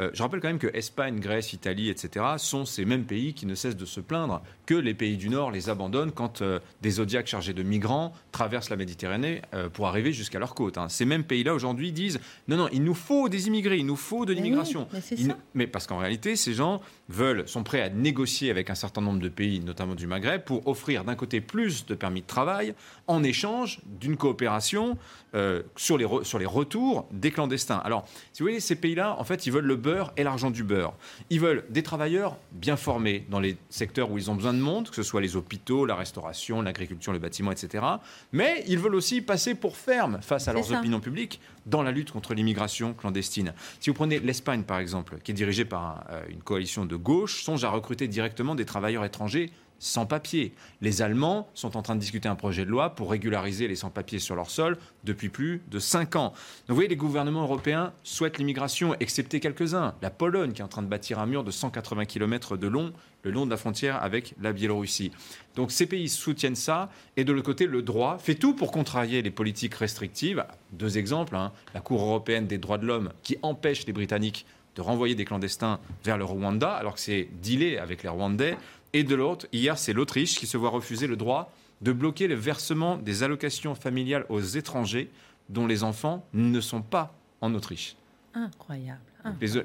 Euh, 0.00 0.10
je 0.12 0.22
rappelle 0.22 0.40
quand 0.40 0.48
même 0.48 0.58
que 0.58 0.66
Espagne, 0.74 1.20
Grèce, 1.20 1.52
Italie, 1.52 1.88
etc. 1.88 2.24
sont 2.36 2.64
ces 2.64 2.84
mêmes 2.84 3.04
pays 3.04 3.32
qui 3.34 3.46
ne 3.46 3.54
cessent 3.54 3.76
de 3.76 3.84
se 3.86 4.00
plaindre 4.00 4.42
que 4.66 4.74
les 4.74 4.94
pays 4.94 5.16
du 5.16 5.28
Nord 5.30 5.50
les 5.50 5.70
abandonnent 5.70 6.12
quand 6.12 6.42
euh, 6.42 6.58
des 6.82 6.90
zodiacs 6.90 7.26
chargés 7.28 7.54
de 7.54 7.62
migrants 7.62 8.12
traversent 8.32 8.68
la 8.70 8.76
Méditerranée 8.76 9.40
euh, 9.54 9.68
pour 9.70 9.86
arriver 9.86 10.12
jusqu'à 10.12 10.38
leur 10.38 10.54
côte. 10.54 10.76
hein. 10.76 10.88
Ces 10.88 11.04
mêmes 11.06 11.24
pays-là 11.24 11.54
aujourd'hui 11.54 11.92
disent 11.92 12.20
non, 12.48 12.56
non, 12.56 12.68
il 12.72 12.82
nous 12.84 12.94
faut 12.94 13.28
des 13.28 13.46
immigrés, 13.46 13.78
il 13.78 13.86
nous 13.86 13.96
faut 13.96 14.26
de 14.26 14.32
Mais 14.34 14.40
oui, 14.40 14.44
l'immigration. 14.44 14.86
mais 14.92 15.34
mais 15.54 15.66
parce 15.66 15.86
qu'en 15.86 15.98
réalité, 15.98 16.36
ces 16.36 16.52
gens 16.52 16.80
veulent, 17.08 17.48
sont 17.48 17.62
prêts 17.62 17.80
à 17.80 17.88
négocier 17.88 18.50
avec 18.50 18.68
un 18.70 18.74
certain 18.74 19.00
nombre 19.00 19.20
de 19.20 19.28
pays, 19.28 19.60
notamment 19.60 19.94
du 19.94 20.06
Maghreb, 20.06 20.42
pour 20.42 20.66
offrir 20.66 21.04
d'un 21.04 21.14
côté 21.14 21.40
plus 21.40 21.86
de 21.86 21.94
permis 21.94 22.20
de 22.20 22.26
travail 22.26 22.74
en 23.06 23.22
échange 23.22 23.80
d'une 23.86 24.16
coopération 24.16 24.98
euh, 25.36 25.62
sur, 25.76 25.98
les 25.98 26.06
sur 26.24 26.38
les 26.38 26.46
retours 26.46 27.06
des 27.12 27.30
clandestins. 27.30 27.78
Alors, 27.84 28.06
si 28.32 28.42
vous 28.42 28.46
voyez, 28.46 28.58
ces 28.60 28.74
pays-là, 28.74 29.14
en 29.18 29.24
fait, 29.24 29.46
ils 29.46 29.52
veulent 29.52 29.64
le 29.66 29.76
beurre 29.76 30.12
et 30.16 30.24
l'argent 30.24 30.50
du 30.50 30.64
beurre. 30.64 30.94
Ils 31.30 31.38
veulent 31.40 31.64
des 31.70 31.82
travailleurs 31.82 32.36
bien 32.52 32.76
formés 32.76 33.26
dans 33.30 33.38
les 33.40 33.56
secteurs 33.68 34.10
où 34.10 34.18
ils 34.18 34.30
ont 34.30 34.34
besoin 34.34 34.54
de 34.54 34.58
monde, 34.58 34.88
que 34.88 34.96
ce 34.96 35.02
soit 35.02 35.20
les 35.20 35.36
hôpitaux, 35.36 35.84
la 35.86 35.94
restauration, 35.94 36.62
l'agriculture, 36.62 37.12
le 37.12 37.18
bâtiment, 37.18 37.52
etc. 37.52 37.84
Mais 38.32 38.64
ils 38.66 38.78
veulent 38.78 38.94
aussi 38.94 39.20
passer 39.20 39.54
pour 39.54 39.76
ferme 39.76 40.18
face 40.22 40.48
à 40.48 40.52
leurs 40.52 40.64
ça. 40.64 40.78
opinions 40.78 41.00
publiques 41.00 41.40
dans 41.66 41.82
la 41.82 41.90
lutte 41.90 42.10
contre 42.12 42.32
l'immigration 42.34 42.94
clandestine. 42.94 43.52
Si 43.80 43.90
vous 43.90 43.94
prenez 43.94 44.18
l'Espagne, 44.20 44.62
par 44.62 44.78
exemple, 44.78 45.18
qui 45.22 45.32
est 45.32 45.34
dirigée 45.34 45.64
par 45.64 45.82
un- 45.84 46.04
euh, 46.14 46.22
une 46.30 46.40
coalition 46.42 46.86
de 46.86 46.96
gauche, 46.96 47.42
songe 47.44 47.64
à 47.64 47.68
recruter 47.70 48.08
directement 48.08 48.54
des 48.54 48.64
travailleurs 48.64 49.04
étrangers 49.04 49.50
sans-papiers. 49.78 50.52
Les 50.80 51.02
Allemands 51.02 51.48
sont 51.54 51.76
en 51.76 51.82
train 51.82 51.94
de 51.94 52.00
discuter 52.00 52.28
un 52.28 52.34
projet 52.34 52.64
de 52.64 52.70
loi 52.70 52.94
pour 52.94 53.10
régulariser 53.10 53.68
les 53.68 53.76
sans-papiers 53.76 54.18
sur 54.18 54.36
leur 54.36 54.50
sol 54.50 54.78
depuis 55.04 55.28
plus 55.28 55.62
de 55.70 55.78
5 55.78 56.16
ans. 56.16 56.28
Donc 56.28 56.34
vous 56.68 56.74
voyez, 56.74 56.88
les 56.88 56.96
gouvernements 56.96 57.42
européens 57.42 57.92
souhaitent 58.02 58.38
l'immigration, 58.38 58.94
excepté 59.00 59.40
quelques-uns. 59.40 59.94
La 60.02 60.10
Pologne, 60.10 60.52
qui 60.52 60.60
est 60.60 60.64
en 60.64 60.68
train 60.68 60.82
de 60.82 60.88
bâtir 60.88 61.18
un 61.18 61.26
mur 61.26 61.44
de 61.44 61.50
180 61.50 62.04
km 62.06 62.56
de 62.56 62.66
long 62.66 62.92
le 63.26 63.32
long 63.32 63.44
de 63.44 63.50
la 63.50 63.56
frontière 63.56 64.02
avec 64.02 64.34
la 64.40 64.52
Biélorussie. 64.52 65.10
Donc 65.56 65.72
ces 65.72 65.86
pays 65.86 66.08
soutiennent 66.08 66.54
ça, 66.54 66.90
et 67.16 67.24
de 67.24 67.32
l'autre 67.32 67.46
côté, 67.46 67.66
le 67.66 67.82
droit 67.82 68.18
fait 68.18 68.36
tout 68.36 68.54
pour 68.54 68.70
contrarier 68.70 69.20
les 69.20 69.32
politiques 69.32 69.74
restrictives. 69.74 70.44
Deux 70.72 70.96
exemples, 70.96 71.34
hein. 71.34 71.52
la 71.74 71.80
Cour 71.80 72.02
européenne 72.02 72.46
des 72.46 72.58
droits 72.58 72.78
de 72.78 72.86
l'homme 72.86 73.12
qui 73.24 73.36
empêche 73.42 73.84
les 73.84 73.92
Britanniques 73.92 74.46
de 74.76 74.82
renvoyer 74.82 75.14
des 75.14 75.24
clandestins 75.24 75.80
vers 76.04 76.18
le 76.18 76.24
Rwanda, 76.24 76.70
alors 76.70 76.94
que 76.94 77.00
c'est 77.00 77.28
dealé 77.42 77.78
avec 77.78 78.02
les 78.02 78.08
Rwandais. 78.08 78.56
Et 78.96 79.04
de 79.04 79.14
l'autre, 79.14 79.46
hier, 79.52 79.76
c'est 79.76 79.92
l'Autriche 79.92 80.38
qui 80.38 80.46
se 80.46 80.56
voit 80.56 80.70
refuser 80.70 81.06
le 81.06 81.16
droit 81.16 81.52
de 81.82 81.92
bloquer 81.92 82.28
le 82.28 82.34
versement 82.34 82.96
des 82.96 83.22
allocations 83.22 83.74
familiales 83.74 84.24
aux 84.30 84.40
étrangers 84.40 85.10
dont 85.50 85.66
les 85.66 85.84
enfants 85.84 86.24
ne 86.32 86.62
sont 86.62 86.80
pas 86.80 87.14
en 87.42 87.52
Autriche. 87.52 87.94
Incroyable. 88.32 89.02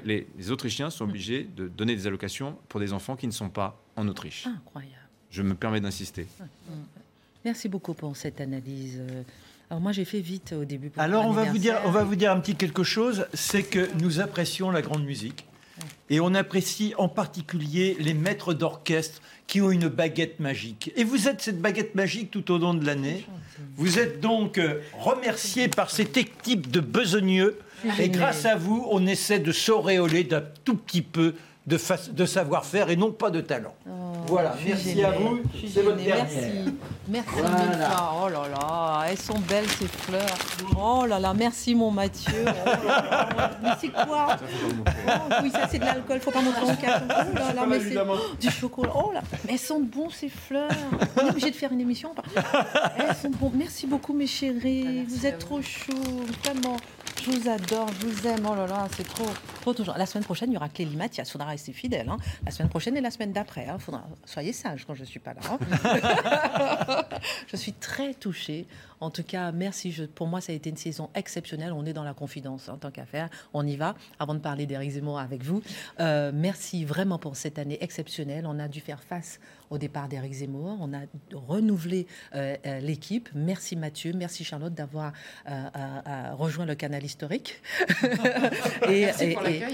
Les, 0.04 0.50
Autrichiens 0.50 0.90
sont 0.90 1.04
obligés 1.04 1.48
de 1.56 1.66
donner 1.66 1.96
des 1.96 2.06
allocations 2.06 2.58
pour 2.68 2.78
des 2.78 2.92
enfants 2.92 3.16
qui 3.16 3.26
ne 3.26 3.32
sont 3.32 3.48
pas 3.48 3.80
en 3.96 4.06
Autriche. 4.06 4.46
Incroyable. 4.46 5.08
Je 5.30 5.40
me 5.40 5.54
permets 5.54 5.80
d'insister. 5.80 6.26
Merci 7.42 7.70
beaucoup 7.70 7.94
pour 7.94 8.14
cette 8.18 8.38
analyse. 8.38 9.00
Alors 9.70 9.80
moi 9.80 9.92
j'ai 9.92 10.04
fait 10.04 10.20
vite 10.20 10.52
au 10.52 10.66
début. 10.66 10.92
Alors 10.98 11.24
on 11.24 11.32
va 11.32 11.44
vous 11.44 11.56
dire, 11.56 11.80
on 11.86 11.90
va 11.90 12.04
vous 12.04 12.16
dire 12.16 12.32
un 12.32 12.40
petit 12.40 12.54
quelque 12.54 12.82
chose, 12.82 13.26
c'est 13.32 13.62
que 13.62 13.88
nous 13.98 14.20
apprécions 14.20 14.70
la 14.70 14.82
grande 14.82 15.06
musique 15.06 15.46
et 16.10 16.20
on 16.20 16.34
apprécie 16.34 16.94
en 16.98 17.08
particulier 17.08 17.96
les 17.98 18.14
maîtres 18.14 18.54
d'orchestre 18.54 19.20
qui 19.46 19.60
ont 19.60 19.70
une 19.70 19.88
baguette 19.88 20.40
magique. 20.40 20.92
Et 20.96 21.04
vous 21.04 21.28
êtes 21.28 21.40
cette 21.40 21.60
baguette 21.60 21.94
magique 21.94 22.30
tout 22.30 22.50
au 22.50 22.58
long 22.58 22.74
de 22.74 22.84
l'année. 22.84 23.26
Vous 23.76 23.98
êtes 23.98 24.20
donc 24.20 24.58
euh, 24.58 24.80
remercié 24.98 25.68
par 25.68 25.90
cette 25.90 26.16
équipe 26.16 26.70
de 26.70 26.80
besogneux 26.80 27.58
et 27.98 28.08
grâce 28.08 28.44
à 28.44 28.56
vous, 28.56 28.86
on 28.90 29.06
essaie 29.06 29.40
de 29.40 29.52
s'auréoler 29.52 30.24
d'un 30.24 30.42
tout 30.64 30.76
petit 30.76 31.02
peu 31.02 31.34
de, 31.66 31.78
de 32.12 32.26
savoir-faire 32.26 32.90
et 32.90 32.96
non 32.96 33.12
pas 33.12 33.30
de 33.30 33.40
talent. 33.40 33.74
Oh, 33.86 33.90
voilà, 34.26 34.54
merci 34.64 35.02
à 35.02 35.12
vous. 35.12 35.40
C'est 35.72 35.82
votre 35.82 35.96
dernière. 35.96 36.24
Merci. 36.24 36.74
Merci 37.08 37.32
Oh 37.38 38.28
là 38.28 38.48
là, 38.48 39.04
elles 39.08 39.18
sont 39.18 39.38
belles 39.40 39.68
ces 39.68 39.86
fleurs. 39.86 40.38
Oh 40.76 41.04
là 41.06 41.18
là, 41.18 41.34
merci 41.34 41.74
mon 41.74 41.90
Mathieu. 41.90 42.32
Oh 42.44 43.44
mais 43.62 43.70
c'est 43.80 43.88
quoi 43.88 44.36
oh, 44.36 45.10
Oui, 45.42 45.50
ça 45.50 45.68
c'est 45.70 45.78
de 45.78 45.84
l'alcool, 45.84 46.20
faut 46.20 46.30
pas 46.30 46.40
montrer 46.40 46.62
mon 46.62 46.76
café. 46.76 47.04
Oh 47.08 47.38
là 47.38 47.52
là, 47.54 47.66
mais 47.66 47.80
c'est 47.80 48.40
du 48.40 48.50
chocolat. 48.50 48.92
Oh 48.94 49.12
là, 49.12 49.20
mais 49.44 49.52
elles 49.52 49.58
sont 49.58 49.80
bonnes 49.80 50.10
ces 50.10 50.28
fleurs. 50.28 50.70
On 51.16 51.26
est 51.26 51.30
obligé 51.30 51.50
de 51.50 51.56
faire 51.56 51.72
une 51.72 51.80
émission. 51.80 52.14
Elles 52.98 53.16
sont 53.16 53.30
bonnes. 53.30 53.52
Merci 53.54 53.86
beaucoup 53.86 54.12
mes 54.12 54.26
chéris. 54.26 55.04
Vous 55.04 55.26
êtes 55.26 55.38
trop 55.38 55.60
chou, 55.62 55.92
vraiment. 56.44 56.76
Je 57.24 57.30
vous 57.30 57.48
adore, 57.48 57.88
je 58.00 58.06
vous 58.06 58.26
aime. 58.26 58.44
Oh 58.50 58.56
là 58.56 58.66
là, 58.66 58.88
c'est 58.96 59.06
trop, 59.06 59.28
trop 59.60 59.72
toujours. 59.72 59.94
La 59.96 60.06
semaine 60.06 60.24
prochaine, 60.24 60.50
il 60.50 60.54
y 60.54 60.56
aura 60.56 60.68
Clélie 60.68 60.96
Mathias. 60.96 61.28
Il 61.28 61.30
faudra 61.30 61.46
rester 61.46 61.72
fidèle. 61.72 62.08
Hein. 62.08 62.16
La 62.44 62.50
semaine 62.50 62.68
prochaine 62.68 62.96
et 62.96 63.00
la 63.00 63.12
semaine 63.12 63.32
d'après. 63.32 63.68
Hein. 63.68 63.78
Faudra... 63.78 64.02
Soyez 64.24 64.52
sages 64.52 64.84
quand 64.84 64.94
je 64.94 65.02
ne 65.02 65.06
suis 65.06 65.20
pas 65.20 65.32
là. 65.34 65.40
Hein. 65.48 67.04
je 67.46 67.56
suis 67.56 67.74
très 67.74 68.14
touchée. 68.14 68.66
En 69.02 69.10
tout 69.10 69.24
cas, 69.24 69.50
merci. 69.50 69.90
Je, 69.90 70.04
pour 70.04 70.28
moi, 70.28 70.40
ça 70.40 70.52
a 70.52 70.54
été 70.54 70.70
une 70.70 70.76
saison 70.76 71.10
exceptionnelle. 71.16 71.72
On 71.72 71.84
est 71.84 71.92
dans 71.92 72.04
la 72.04 72.14
confidence 72.14 72.68
en 72.68 72.76
tant 72.76 72.92
qu'affaire. 72.92 73.28
On 73.52 73.66
y 73.66 73.74
va. 73.74 73.96
Avant 74.20 74.34
de 74.34 74.38
parler 74.38 74.64
d'Éric 74.64 74.92
Zemmour 74.92 75.18
avec 75.18 75.42
vous, 75.42 75.60
euh, 75.98 76.30
merci 76.32 76.84
vraiment 76.84 77.18
pour 77.18 77.34
cette 77.34 77.58
année 77.58 77.78
exceptionnelle. 77.80 78.46
On 78.46 78.60
a 78.60 78.68
dû 78.68 78.80
faire 78.80 79.02
face 79.02 79.40
au 79.70 79.78
départ 79.78 80.06
d'Éric 80.06 80.34
Zemmour. 80.34 80.78
On 80.80 80.94
a 80.94 81.00
renouvelé 81.32 82.06
euh, 82.36 82.56
euh, 82.64 82.78
l'équipe. 82.78 83.28
Merci 83.34 83.74
Mathieu, 83.74 84.12
merci 84.14 84.44
Charlotte 84.44 84.72
d'avoir 84.72 85.12
rejoint 86.34 86.66
le 86.66 86.76
canal 86.76 87.04
historique. 87.04 87.60
et, 88.88 89.08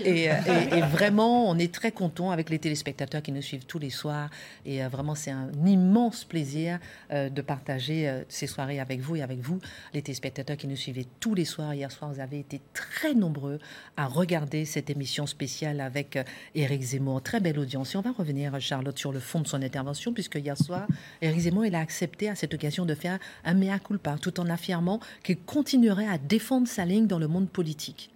et, 0.05 0.81
vraiment, 0.91 1.51
on 1.51 1.59
est 1.59 1.75
très 1.75 1.93
content 1.93 2.31
avec 2.31 2.49
les 2.49 2.59
téléspectateurs 2.59 3.21
qui 3.21 3.33
nous 3.33 3.43
suivent 3.43 3.67
tous 3.67 3.79
les 3.79 3.91
soirs. 3.91 4.31
Et 4.65 4.81
vraiment, 4.85 5.15
c'est 5.15 5.33
un 5.33 5.51
immense 5.67 6.25
plaisir 6.25 6.79
de 7.11 7.43
partager 7.43 8.23
ces 8.29 8.47
soirées 8.47 8.81
avec 8.81 9.01
vous 9.01 9.18
avec 9.23 9.41
vous, 9.41 9.59
les 9.95 10.03
téléspectateurs 10.03 10.57
qui 10.57 10.67
nous 10.67 10.77
suivaient 10.77 11.07
tous 11.21 11.35
les 11.35 11.45
soirs. 11.45 11.75
Hier 11.75 11.91
soir, 11.91 12.13
vous 12.13 12.21
avez 12.21 12.39
été 12.39 12.61
très 12.73 13.15
nombreux 13.15 13.59
à 13.97 14.07
regarder 14.07 14.65
cette 14.65 14.91
émission 14.91 15.27
spéciale 15.27 15.81
avec 15.81 16.17
euh, 16.17 16.25
Éric 16.55 16.83
Zemmour. 16.83 17.23
Très 17.23 17.41
belle 17.41 17.59
audience. 17.59 17.95
Et 17.95 17.99
on 17.99 18.03
va 18.03 18.13
revenir, 18.13 18.61
Charlotte, 18.61 18.99
sur 18.99 19.13
le 19.13 19.21
fond 19.21 19.41
de 19.41 19.49
son 19.49 19.63
intervention, 19.63 20.13
puisque 20.13 20.37
hier 20.37 20.57
soir, 20.57 20.87
Éric 21.21 21.41
Zemmour, 21.41 21.67
il 21.67 21.75
a 21.75 21.81
accepté 21.81 22.29
à 22.29 22.35
cette 22.35 22.55
occasion 22.55 22.87
de 22.87 22.95
faire 22.95 23.19
un 23.45 23.55
mea 23.55 23.79
culpa, 23.79 24.17
tout 24.19 24.41
en 24.41 24.49
affirmant 24.49 25.01
qu'il 25.23 25.39
continuerait 25.39 26.09
à 26.09 26.19
défendre 26.19 26.69
sa 26.69 26.85
ligne 26.85 27.07
dans 27.07 27.19
le 27.19 27.29
monde 27.29 27.49
politique. 27.49 28.11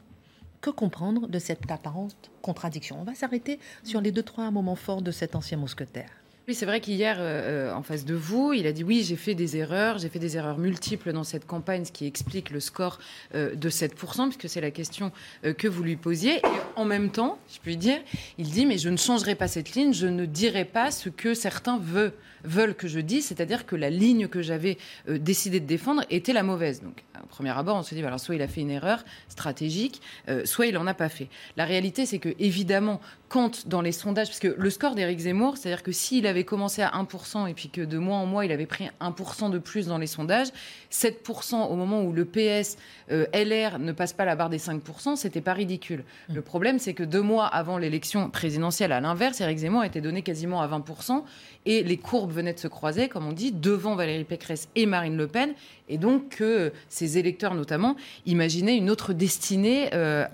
Que 0.60 0.70
comprendre 0.70 1.26
de 1.26 1.38
cette 1.40 1.68
apparente 1.70 2.30
contradiction? 2.40 3.00
On 3.00 3.04
va 3.04 3.14
s'arrêter 3.14 3.58
sur 3.82 4.00
les 4.00 4.12
deux, 4.12 4.22
trois 4.22 4.50
moments 4.52 4.76
forts 4.76 5.02
de 5.02 5.10
cet 5.10 5.34
ancien 5.34 5.58
mousquetaire. 5.58 6.21
Oui, 6.48 6.56
c'est 6.56 6.66
vrai 6.66 6.80
qu'hier, 6.80 7.18
euh, 7.20 7.68
euh, 7.70 7.72
en 7.72 7.84
face 7.84 8.04
de 8.04 8.14
vous, 8.14 8.52
il 8.52 8.66
a 8.66 8.72
dit 8.72 8.82
oui, 8.82 9.04
j'ai 9.04 9.14
fait 9.14 9.36
des 9.36 9.56
erreurs, 9.56 9.98
j'ai 9.98 10.08
fait 10.08 10.18
des 10.18 10.36
erreurs 10.36 10.58
multiples 10.58 11.12
dans 11.12 11.22
cette 11.22 11.46
campagne, 11.46 11.84
ce 11.84 11.92
qui 11.92 12.04
explique 12.04 12.50
le 12.50 12.58
score 12.58 12.98
euh, 13.36 13.54
de 13.54 13.70
7%, 13.70 14.24
puisque 14.24 14.48
c'est 14.48 14.60
la 14.60 14.72
question 14.72 15.12
que 15.42 15.68
vous 15.68 15.84
lui 15.84 15.94
posiez. 15.94 16.38
Et 16.38 16.42
en 16.74 16.84
même 16.84 17.10
temps, 17.10 17.38
je 17.52 17.60
puis 17.60 17.76
dire, 17.76 18.00
il 18.38 18.50
dit 18.50 18.66
mais 18.66 18.76
je 18.76 18.88
ne 18.88 18.96
changerai 18.96 19.36
pas 19.36 19.46
cette 19.46 19.74
ligne, 19.74 19.92
je 19.92 20.08
ne 20.08 20.26
dirai 20.26 20.64
pas 20.64 20.90
ce 20.90 21.10
que 21.10 21.32
certains 21.32 21.78
veulent, 21.78 22.12
veulent 22.42 22.74
que 22.74 22.88
je 22.88 22.98
dise, 22.98 23.26
c'est-à-dire 23.26 23.64
que 23.64 23.76
la 23.76 23.88
ligne 23.88 24.26
que 24.26 24.42
j'avais 24.42 24.78
décidé 25.06 25.60
de 25.60 25.66
défendre 25.66 26.02
était 26.10 26.32
la 26.32 26.42
mauvaise. 26.42 26.82
Donc, 26.82 27.04
au 27.22 27.26
premier 27.26 27.50
abord, 27.50 27.76
on 27.76 27.84
se 27.84 27.94
dit 27.94 28.02
alors 28.02 28.18
soit 28.18 28.34
il 28.34 28.42
a 28.42 28.48
fait 28.48 28.62
une 28.62 28.70
erreur 28.70 29.04
stratégique, 29.28 30.02
soit 30.44 30.66
il 30.66 30.74
n'en 30.74 30.88
a 30.88 30.94
pas 30.94 31.08
fait. 31.08 31.28
La 31.56 31.66
réalité, 31.66 32.04
c'est 32.04 32.18
que 32.18 32.34
évidemment, 32.40 33.00
quand 33.32 33.66
dans 33.66 33.80
les 33.80 33.92
sondages, 33.92 34.28
parce 34.28 34.40
que 34.40 34.54
le 34.58 34.68
score 34.68 34.94
d'Éric 34.94 35.20
Zemmour, 35.20 35.56
c'est-à-dire 35.56 35.82
que 35.82 35.90
s'il 35.90 36.26
avait 36.26 36.44
commencé 36.44 36.82
à 36.82 36.90
1% 36.90 37.48
et 37.48 37.54
puis 37.54 37.70
que 37.70 37.80
de 37.80 37.96
mois 37.96 38.18
en 38.18 38.26
mois, 38.26 38.44
il 38.44 38.52
avait 38.52 38.66
pris 38.66 38.90
1% 39.00 39.50
de 39.50 39.56
plus 39.56 39.86
dans 39.86 39.96
les 39.96 40.06
sondages, 40.06 40.48
7% 40.92 41.68
au 41.70 41.74
moment 41.74 42.02
où 42.02 42.12
le 42.12 42.26
PS, 42.26 42.76
euh, 43.10 43.24
LR 43.32 43.78
ne 43.78 43.92
passe 43.92 44.12
pas 44.12 44.26
la 44.26 44.36
barre 44.36 44.50
des 44.50 44.58
5%, 44.58 45.16
c'était 45.16 45.40
pas 45.40 45.54
ridicule. 45.54 46.04
Mm. 46.28 46.34
Le 46.34 46.42
problème, 46.42 46.78
c'est 46.78 46.92
que 46.92 47.04
deux 47.04 47.22
mois 47.22 47.46
avant 47.46 47.78
l'élection 47.78 48.28
présidentielle, 48.28 48.92
à 48.92 49.00
l'inverse, 49.00 49.40
Éric 49.40 49.60
Zemmour 49.60 49.84
était 49.84 50.02
donné 50.02 50.20
quasiment 50.20 50.60
à 50.60 50.68
20% 50.68 51.22
et 51.64 51.82
les 51.82 51.96
courbes 51.96 52.32
venaient 52.32 52.52
de 52.52 52.58
se 52.58 52.68
croiser, 52.68 53.08
comme 53.08 53.26
on 53.26 53.32
dit, 53.32 53.50
devant 53.50 53.94
Valérie 53.94 54.24
Pécresse 54.24 54.68
et 54.76 54.84
Marine 54.84 55.16
Le 55.16 55.26
Pen, 55.26 55.54
et 55.88 55.98
donc 55.98 56.36
que 56.36 56.72
ces 56.88 57.18
électeurs 57.18 57.54
notamment 57.54 57.96
imaginaient 58.26 58.76
une 58.76 58.90
autre 58.90 59.12
destinée 59.12 59.90
euh, 59.94 60.24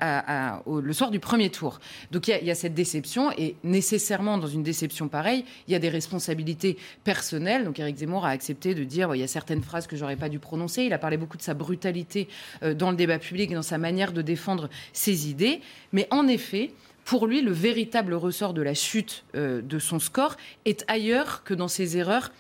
le 0.66 0.92
soir 0.92 1.10
du 1.10 1.20
premier 1.20 1.50
tour. 1.50 1.80
Donc 2.12 2.28
il 2.28 2.44
y, 2.44 2.50
a 2.50 2.54
cette 2.54 2.74
déception, 2.88 3.30
et 3.36 3.54
nécessairement 3.64 4.38
dans 4.38 4.46
une 4.46 4.62
déception 4.62 5.08
pareille, 5.08 5.44
il 5.66 5.72
y 5.72 5.76
a 5.76 5.78
des 5.78 5.90
responsabilités 5.90 6.78
personnelles. 7.04 7.64
Donc 7.64 7.78
Éric 7.78 7.98
Zemmour 7.98 8.24
a 8.24 8.30
accepté 8.30 8.74
de 8.74 8.82
dire 8.82 9.14
il 9.14 9.20
y 9.20 9.22
a 9.22 9.28
certaines 9.28 9.62
phrases 9.62 9.86
que 9.86 9.94
j'aurais 9.94 10.16
pas 10.16 10.30
dû 10.30 10.38
prononcer. 10.38 10.84
Il 10.84 10.92
a 10.94 10.98
parlé 10.98 11.18
beaucoup 11.18 11.36
de 11.36 11.42
sa 11.42 11.52
brutalité 11.52 12.28
euh, 12.62 12.72
dans 12.72 12.90
le 12.90 12.96
débat 12.96 13.18
public 13.18 13.50
et 13.50 13.54
dans 13.54 13.60
sa 13.62 13.76
manière 13.76 14.12
de 14.12 14.22
défendre 14.22 14.70
ses 14.94 15.28
idées. 15.28 15.60
Mais 15.92 16.08
en 16.10 16.26
effet, 16.28 16.70
pour 17.04 17.26
lui, 17.26 17.42
le 17.42 17.52
véritable 17.52 18.14
ressort 18.14 18.54
de 18.54 18.62
la 18.62 18.72
chute 18.72 19.24
euh, 19.34 19.60
de 19.60 19.78
son 19.78 19.98
score 19.98 20.36
est 20.64 20.84
ailleurs 20.88 21.44
que 21.44 21.52
dans 21.52 21.68
ses 21.68 21.98
erreurs 21.98 22.32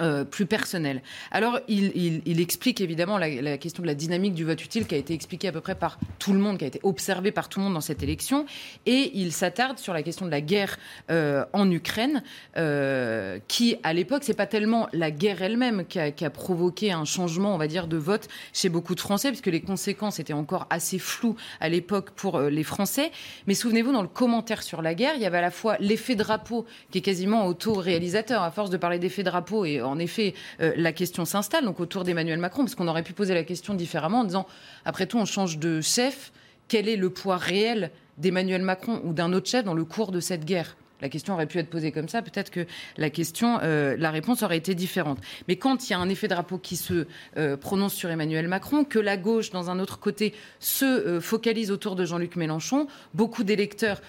euh, 0.00 0.24
plus 0.24 0.46
personnel. 0.46 1.02
Alors, 1.30 1.60
il, 1.68 2.40
explique 2.40 2.80
évidemment 2.80 3.18
la, 3.18 3.58
question 3.58 3.82
de 3.82 3.86
la 3.86 3.94
dynamique 3.94 4.34
du 4.34 4.44
vote 4.44 4.62
utile 4.62 4.86
qui 4.86 4.94
a 4.94 4.98
été 4.98 5.14
expliquée 5.14 5.48
à 5.48 5.52
peu 5.52 5.60
près 5.60 5.74
par 5.74 5.98
tout 6.18 6.32
le 6.32 6.38
monde, 6.38 6.58
qui 6.58 6.64
a 6.64 6.68
été 6.68 6.80
observée 6.82 7.32
par 7.32 7.48
tout 7.48 7.58
le 7.58 7.64
monde 7.64 7.74
dans 7.74 7.80
cette 7.80 8.02
élection, 8.02 8.46
et 8.84 9.10
il 9.14 9.32
s'attarde 9.32 9.78
sur 9.78 9.92
la 9.92 10.02
question 10.02 10.26
de 10.26 10.30
la 10.30 10.40
guerre 10.40 10.78
euh, 11.10 11.44
en 11.52 11.70
Ukraine, 11.70 12.22
euh, 12.56 13.38
qui 13.48 13.76
à 13.82 13.92
l'époque 13.92 14.22
c'est 14.24 14.36
pas 14.36 14.46
tellement 14.46 14.88
la 14.92 15.10
guerre 15.10 15.42
elle-même 15.42 15.84
qui 15.86 15.98
a, 15.98 16.30
provoqué 16.30 16.92
un 16.92 17.04
changement, 17.04 17.54
on 17.54 17.58
va 17.58 17.66
dire, 17.66 17.86
de 17.86 17.96
vote 17.96 18.28
chez 18.52 18.68
beaucoup 18.68 18.94
de 18.94 19.00
Français, 19.00 19.28
puisque 19.28 19.46
les 19.46 19.60
conséquences 19.60 20.18
étaient 20.18 20.32
encore 20.32 20.66
assez 20.70 20.98
floues 20.98 21.36
à 21.60 21.68
l'époque 21.68 22.10
pour 22.10 22.40
les 22.40 22.64
Français. 22.64 23.10
Mais 23.46 23.54
souvenez-vous, 23.54 23.92
dans 23.92 24.02
le 24.02 24.08
commentaire 24.08 24.62
sur 24.62 24.82
la 24.82 24.94
guerre, 24.94 25.14
il 25.16 25.22
y 25.22 25.26
avait 25.26 25.38
à 25.38 25.42
la 25.42 25.50
fois 25.50 25.76
l'effet 25.80 26.14
drapeau 26.14 26.66
qui 26.90 26.98
est 26.98 27.02
quasiment 27.02 27.46
auto-réalisateur, 27.46 28.42
à 28.42 28.50
force 28.50 28.70
de 28.70 28.76
parler 28.76 28.98
d'effet 28.98 29.22
drapeau 29.22 29.64
et 29.64 29.80
en 29.88 29.98
effet, 29.98 30.34
euh, 30.60 30.72
la 30.76 30.92
question 30.92 31.24
s'installe 31.24 31.66
autour 31.68 32.04
d'Emmanuel 32.04 32.38
Macron, 32.38 32.62
parce 32.62 32.74
qu'on 32.74 32.88
aurait 32.88 33.02
pu 33.02 33.12
poser 33.12 33.34
la 33.34 33.44
question 33.44 33.74
différemment 33.74 34.20
en 34.20 34.24
disant, 34.24 34.46
après 34.84 35.06
tout, 35.06 35.18
on 35.18 35.24
change 35.24 35.58
de 35.58 35.80
chef, 35.80 36.32
quel 36.68 36.88
est 36.88 36.96
le 36.96 37.10
poids 37.10 37.36
réel 37.36 37.90
d'Emmanuel 38.18 38.62
Macron 38.62 39.00
ou 39.04 39.12
d'un 39.12 39.32
autre 39.32 39.48
chef 39.48 39.64
dans 39.64 39.74
le 39.74 39.84
cours 39.84 40.12
de 40.12 40.20
cette 40.20 40.44
guerre? 40.44 40.76
La 41.02 41.10
question 41.10 41.34
aurait 41.34 41.46
pu 41.46 41.58
être 41.58 41.68
posée 41.68 41.92
comme 41.92 42.08
ça, 42.08 42.22
peut-être 42.22 42.50
que 42.50 42.66
euh, 42.98 43.96
la 43.98 44.10
réponse 44.10 44.42
aurait 44.42 44.56
été 44.56 44.74
différente. 44.74 45.18
Mais 45.46 45.56
quand 45.56 45.86
il 45.86 45.92
y 45.92 45.94
a 45.94 45.98
un 45.98 46.08
effet 46.08 46.26
drapeau 46.26 46.56
qui 46.56 46.76
se 46.76 47.06
euh, 47.36 47.58
prononce 47.58 47.92
sur 47.92 48.08
Emmanuel 48.08 48.48
Macron, 48.48 48.84
que 48.84 48.98
la 48.98 49.18
gauche, 49.18 49.50
dans 49.50 49.68
un 49.68 49.78
autre 49.78 49.98
côté, 49.98 50.32
se 50.58 51.20
focalise 51.20 51.70
autour 51.70 51.96
de 51.96 52.06
Jean-Luc 52.06 52.36
Mélenchon, 52.36 52.86
beaucoup 53.12 53.44
d'électeurs 53.44 54.00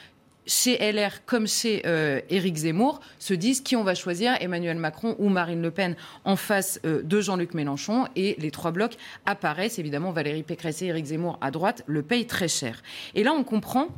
chez 0.48 0.78
LR 0.92 1.26
comme 1.26 1.48
chez 1.48 1.84
euh, 1.86 2.22
Éric 2.30 2.56
Zemmour, 2.56 3.02
se 3.20 3.34
disent 3.34 3.62
qui 3.62 3.76
on 3.76 3.84
va 3.84 3.94
choisir, 3.94 4.36
Emmanuel 4.40 4.78
Macron 4.78 5.16
ou 5.20 5.30
Marine 5.30 5.62
Le 5.62 5.72
Pen 5.72 5.96
en 6.24 6.36
face 6.36 6.80
euh, 6.86 7.04
de 7.04 7.22
Jean-Luc 7.22 7.54
Mélenchon. 7.54 8.08
Et 8.16 8.36
les 8.40 8.52
trois 8.52 8.72
blocs 8.72 8.98
apparaissent. 9.26 9.78
Évidemment, 9.78 10.12
Valérie 10.12 10.44
Pécresse 10.44 10.82
et 10.82 10.88
Éric 10.88 11.06
Zemmour 11.06 11.38
à 11.42 11.52
droite 11.52 11.84
le 11.86 12.02
payent 12.02 12.26
très 12.26 12.48
cher. 12.48 12.82
Et 13.14 13.24
là, 13.24 13.34
on 13.34 13.44
comprend 13.44 13.90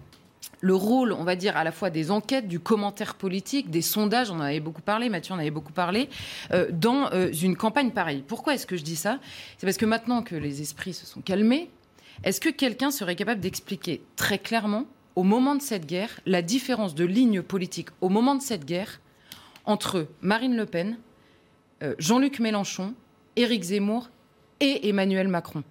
le 0.61 0.75
rôle, 0.75 1.13
on 1.13 1.23
va 1.23 1.37
dire, 1.37 1.55
à 1.55 1.63
la 1.63 1.71
fois 1.71 1.89
des 1.89 2.11
enquêtes, 2.11 2.47
du 2.47 2.59
commentaire 2.59 3.15
politique, 3.15 3.69
des 3.69 3.81
sondages, 3.81 4.29
on 4.29 4.35
en 4.35 4.41
avait 4.41 4.59
beaucoup 4.59 4.81
parlé, 4.81 5.07
Mathieu 5.07 5.33
en 5.33 5.39
avait 5.39 5.51
beaucoup 5.51 5.71
parlé, 5.71 6.09
euh, 6.51 6.67
dans 6.69 7.09
une 7.31 7.55
campagne 7.55 7.91
pareille. 7.91 8.25
Pourquoi 8.27 8.55
est-ce 8.55 8.67
que 8.67 8.75
je 8.75 8.83
dis 8.83 8.97
ça? 8.97 9.19
C'est 9.57 9.65
parce 9.65 9.77
que 9.77 9.85
maintenant 9.85 10.21
que 10.21 10.35
les 10.35 10.61
esprits 10.61 10.93
se 10.93 11.05
sont 11.05 11.21
calmés, 11.21 11.69
est-ce 12.25 12.41
que 12.41 12.49
quelqu'un 12.49 12.91
serait 12.91 13.15
capable 13.15 13.39
d'expliquer 13.39 14.01
très 14.17 14.37
clairement 14.37 14.85
au 15.19 15.23
moment 15.23 15.57
de 15.57 15.61
cette 15.61 15.85
guerre, 15.85 16.21
la 16.25 16.41
différence 16.41 16.95
de 16.95 17.03
ligne 17.03 17.41
politique 17.41 17.89
au 17.99 18.07
moment 18.07 18.35
de 18.35 18.41
cette 18.41 18.63
guerre 18.63 19.01
entre 19.65 20.07
Marine 20.21 20.55
Le 20.55 20.65
Pen, 20.65 20.97
euh, 21.83 21.93
Jean-Luc 21.99 22.39
Mélenchon, 22.39 22.93
Éric 23.35 23.63
Zemmour 23.63 24.11
et 24.61 24.87
Emmanuel 24.87 25.27
Macron. 25.27 25.65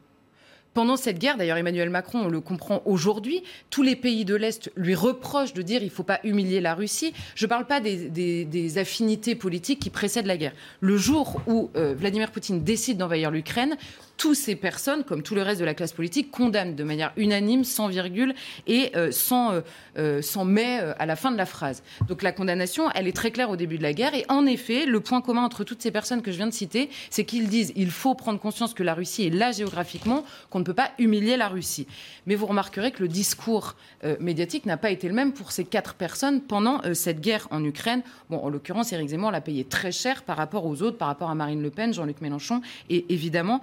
Pendant 0.78 0.96
cette 0.96 1.18
guerre, 1.18 1.36
d'ailleurs 1.36 1.56
Emmanuel 1.56 1.90
Macron, 1.90 2.20
on 2.26 2.28
le 2.28 2.40
comprend 2.40 2.82
aujourd'hui, 2.84 3.42
tous 3.68 3.82
les 3.82 3.96
pays 3.96 4.24
de 4.24 4.36
l'Est 4.36 4.70
lui 4.76 4.94
reprochent 4.94 5.52
de 5.52 5.60
dire 5.60 5.82
il 5.82 5.86
ne 5.86 5.90
faut 5.90 6.04
pas 6.04 6.20
humilier 6.22 6.60
la 6.60 6.76
Russie. 6.76 7.12
Je 7.34 7.46
ne 7.46 7.48
parle 7.48 7.66
pas 7.66 7.80
des, 7.80 8.78
affinités 8.78 9.34
politiques 9.34 9.80
qui 9.80 9.90
précèdent 9.90 10.26
la 10.26 10.36
guerre. 10.36 10.52
Le 10.78 10.96
jour 10.96 11.40
où 11.48 11.68
euh, 11.74 11.96
Vladimir 11.98 12.30
Poutine 12.30 12.62
décide 12.62 12.96
d'envahir 12.96 13.32
l'Ukraine, 13.32 13.76
toutes 14.18 14.36
ces 14.36 14.56
personnes, 14.56 15.04
comme 15.04 15.22
tout 15.22 15.34
le 15.34 15.42
reste 15.42 15.60
de 15.60 15.64
la 15.64 15.74
classe 15.74 15.92
politique, 15.92 16.30
condamnent 16.30 16.74
de 16.74 16.84
manière 16.84 17.12
unanime, 17.16 17.64
sans 17.64 17.86
virgule 17.86 18.34
et 18.66 18.90
euh, 18.96 19.10
sans, 19.12 19.52
euh, 19.52 19.60
euh, 19.96 20.20
sans 20.20 20.44
mais 20.44 20.80
à 20.98 21.06
la 21.06 21.16
fin 21.16 21.30
de 21.30 21.36
la 21.36 21.46
phrase. 21.46 21.82
Donc 22.08 22.22
la 22.22 22.32
condamnation, 22.32 22.90
elle 22.94 23.06
est 23.06 23.16
très 23.16 23.30
claire 23.30 23.48
au 23.48 23.56
début 23.56 23.78
de 23.78 23.82
la 23.82 23.92
guerre. 23.92 24.14
Et 24.14 24.26
en 24.28 24.44
effet, 24.44 24.86
le 24.86 25.00
point 25.00 25.20
commun 25.20 25.44
entre 25.44 25.62
toutes 25.62 25.80
ces 25.80 25.92
personnes 25.92 26.20
que 26.20 26.32
je 26.32 26.36
viens 26.36 26.48
de 26.48 26.52
citer, 26.52 26.90
c'est 27.10 27.24
qu'ils 27.24 27.48
disent 27.48 27.72
il 27.76 27.90
faut 27.90 28.14
prendre 28.14 28.40
conscience 28.40 28.74
que 28.74 28.82
la 28.82 28.94
Russie 28.94 29.26
est 29.28 29.30
là 29.30 29.52
géographiquement, 29.52 30.24
qu'on 30.50 30.58
ne 30.58 30.64
pas 30.72 30.90
humilier 30.98 31.36
la 31.36 31.48
Russie. 31.48 31.86
Mais 32.26 32.34
vous 32.34 32.46
remarquerez 32.46 32.90
que 32.92 33.02
le 33.02 33.08
discours 33.08 33.76
médiatique 34.20 34.66
n'a 34.66 34.76
pas 34.76 34.90
été 34.90 35.08
le 35.08 35.14
même 35.14 35.32
pour 35.32 35.52
ces 35.52 35.64
quatre 35.64 35.94
personnes 35.94 36.40
pendant 36.40 36.80
cette 36.94 37.20
guerre 37.20 37.48
en 37.50 37.64
Ukraine. 37.64 38.02
Bon, 38.30 38.38
en 38.38 38.48
l'occurrence, 38.48 38.92
Éric 38.92 39.08
Zemmour 39.08 39.30
l'a 39.30 39.40
payé 39.40 39.64
très 39.64 39.92
cher 39.92 40.22
par 40.22 40.36
rapport 40.36 40.66
aux 40.66 40.82
autres, 40.82 40.98
par 40.98 41.08
rapport 41.08 41.30
à 41.30 41.34
Marine 41.34 41.62
Le 41.62 41.70
Pen, 41.70 41.92
Jean-Luc 41.92 42.20
Mélenchon 42.20 42.60
et 42.90 43.06
évidemment 43.08 43.60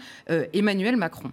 Emmanuel 0.53 0.97
Macron. 0.97 1.31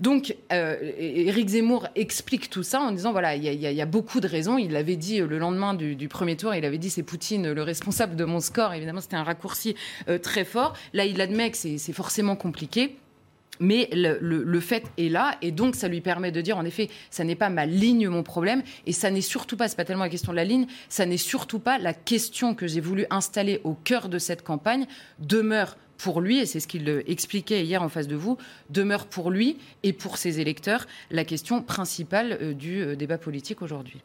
Donc, 0.00 0.34
euh, 0.52 0.76
Éric 0.98 1.48
Zemmour 1.50 1.86
explique 1.94 2.50
tout 2.50 2.62
ça 2.62 2.80
en 2.80 2.92
disant 2.92 3.12
voilà, 3.12 3.36
il 3.36 3.44
y, 3.44 3.80
a 3.80 3.86
beaucoup 3.86 4.20
de 4.20 4.26
raisons. 4.26 4.58
Il 4.58 4.72
l'avait 4.72 4.96
dit 4.96 5.20
euh, 5.20 5.26
le 5.26 5.38
lendemain 5.38 5.74
du, 5.74 6.08
premier 6.08 6.36
tour, 6.36 6.54
il 6.54 6.64
avait 6.64 6.78
dit 6.78 6.90
c'est 6.90 7.02
Poutine 7.02 7.52
le 7.52 7.62
responsable 7.62 8.16
de 8.16 8.24
mon 8.24 8.40
score. 8.40 8.74
Évidemment, 8.74 9.00
c'était 9.00 9.16
un 9.16 9.22
raccourci 9.22 9.76
euh, 10.08 10.18
très 10.18 10.44
fort. 10.44 10.74
Là, 10.92 11.04
il 11.04 11.20
admet 11.20 11.50
que 11.50 11.56
c'est 11.56 11.92
forcément 11.92 12.36
compliqué. 12.36 12.96
Mais 13.62 13.88
le, 13.92 14.60
fait 14.60 14.82
est 14.98 15.08
là, 15.08 15.36
et 15.40 15.52
donc 15.52 15.76
ça 15.76 15.86
lui 15.86 16.00
permet 16.00 16.32
de 16.32 16.40
dire, 16.40 16.58
en 16.58 16.64
effet, 16.64 16.90
ça 17.10 17.22
n'est 17.22 17.36
pas 17.36 17.48
ma 17.48 17.64
ligne 17.64 18.08
mon 18.08 18.24
problème, 18.24 18.64
et 18.86 18.92
ça 18.92 19.08
n'est 19.08 19.20
surtout 19.20 19.56
pas, 19.56 19.68
c'est 19.68 19.76
pas 19.76 19.84
tellement 19.84 20.02
la 20.02 20.10
question 20.10 20.32
de 20.32 20.36
la 20.36 20.44
ligne, 20.44 20.66
ça 20.88 21.06
n'est 21.06 21.16
surtout 21.16 21.60
pas 21.60 21.78
la 21.78 21.94
question 21.94 22.56
que 22.56 22.66
j'ai 22.66 22.80
voulu 22.80 23.06
installer 23.10 23.60
au 23.62 23.74
cœur 23.74 24.08
de 24.08 24.18
cette 24.18 24.42
campagne, 24.42 24.86
demeure 25.20 25.76
pour 25.96 26.20
lui, 26.20 26.38
et 26.38 26.46
c'est 26.46 26.58
ce 26.58 26.66
qu'il 26.66 27.04
expliquait 27.06 27.64
hier 27.64 27.84
en 27.84 27.88
face 27.88 28.08
de 28.08 28.16
vous, 28.16 28.36
demeure 28.70 29.06
pour 29.06 29.30
lui 29.30 29.58
et 29.84 29.92
pour 29.92 30.18
ses 30.18 30.40
électeurs 30.40 30.88
la 31.12 31.24
question 31.24 31.62
principale 31.62 32.38
euh, 32.42 32.54
du 32.54 32.82
euh, 32.82 32.96
débat 32.96 33.18
politique 33.18 33.62
aujourd'hui. 33.62 34.02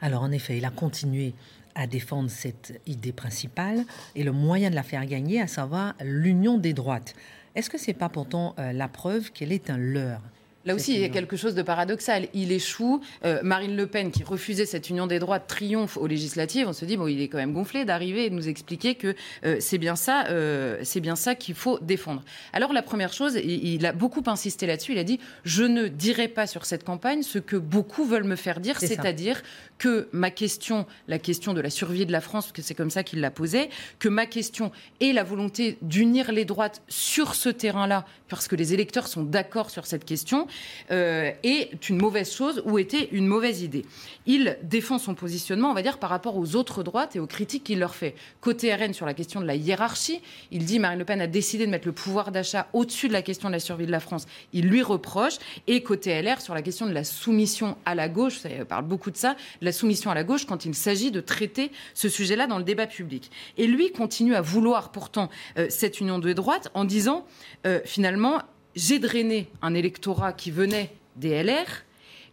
Alors 0.00 0.22
en 0.22 0.30
effet, 0.30 0.58
il 0.58 0.64
a 0.64 0.70
continué 0.70 1.34
à 1.74 1.88
défendre 1.88 2.30
cette 2.30 2.80
idée 2.86 3.12
principale 3.12 3.84
et 4.14 4.22
le 4.22 4.30
moyen 4.30 4.70
de 4.70 4.76
la 4.76 4.84
faire 4.84 5.04
gagner, 5.06 5.40
à 5.40 5.48
savoir 5.48 5.94
l'union 6.00 6.58
des 6.58 6.72
droites. 6.72 7.14
Est-ce 7.56 7.70
que 7.70 7.78
c'est 7.78 7.94
pas 7.94 8.10
pourtant 8.10 8.54
euh, 8.58 8.74
la 8.74 8.86
preuve 8.86 9.32
qu'elle 9.32 9.50
est 9.50 9.70
un 9.70 9.78
leurre? 9.78 10.20
Là 10.66 10.74
aussi, 10.74 10.94
il 10.94 11.00
y 11.00 11.04
a 11.04 11.08
quelque 11.08 11.36
chose 11.36 11.54
de 11.54 11.62
paradoxal. 11.62 12.26
Il 12.34 12.50
échoue. 12.50 13.00
Euh, 13.24 13.38
Marine 13.42 13.76
Le 13.76 13.86
Pen, 13.86 14.10
qui 14.10 14.24
refusait 14.24 14.66
cette 14.66 14.90
union 14.90 15.06
des 15.06 15.20
droits, 15.20 15.38
triomphe 15.38 15.96
aux 15.96 16.08
législatives. 16.08 16.66
On 16.68 16.72
se 16.72 16.84
dit, 16.84 16.96
bon, 16.96 17.06
il 17.06 17.20
est 17.20 17.28
quand 17.28 17.38
même 17.38 17.52
gonflé 17.52 17.84
d'arriver 17.84 18.26
et 18.26 18.30
de 18.30 18.34
nous 18.34 18.48
expliquer 18.48 18.96
que 18.96 19.14
euh, 19.44 19.58
c'est 19.60 19.78
bien 19.78 19.94
ça, 19.94 20.26
euh, 20.26 20.78
c'est 20.82 21.00
bien 21.00 21.14
ça 21.14 21.36
qu'il 21.36 21.54
faut 21.54 21.78
défendre. 21.78 22.24
Alors, 22.52 22.72
la 22.72 22.82
première 22.82 23.12
chose, 23.12 23.36
il, 23.36 23.86
a 23.86 23.92
beaucoup 23.92 24.24
insisté 24.26 24.66
là-dessus. 24.66 24.92
Il 24.92 24.98
a 24.98 25.04
dit, 25.04 25.20
je 25.44 25.62
ne 25.62 25.86
dirai 25.86 26.26
pas 26.26 26.48
sur 26.48 26.66
cette 26.66 26.82
campagne 26.82 27.22
ce 27.22 27.38
que 27.38 27.56
beaucoup 27.56 28.04
veulent 28.04 28.24
me 28.24 28.36
faire 28.36 28.58
dire, 28.58 28.80
c'est-à-dire 28.80 29.42
que 29.78 30.08
ma 30.10 30.30
question, 30.30 30.86
la 31.06 31.18
question 31.18 31.54
de 31.54 31.60
la 31.60 31.70
survie 31.70 32.06
de 32.06 32.12
la 32.12 32.20
France, 32.20 32.46
parce 32.46 32.52
que 32.52 32.62
c'est 32.62 32.74
comme 32.74 32.90
ça 32.90 33.04
qu'il 33.04 33.20
l'a 33.20 33.30
posée, 33.30 33.68
que 33.98 34.08
ma 34.08 34.26
question 34.26 34.72
est 35.00 35.12
la 35.12 35.22
volonté 35.22 35.78
d'unir 35.82 36.32
les 36.32 36.44
droites 36.44 36.82
sur 36.88 37.34
ce 37.34 37.50
terrain-là, 37.50 38.04
parce 38.28 38.48
que 38.48 38.56
les 38.56 38.74
électeurs 38.74 39.06
sont 39.06 39.22
d'accord 39.22 39.70
sur 39.70 39.86
cette 39.86 40.04
question, 40.04 40.48
euh, 40.90 41.30
est 41.42 41.88
une 41.88 41.96
mauvaise 41.96 42.32
chose 42.32 42.62
ou 42.64 42.78
était 42.78 43.08
une 43.12 43.26
mauvaise 43.26 43.62
idée. 43.62 43.84
Il 44.26 44.58
défend 44.62 44.98
son 44.98 45.14
positionnement, 45.14 45.70
on 45.70 45.74
va 45.74 45.82
dire, 45.82 45.98
par 45.98 46.10
rapport 46.10 46.36
aux 46.36 46.56
autres 46.56 46.82
droites 46.82 47.16
et 47.16 47.20
aux 47.20 47.26
critiques 47.26 47.64
qu'il 47.64 47.78
leur 47.78 47.94
fait. 47.94 48.14
Côté 48.40 48.74
RN, 48.74 48.92
sur 48.92 49.06
la 49.06 49.14
question 49.14 49.40
de 49.40 49.46
la 49.46 49.54
hiérarchie, 49.54 50.20
il 50.50 50.64
dit 50.64 50.78
Marine 50.78 50.98
Le 50.98 51.04
Pen 51.04 51.20
a 51.20 51.26
décidé 51.26 51.66
de 51.66 51.70
mettre 51.70 51.86
le 51.86 51.92
pouvoir 51.92 52.32
d'achat 52.32 52.68
au-dessus 52.72 53.08
de 53.08 53.12
la 53.12 53.22
question 53.22 53.48
de 53.48 53.54
la 53.54 53.60
survie 53.60 53.86
de 53.86 53.90
la 53.90 54.00
France. 54.00 54.26
Il 54.52 54.66
lui 54.66 54.82
reproche. 54.82 55.34
Et 55.66 55.82
côté 55.82 56.20
LR, 56.22 56.40
sur 56.40 56.54
la 56.54 56.62
question 56.62 56.86
de 56.86 56.92
la 56.92 57.04
soumission 57.04 57.76
à 57.84 57.94
la 57.94 58.08
gauche, 58.08 58.38
ça 58.38 58.48
parle 58.68 58.84
beaucoup 58.84 59.10
de 59.10 59.16
ça, 59.16 59.36
la 59.60 59.72
soumission 59.72 60.10
à 60.10 60.14
la 60.14 60.24
gauche 60.24 60.46
quand 60.46 60.64
il 60.64 60.74
s'agit 60.74 61.10
de 61.10 61.20
traiter 61.20 61.70
ce 61.94 62.08
sujet-là 62.08 62.46
dans 62.46 62.58
le 62.58 62.64
débat 62.64 62.86
public. 62.86 63.30
Et 63.56 63.66
lui 63.66 63.92
continue 63.92 64.34
à 64.34 64.40
vouloir 64.40 64.92
pourtant 64.92 65.30
euh, 65.58 65.66
cette 65.68 66.00
union 66.00 66.18
de 66.18 66.32
droite 66.32 66.70
en 66.74 66.84
disant, 66.84 67.26
euh, 67.66 67.80
finalement, 67.84 68.42
j'ai 68.76 68.98
drainé 68.98 69.48
un 69.62 69.74
électorat 69.74 70.32
qui 70.32 70.50
venait 70.50 70.92
des 71.16 71.42
LR. 71.42 71.66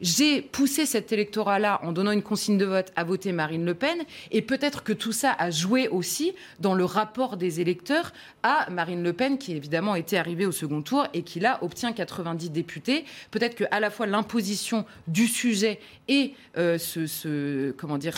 J'ai 0.01 0.41
poussé 0.41 0.85
cet 0.85 1.13
électorat-là 1.13 1.79
en 1.81 1.93
donnant 1.93 2.11
une 2.11 2.21
consigne 2.21 2.57
de 2.57 2.65
vote 2.65 2.91
à 2.97 3.05
voter 3.05 3.31
Marine 3.31 3.63
Le 3.63 3.73
Pen. 3.73 3.97
Et 4.31 4.41
peut-être 4.41 4.83
que 4.83 4.91
tout 4.91 5.13
ça 5.13 5.31
a 5.31 5.49
joué 5.49 5.87
aussi 5.87 6.33
dans 6.59 6.73
le 6.73 6.83
rapport 6.83 7.37
des 7.37 7.61
électeurs 7.61 8.11
à 8.41 8.69
Marine 8.69 9.01
Le 9.01 9.13
Pen, 9.13 9.37
qui 9.37 9.53
évidemment 9.53 9.95
était 9.95 10.17
arrivée 10.17 10.45
au 10.45 10.51
second 10.51 10.81
tour 10.81 11.07
et 11.13 11.21
qui 11.21 11.39
là 11.39 11.59
obtient 11.61 11.93
90 11.93 12.49
députés. 12.49 13.05
Peut-être 13.31 13.55
que 13.55 13.63
à 13.71 13.79
la 13.79 13.89
fois 13.89 14.05
l'imposition 14.05 14.83
du 15.07 15.25
sujet 15.25 15.79
et 16.09 16.33
euh, 16.57 16.77
ce, 16.77 17.71
comment 17.71 17.97
dire, 17.97 18.17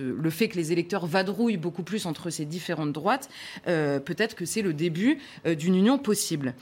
le 0.00 0.30
fait 0.30 0.48
que 0.48 0.56
les 0.56 0.72
électeurs 0.72 1.04
vadrouillent 1.04 1.58
beaucoup 1.58 1.82
plus 1.82 2.06
entre 2.06 2.30
ces 2.30 2.46
différentes 2.46 2.92
droites, 2.92 3.28
euh, 3.66 4.00
peut-être 4.00 4.34
que 4.34 4.46
c'est 4.46 4.62
le 4.62 4.72
début 4.72 5.18
euh, 5.44 5.54
d'une 5.54 5.74
union 5.74 5.98
possible. 5.98 6.54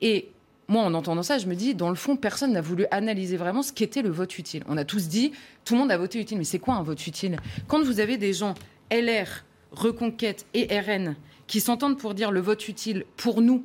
Et 0.00 0.28
moi, 0.72 0.82
en 0.84 0.94
entendant 0.94 1.22
ça, 1.22 1.36
je 1.38 1.46
me 1.46 1.54
dis, 1.54 1.74
dans 1.74 1.90
le 1.90 1.94
fond, 1.94 2.16
personne 2.16 2.52
n'a 2.52 2.62
voulu 2.62 2.86
analyser 2.90 3.36
vraiment 3.36 3.62
ce 3.62 3.72
qu'était 3.72 4.00
le 4.00 4.08
vote 4.08 4.38
utile. 4.38 4.64
On 4.68 4.78
a 4.78 4.84
tous 4.84 5.08
dit, 5.08 5.32
tout 5.66 5.74
le 5.74 5.80
monde 5.80 5.92
a 5.92 5.98
voté 5.98 6.18
utile, 6.18 6.38
mais 6.38 6.44
c'est 6.44 6.58
quoi 6.58 6.74
un 6.74 6.82
vote 6.82 7.06
utile? 7.06 7.36
Quand 7.68 7.82
vous 7.82 8.00
avez 8.00 8.16
des 8.16 8.32
gens 8.32 8.54
LR, 8.90 9.44
Reconquête 9.70 10.46
et 10.54 10.66
RN 10.80 11.14
qui 11.46 11.60
s'entendent 11.60 11.98
pour 11.98 12.14
dire 12.14 12.30
le 12.30 12.40
vote 12.40 12.68
utile, 12.68 13.04
pour 13.16 13.42
nous, 13.42 13.64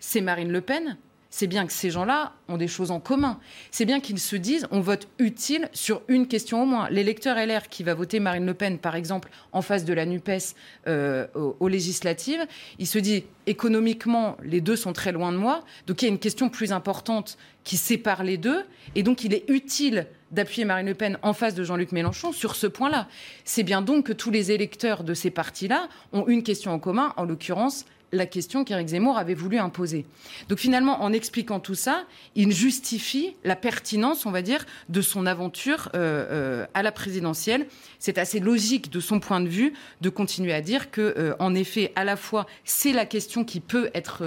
c'est 0.00 0.20
Marine 0.20 0.50
Le 0.50 0.60
Pen, 0.60 0.96
c'est 1.32 1.46
bien 1.46 1.66
que 1.66 1.72
ces 1.72 1.90
gens-là 1.90 2.34
ont 2.46 2.58
des 2.58 2.68
choses 2.68 2.90
en 2.90 3.00
commun. 3.00 3.40
C'est 3.70 3.86
bien 3.86 4.00
qu'ils 4.00 4.18
se 4.18 4.36
disent 4.36 4.68
on 4.70 4.80
vote 4.80 5.08
utile 5.18 5.70
sur 5.72 6.02
une 6.06 6.28
question 6.28 6.62
au 6.62 6.66
moins. 6.66 6.90
L'électeur 6.90 7.36
LR 7.36 7.70
qui 7.70 7.82
va 7.82 7.94
voter 7.94 8.20
Marine 8.20 8.44
Le 8.44 8.52
Pen, 8.52 8.78
par 8.78 8.94
exemple, 8.94 9.30
en 9.52 9.62
face 9.62 9.86
de 9.86 9.94
la 9.94 10.04
NUPES 10.04 10.54
euh, 10.86 11.26
aux, 11.34 11.68
législatives, 11.68 12.46
il 12.78 12.86
se 12.86 12.98
dit 12.98 13.24
économiquement, 13.46 14.36
les 14.44 14.60
deux 14.60 14.76
sont 14.76 14.92
très 14.92 15.10
loin 15.10 15.32
de 15.32 15.38
moi. 15.38 15.64
Donc 15.86 16.02
il 16.02 16.04
y 16.04 16.08
a 16.08 16.12
une 16.12 16.18
question 16.18 16.50
plus 16.50 16.70
importante 16.70 17.38
qui 17.64 17.78
sépare 17.78 18.24
les 18.24 18.36
deux. 18.36 18.62
Et 18.94 19.02
donc 19.02 19.24
il 19.24 19.32
est 19.32 19.48
utile 19.48 20.06
d'appuyer 20.32 20.66
Marine 20.66 20.86
Le 20.86 20.94
Pen 20.94 21.18
en 21.22 21.32
face 21.32 21.54
de 21.54 21.64
Jean-Luc 21.64 21.92
Mélenchon 21.92 22.32
sur 22.32 22.56
ce 22.56 22.66
point-là. 22.66 23.08
C'est 23.44 23.62
bien 23.62 23.80
donc 23.80 24.04
que 24.04 24.12
tous 24.12 24.30
les 24.30 24.52
électeurs 24.52 25.02
de 25.02 25.14
ces 25.14 25.30
partis-là 25.30 25.88
ont 26.12 26.26
une 26.28 26.42
question 26.42 26.72
en 26.72 26.78
commun, 26.78 27.14
en 27.16 27.24
l'occurrence 27.24 27.86
la 28.12 28.26
question 28.26 28.64
qu'Éric 28.64 28.88
Zemmour 28.88 29.16
avait 29.16 29.34
voulu 29.34 29.58
imposer. 29.58 30.04
Donc 30.48 30.58
finalement, 30.58 31.02
en 31.02 31.12
expliquant 31.12 31.60
tout 31.60 31.74
ça, 31.74 32.04
il 32.34 32.52
justifie 32.52 33.34
la 33.42 33.56
pertinence, 33.56 34.26
on 34.26 34.30
va 34.30 34.42
dire, 34.42 34.66
de 34.90 35.00
son 35.00 35.26
aventure 35.26 35.88
euh, 35.94 36.26
euh, 36.30 36.66
à 36.74 36.82
la 36.82 36.92
présidentielle. 36.92 37.66
C'est 37.98 38.18
assez 38.18 38.38
logique 38.38 38.90
de 38.90 39.00
son 39.00 39.18
point 39.18 39.40
de 39.40 39.48
vue 39.48 39.72
de 40.02 40.10
continuer 40.10 40.52
à 40.52 40.60
dire 40.60 40.90
que, 40.90 41.14
euh, 41.16 41.34
en 41.38 41.54
effet, 41.54 41.92
à 41.96 42.04
la 42.04 42.16
fois, 42.16 42.46
c'est 42.64 42.92
la 42.92 43.06
question 43.06 43.44
qui 43.44 43.60
peut 43.60 43.90
être, 43.94 44.22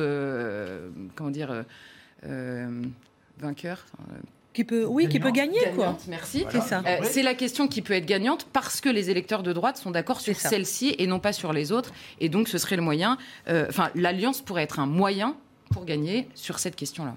comment 1.16 1.30
dire, 1.30 1.64
vainqueur 3.38 3.86
qui 4.56 4.64
peut, 4.64 4.86
oui, 4.86 5.08
qui 5.08 5.20
peut 5.20 5.32
gagner, 5.32 5.60
quoi. 5.76 5.98
Merci. 6.08 6.46
C'est 6.50 6.62
ça. 6.62 6.82
Euh, 6.88 7.00
c'est 7.04 7.22
la 7.22 7.36
question 7.36 7.68
qui 7.68 7.82
peut 7.82 7.94
être 7.94 8.06
gagnante 8.06 8.48
parce 8.52 8.82
que 8.82 8.90
les 8.90 9.10
électeurs 9.10 9.44
de 9.44 9.54
droite 9.54 9.78
sont 9.78 9.92
d'accord 9.92 10.22
sur 10.22 10.36
celle-ci 10.36 10.96
et 10.98 11.06
non 11.06 11.20
pas 11.20 11.34
sur 11.34 11.54
les 11.54 11.72
autres. 11.72 11.92
Et 12.20 12.30
donc, 12.30 12.48
ce 12.48 12.58
serait 12.58 12.76
le 12.76 12.82
moyen. 12.82 13.18
Euh, 13.48 13.66
enfin, 13.70 13.92
l'alliance 13.94 14.42
pourrait 14.42 14.64
être 14.64 14.80
un 14.80 14.88
moyen 14.88 15.36
pour 15.72 15.86
gagner 15.86 16.28
sur 16.34 16.60
cette 16.60 16.76
question-là. 16.76 17.16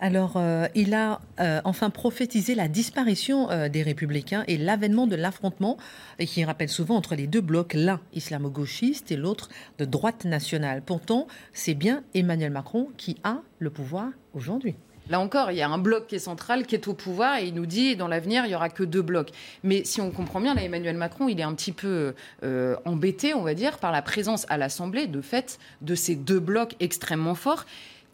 Alors, 0.00 0.34
euh, 0.36 0.66
il 0.74 0.92
a 0.92 1.20
euh, 1.40 1.60
enfin 1.64 1.88
prophétisé 1.88 2.54
la 2.54 2.68
disparition 2.68 3.50
euh, 3.50 3.68
des 3.68 3.82
républicains 3.82 4.44
et 4.48 4.58
l'avènement 4.58 5.06
de 5.06 5.16
l'affrontement, 5.16 5.78
qui 6.18 6.44
rappelle 6.44 6.68
souvent 6.68 6.96
entre 6.96 7.14
les 7.14 7.26
deux 7.26 7.40
blocs, 7.40 7.72
l'un 7.74 8.00
islamo-gauchiste 8.12 9.12
et 9.12 9.16
l'autre 9.16 9.48
de 9.78 9.84
droite 9.84 10.24
nationale. 10.24 10.82
Pourtant, 10.84 11.26
c'est 11.52 11.74
bien 11.74 12.02
Emmanuel 12.14 12.50
Macron 12.50 12.88
qui 12.96 13.16
a 13.22 13.40
le 13.60 13.70
pouvoir 13.70 14.10
aujourd'hui. 14.34 14.74
Là 15.10 15.20
encore, 15.20 15.50
il 15.50 15.56
y 15.56 15.62
a 15.62 15.68
un 15.68 15.78
bloc 15.78 16.06
qui 16.06 16.14
est 16.14 16.18
central, 16.20 16.66
qui 16.66 16.74
est 16.74 16.88
au 16.88 16.94
pouvoir, 16.94 17.38
et 17.38 17.46
il 17.46 17.54
nous 17.54 17.66
dit 17.66 17.96
dans 17.96 18.08
l'avenir, 18.08 18.44
il 18.44 18.48
n'y 18.48 18.54
aura 18.54 18.68
que 18.68 18.82
deux 18.82 19.02
blocs. 19.02 19.30
Mais 19.62 19.84
si 19.84 20.00
on 20.00 20.10
comprend 20.10 20.40
bien, 20.40 20.54
là, 20.54 20.62
Emmanuel 20.62 20.96
Macron, 20.96 21.28
il 21.28 21.38
est 21.40 21.44
un 21.44 21.54
petit 21.54 21.72
peu 21.72 22.14
embêté, 22.84 23.34
on 23.34 23.42
va 23.42 23.54
dire, 23.54 23.78
par 23.78 23.92
la 23.92 24.02
présence 24.02 24.46
à 24.48 24.56
l'Assemblée, 24.56 25.06
de 25.06 25.20
fait, 25.20 25.58
de 25.82 25.94
ces 25.94 26.14
deux 26.14 26.40
blocs 26.40 26.74
extrêmement 26.80 27.34
forts, 27.34 27.66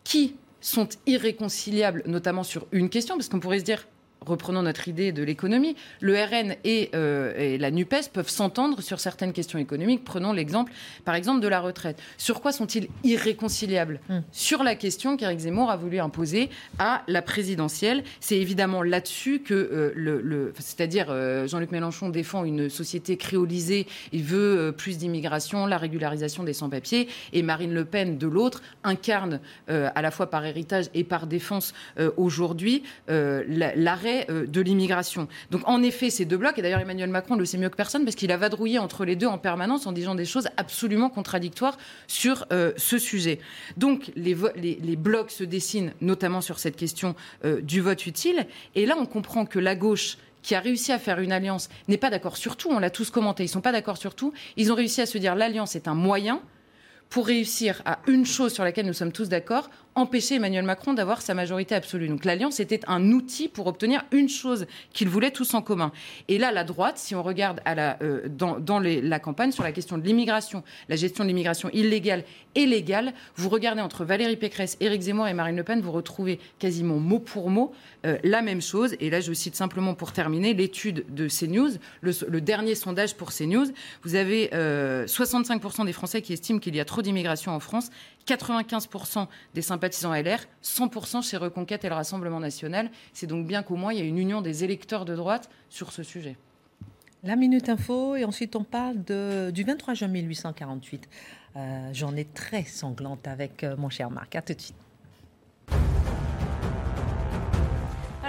qui 0.05 0.35
sont 0.61 0.89
irréconciliables, 1.07 2.03
notamment 2.07 2.43
sur 2.43 2.67
une 2.73 2.91
question, 2.91 3.17
parce 3.17 3.29
qu'on 3.29 3.41
pourrait 3.41 3.61
se 3.61 3.65
dire, 3.65 3.87
reprenons 4.27 4.63
notre 4.63 4.89
idée 4.89 5.13
de 5.13 5.23
l'économie, 5.23 5.77
le 6.01 6.15
RN 6.15 6.55
euh, 6.67 7.33
et, 7.37 7.59
la 7.59 7.71
NUPES 7.71 8.11
peuvent 8.13 8.29
s'entendre 8.29 8.81
sur 8.83 9.01
certaines 9.01 9.33
questions 9.33 9.59
économiques. 9.59 10.05
Prenons 10.05 10.33
l'exemple, 10.33 10.73
par 11.05 11.15
exemple, 11.15 11.41
de 11.41 11.49
la 11.49 11.61
retraite. 11.61 12.01
Sur 12.19 12.41
quoi 12.41 12.53
sont-ils 12.53 12.89
irréconciliables 13.03 14.01
hmm. 14.09 14.21
Sur 14.33 14.63
la 14.63 14.75
question 14.75 15.17
qu'Éric 15.17 15.41
Zemmour 15.41 15.71
a 15.71 15.77
voulu 15.77 16.01
imposer 16.01 16.51
à 16.79 17.03
la 17.09 17.23
présidentielle. 17.23 18.05
C'est 18.21 18.37
évidemment 18.37 18.83
là-dessus 18.83 19.41
que 19.41 19.55
euh, 19.55 19.93
le, 19.95 20.53
c'est-à-dire 20.59 21.07
euh, 21.11 21.47
Jean-Luc 21.47 21.73
Mélenchon 21.73 22.11
défend 22.11 22.45
une 22.45 22.69
société 22.69 23.17
créolisée, 23.17 23.87
il 24.13 24.23
veut 24.23 24.75
plus 24.77 24.99
d'immigration, 24.99 25.67
la 25.67 25.79
régularisation 25.79 26.45
des 26.45 26.53
sans-papiers, 26.53 27.09
et 27.33 27.43
Marine 27.43 27.73
Le 27.73 27.85
Pen, 27.85 28.19
de 28.19 28.27
l'autre, 28.27 28.63
incarne 28.85 29.41
à 29.69 30.03
la 30.03 30.11
fois 30.11 30.29
par 30.29 30.45
héritage 30.45 30.87
et 30.95 31.05
par 31.05 31.27
défense 31.27 31.73
aujourd'hui 32.17 32.83
l'arrêt 33.09 34.10
euh, 34.31 34.47
de 34.47 34.61
l'immigration. 34.61 35.29
Donc 35.51 35.63
en 35.67 35.83
effet, 35.83 36.11
ces 36.11 36.25
deux 36.25 36.37
blocs, 36.37 36.59
et 36.59 36.63
d'ailleurs 36.63 36.81
Emmanuel 36.81 37.11
Macron 37.11 37.37
le 37.37 37.45
sait 37.45 37.59
mieux 37.59 37.69
que 37.69 37.77
personne 37.77 38.05
parce 38.05 38.17
qu'il 38.17 38.33
a 38.33 38.37
vadrouillé 38.37 38.79
entre 38.79 39.05
les 39.05 39.17
deux 39.17 39.27
en 39.27 39.39
permanence 39.39 39.87
en 39.87 39.93
disant 39.93 40.15
des 40.15 40.25
choses 40.25 40.49
absolument 40.57 41.11
contradictoires 41.11 41.77
sur 42.07 42.47
euh, 42.53 42.73
ce 42.77 42.99
sujet. 42.99 43.41
Donc 43.77 44.13
les, 44.17 44.35
blocs 44.97 45.31
se 45.31 45.45
dessinent 45.45 45.93
notamment 46.01 46.41
sur 46.41 46.59
cette 46.59 46.77
question 46.77 47.15
euh, 47.45 47.61
du 47.61 47.81
vote 47.81 48.07
utile. 48.07 48.47
Et 48.75 48.87
là, 48.87 48.97
on 48.99 49.07
comprend 49.07 49.47
que 49.47 49.59
la 49.59 49.75
gauche 49.75 50.19
qui 50.43 50.55
a 50.55 50.61
réussi 50.61 50.93
à 50.93 50.99
faire 50.99 51.21
une 51.21 51.33
alliance 51.33 51.69
n'est 51.89 51.99
pas 51.99 52.11
d'accord 52.11 52.37
sur 52.37 52.57
tout, 52.57 52.69
on 52.71 52.79
l'a 52.79 52.91
tous 52.91 53.11
commenté, 53.11 53.43
ils 53.43 53.47
ne 53.47 53.53
sont 53.53 53.61
pas 53.61 53.73
d'accord 53.73 53.99
sur 53.99 54.15
tout, 54.15 54.33
ils 54.57 54.73
ont 54.73 54.75
réussi 54.75 55.01
à 55.03 55.07
se 55.07 55.19
dire 55.19 55.35
l'alliance 55.35 55.77
est 55.77 55.87
un 55.87 55.95
moyen 55.95 56.41
pour 57.11 57.27
réussir 57.27 57.83
à 57.85 57.99
une 58.07 58.25
chose 58.25 58.55
sur 58.55 58.65
laquelle 58.65 58.87
nous 58.87 58.95
sommes 58.95 59.13
tous 59.13 59.29
d'accord, 59.29 59.69
empêcher 59.95 60.37
Emmanuel 60.37 60.65
Macron 60.65 60.95
d'avoir 60.95 61.21
sa 61.21 61.35
majorité 61.35 61.75
absolue. 61.75 62.09
Donc 62.09 62.25
l'alliance 62.25 62.61
était 62.61 62.81
un 62.87 63.11
outil 63.13 63.49
pour 63.49 63.67
obtenir 63.67 64.05
une 64.13 64.29
chose 64.29 64.67
qu'ils 64.93 65.09
voulaient 65.09 65.31
tous 65.31 65.55
en 65.55 65.63
commun. 65.63 65.93
Et 66.29 66.39
là, 66.39 66.53
la 66.53 66.65
droite, 66.65 66.99
si 66.99 67.15
on 67.15 67.23
regarde 67.23 67.61
euh, 67.67 68.29
dans, 68.29 68.81
la 68.81 69.19
campagne 69.19 69.53
sur 69.53 69.65
la 69.65 69.73
question 69.73 69.99
de 69.99 70.05
l'immigration, 70.05 70.63
la 70.89 70.97
gestion 70.97 71.25
de 71.25 71.29
l'immigration 71.29 71.71
illégale 71.73 72.25
et 72.55 72.67
légale, 72.67 73.13
vous 73.37 73.49
regardez 73.49 73.81
entre 73.81 74.05
Valérie 74.05 74.37
Pécresse, 74.37 74.77
Éric 74.81 75.03
Zemmour 75.03 75.29
et 75.29 75.35
Marine 75.35 75.57
Le 75.57 75.65
Pen, 75.65 75.81
vous 75.81 75.93
retrouvez 75.93 76.39
quasiment 76.59 76.99
mot 76.99 77.19
pour 77.19 77.51
mot 77.51 77.73
euh, 78.07 78.17
la 78.25 78.43
même 78.43 78.63
chose. 78.63 78.97
Et 79.01 79.11
là, 79.11 79.21
je 79.21 79.33
cite 79.33 79.57
simplement 79.57 79.95
pour 79.95 80.13
terminer 80.13 80.55
l'étude 80.55 81.05
de 81.09 81.29
CNews, 81.29 81.71
le, 82.01 82.13
le, 82.29 82.41
dernier 82.41 82.75
sondage 82.75 83.17
pour 83.17 83.33
CNews. 83.33 83.67
Vous 84.03 84.15
avez 84.15 84.47
65% 84.47 85.83
euh, 85.83 85.85
des 85.85 85.93
Français 85.93 86.23
qui 86.23 86.33
estiment 86.33 86.59
qu'il 86.59 86.75
y 86.77 86.81
a 86.81 86.85
trop 86.85 87.03
d'immigration 87.03 87.53
en 87.53 87.61
France, 87.61 87.91
95% 88.37 89.27
des 89.55 89.63
sympathisants 89.63 90.15
LR, 90.15 90.39
100% 90.63 91.29
chez 91.29 91.37
Reconquête 91.37 91.85
et 91.85 91.89
le 91.89 91.95
Rassemblement 91.95 92.41
national. 92.41 92.91
C'est 93.13 93.27
donc 93.27 93.47
bien 93.47 93.63
qu'au 93.63 93.77
moins 93.77 93.93
il 93.93 93.99
y 93.99 94.03
a 94.03 94.05
une 94.05 94.19
union 94.19 94.41
des 94.41 94.65
électeurs 94.65 95.05
de 95.05 95.17
droite 95.17 95.51
sur 95.69 95.93
ce 95.93 96.03
sujet. 96.03 96.37
La 97.23 97.37
Minute 97.37 97.69
Info, 97.69 98.17
et 98.17 98.25
ensuite 98.25 98.57
on 98.57 98.65
parle 98.65 98.97
du 99.53 99.65
23 99.65 99.95
juin 99.95 100.09
1848. 100.09 101.09
Euh, 101.57 101.93
Journée 101.93 102.25
très 102.25 102.65
sanglante 102.65 103.27
avec 103.27 103.65
euh, 103.65 103.77
mon 103.77 103.91
cher 103.91 104.11
Marc. 104.11 104.37
À 104.37 104.43
tout 104.43 104.55
de 104.55 104.61
suite. 104.61 104.90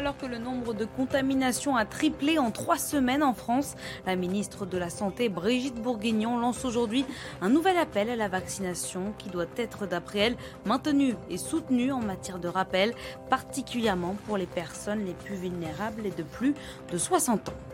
Alors 0.01 0.17
que 0.17 0.25
le 0.25 0.39
nombre 0.39 0.73
de 0.73 0.85
contaminations 0.85 1.75
a 1.75 1.85
triplé 1.85 2.39
en 2.39 2.49
trois 2.49 2.79
semaines 2.79 3.21
en 3.21 3.35
France. 3.35 3.75
La 4.07 4.15
ministre 4.15 4.65
de 4.65 4.79
la 4.79 4.89
Santé, 4.89 5.29
Brigitte 5.29 5.75
Bourguignon, 5.75 6.39
lance 6.39 6.65
aujourd'hui 6.65 7.05
un 7.39 7.49
nouvel 7.49 7.77
appel 7.77 8.09
à 8.09 8.15
la 8.15 8.27
vaccination 8.27 9.13
qui 9.19 9.29
doit 9.29 9.45
être, 9.57 9.85
d'après 9.85 10.19
elle, 10.19 10.37
maintenu 10.65 11.13
et 11.29 11.37
soutenu 11.37 11.91
en 11.91 11.99
matière 11.99 12.39
de 12.39 12.47
rappel, 12.47 12.95
particulièrement 13.29 14.15
pour 14.25 14.37
les 14.37 14.47
personnes 14.47 15.05
les 15.05 15.13
plus 15.13 15.35
vulnérables 15.35 16.07
et 16.07 16.09
de 16.09 16.23
plus 16.23 16.55
de 16.91 16.97
60 16.97 17.49
ans. 17.49 17.70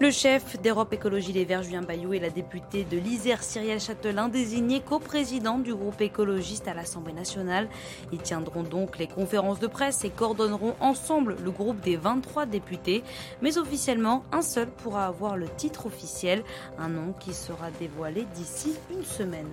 Le 0.00 0.10
chef 0.10 0.60
d'Europe 0.60 0.92
Écologie 0.92 1.32
Les 1.32 1.44
Verts, 1.44 1.62
Julien 1.62 1.82
Bayou, 1.82 2.12
et 2.12 2.18
la 2.18 2.30
députée 2.30 2.84
de 2.84 2.98
l'Isère, 2.98 3.42
Cyrielle 3.42 3.80
Châtelain, 3.80 4.28
désignée 4.28 4.80
coprésidente 4.80 5.62
du 5.62 5.74
groupe 5.74 6.00
écologiste 6.00 6.68
à 6.68 6.74
l'Assemblée 6.74 7.12
nationale. 7.12 7.68
Ils 8.12 8.20
tiendront 8.20 8.62
donc 8.62 8.98
les 8.98 9.06
conférences 9.06 9.60
de 9.60 9.66
presse 9.66 10.04
et 10.04 10.10
coordonneront 10.10 10.74
ensemble 10.80 11.36
le 11.42 11.50
groupe 11.50 11.80
des 11.80 11.96
23 11.96 12.46
députés. 12.46 13.02
Mais 13.42 13.58
officiellement, 13.58 14.24
un 14.32 14.42
seul 14.42 14.68
pourra 14.68 15.06
avoir 15.06 15.36
le 15.36 15.48
titre 15.48 15.86
officiel, 15.86 16.42
un 16.78 16.88
nom 16.88 17.12
qui 17.18 17.32
sera 17.32 17.70
dévoilé 17.78 18.26
d'ici 18.34 18.74
une 18.90 19.04
semaine. 19.04 19.50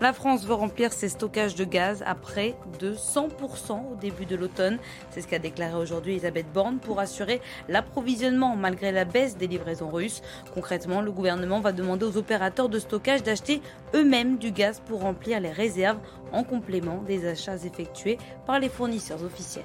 La 0.00 0.12
France 0.12 0.44
veut 0.44 0.54
remplir 0.54 0.92
ses 0.92 1.08
stockages 1.08 1.54
de 1.54 1.64
gaz 1.64 2.02
à 2.06 2.14
près 2.14 2.56
de 2.78 2.94
100% 2.94 3.92
au 3.92 3.96
début 3.96 4.26
de 4.26 4.36
l'automne. 4.36 4.78
C'est 5.10 5.20
ce 5.20 5.28
qu'a 5.28 5.38
déclaré 5.38 5.74
aujourd'hui 5.74 6.12
Elisabeth 6.12 6.52
Borne 6.52 6.78
pour 6.78 7.00
assurer 7.00 7.40
l'approvisionnement 7.68 8.56
malgré 8.56 8.92
la 8.92 9.04
baisse 9.04 9.36
des 9.36 9.46
livraisons 9.46 9.90
russes. 9.90 10.22
Concrètement, 10.54 11.00
le 11.00 11.12
gouvernement 11.12 11.60
va 11.60 11.72
demander 11.72 12.04
aux 12.04 12.16
opérateurs 12.16 12.68
de 12.68 12.78
stockage 12.78 13.22
d'acheter 13.22 13.60
eux-mêmes 13.94 14.38
du 14.38 14.50
gaz 14.50 14.80
pour 14.86 15.00
remplir 15.00 15.40
les 15.40 15.52
réserves 15.52 15.98
en 16.32 16.44
complément 16.44 17.02
des 17.06 17.26
achats 17.26 17.56
effectués 17.56 18.18
par 18.46 18.60
les 18.60 18.68
fournisseurs 18.68 19.22
officiels. 19.24 19.64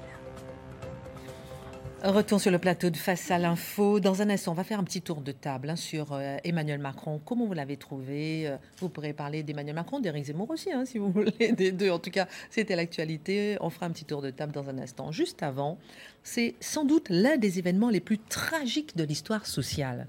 Retour 2.04 2.38
sur 2.38 2.50
le 2.50 2.58
plateau 2.58 2.90
de 2.90 2.98
Face 2.98 3.30
à 3.30 3.38
l'info. 3.38 3.98
Dans 3.98 4.20
un 4.20 4.28
instant, 4.28 4.52
on 4.52 4.54
va 4.54 4.62
faire 4.62 4.78
un 4.78 4.84
petit 4.84 5.00
tour 5.00 5.22
de 5.22 5.32
table 5.32 5.70
hein, 5.70 5.76
sur 5.76 6.12
euh, 6.12 6.36
Emmanuel 6.44 6.78
Macron. 6.78 7.18
Comment 7.24 7.46
vous 7.46 7.54
l'avez 7.54 7.78
trouvé 7.78 8.46
euh, 8.46 8.58
Vous 8.76 8.90
pourrez 8.90 9.14
parler 9.14 9.42
d'Emmanuel 9.42 9.74
Macron, 9.74 10.00
d'Éric 10.00 10.26
Zemmour 10.26 10.50
aussi, 10.50 10.70
hein, 10.70 10.84
si 10.84 10.98
vous 10.98 11.10
voulez, 11.10 11.52
des 11.52 11.72
deux. 11.72 11.88
En 11.88 11.98
tout 11.98 12.10
cas, 12.10 12.28
c'était 12.50 12.76
l'actualité. 12.76 13.56
On 13.62 13.70
fera 13.70 13.86
un 13.86 13.90
petit 13.90 14.04
tour 14.04 14.20
de 14.20 14.28
table 14.28 14.52
dans 14.52 14.68
un 14.68 14.76
instant. 14.76 15.12
Juste 15.12 15.42
avant, 15.42 15.78
c'est 16.22 16.56
sans 16.60 16.84
doute 16.84 17.06
l'un 17.08 17.38
des 17.38 17.58
événements 17.58 17.88
les 17.88 18.00
plus 18.00 18.18
tragiques 18.18 18.98
de 18.98 19.04
l'histoire 19.04 19.46
sociale. 19.46 20.06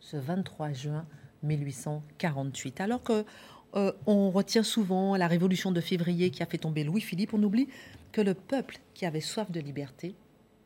Ce 0.00 0.18
23 0.18 0.74
juin 0.74 1.06
1848. 1.44 2.82
Alors 2.82 3.02
que 3.02 3.24
euh, 3.74 3.90
on 4.04 4.30
retient 4.30 4.62
souvent 4.62 5.16
la 5.16 5.28
révolution 5.28 5.72
de 5.72 5.80
février 5.80 6.28
qui 6.28 6.42
a 6.42 6.46
fait 6.46 6.58
tomber 6.58 6.84
Louis-Philippe, 6.84 7.32
on 7.32 7.42
oublie 7.42 7.68
que 8.12 8.20
le 8.20 8.34
peuple 8.34 8.76
qui 8.92 9.06
avait 9.06 9.22
soif 9.22 9.50
de 9.50 9.60
liberté 9.60 10.14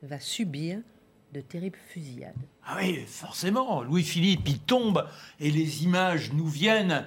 va 0.03 0.19
subir 0.19 0.81
de 1.33 1.41
terribles 1.41 1.79
fusillades. 1.89 2.35
Ah 2.67 2.77
oui, 2.81 3.05
forcément. 3.07 3.83
Louis-Philippe, 3.83 4.49
il 4.49 4.59
tombe 4.59 5.07
et 5.39 5.51
les 5.51 5.85
images 5.85 6.33
nous 6.33 6.49
viennent. 6.49 7.05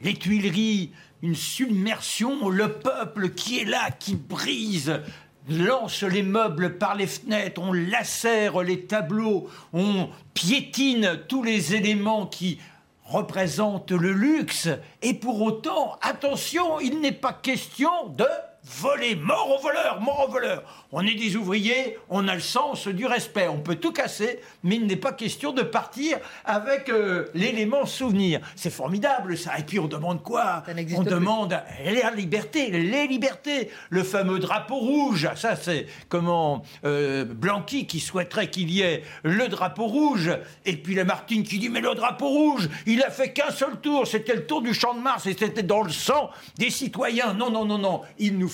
Les 0.00 0.14
Tuileries, 0.14 0.92
une 1.22 1.34
submersion, 1.34 2.48
le 2.48 2.72
peuple 2.72 3.30
qui 3.30 3.58
est 3.58 3.66
là, 3.66 3.90
qui 3.90 4.14
brise, 4.14 5.00
lance 5.48 6.02
les 6.02 6.22
meubles 6.22 6.78
par 6.78 6.94
les 6.94 7.06
fenêtres, 7.06 7.60
on 7.60 7.72
lacère 7.72 8.62
les 8.62 8.86
tableaux, 8.86 9.48
on 9.72 10.08
piétine 10.32 11.20
tous 11.28 11.42
les 11.42 11.74
éléments 11.74 12.26
qui 12.26 12.58
représentent 13.04 13.90
le 13.90 14.12
luxe. 14.12 14.68
Et 15.02 15.14
pour 15.14 15.42
autant, 15.42 15.98
attention, 16.00 16.80
il 16.80 17.00
n'est 17.00 17.12
pas 17.12 17.32
question 17.32 18.06
de 18.08 18.26
voler, 18.64 19.16
mort 19.16 19.56
aux 19.56 19.62
voleurs, 19.62 20.00
mort 20.00 20.26
aux 20.28 20.32
voleurs. 20.32 20.62
On 20.92 21.06
est 21.06 21.14
des 21.14 21.36
ouvriers, 21.36 21.96
on 22.08 22.28
a 22.28 22.34
le 22.34 22.40
sens 22.40 22.88
du 22.88 23.06
respect, 23.06 23.48
on 23.48 23.60
peut 23.60 23.76
tout 23.76 23.92
casser, 23.92 24.40
mais 24.62 24.76
il 24.76 24.86
n'est 24.86 24.96
pas 24.96 25.12
question 25.12 25.52
de 25.52 25.62
partir 25.62 26.18
avec 26.44 26.88
euh, 26.88 27.26
l'élément 27.34 27.86
souvenir. 27.86 28.40
C'est 28.56 28.70
formidable 28.70 29.36
ça. 29.38 29.58
Et 29.58 29.62
puis 29.62 29.78
on 29.78 29.86
demande 29.86 30.22
quoi? 30.22 30.62
On 30.96 31.02
demande 31.02 31.60
la 31.84 32.10
liberté, 32.10 32.70
les 32.70 33.06
libertés, 33.06 33.70
le 33.88 34.02
fameux 34.02 34.38
drapeau 34.38 34.76
rouge. 34.76 35.28
Ça 35.36 35.56
c'est 35.56 35.86
comment 36.08 36.62
euh, 36.84 37.24
Blanqui 37.24 37.86
qui 37.86 38.00
souhaiterait 38.00 38.50
qu'il 38.50 38.70
y 38.70 38.82
ait 38.82 39.02
le 39.22 39.48
drapeau 39.48 39.86
rouge, 39.86 40.30
et 40.66 40.76
puis 40.76 40.94
la 40.94 41.04
Martine 41.04 41.44
qui 41.44 41.58
dit 41.58 41.68
mais 41.68 41.80
le 41.80 41.94
drapeau 41.94 42.28
rouge, 42.28 42.68
il 42.86 43.02
a 43.02 43.10
fait 43.10 43.32
qu'un 43.32 43.50
seul 43.50 43.80
tour, 43.80 44.06
c'était 44.06 44.34
le 44.34 44.46
tour 44.46 44.60
du 44.60 44.74
champ 44.74 44.94
de 44.94 45.00
Mars 45.00 45.26
et 45.26 45.36
c'était 45.38 45.62
dans 45.62 45.82
le 45.82 45.90
sang 45.90 46.30
des 46.58 46.70
citoyens. 46.70 47.32
Non 47.32 47.50
non 47.50 47.64
non 47.64 47.78
non, 47.78 48.02
il 48.18 48.36
nous 48.38 48.49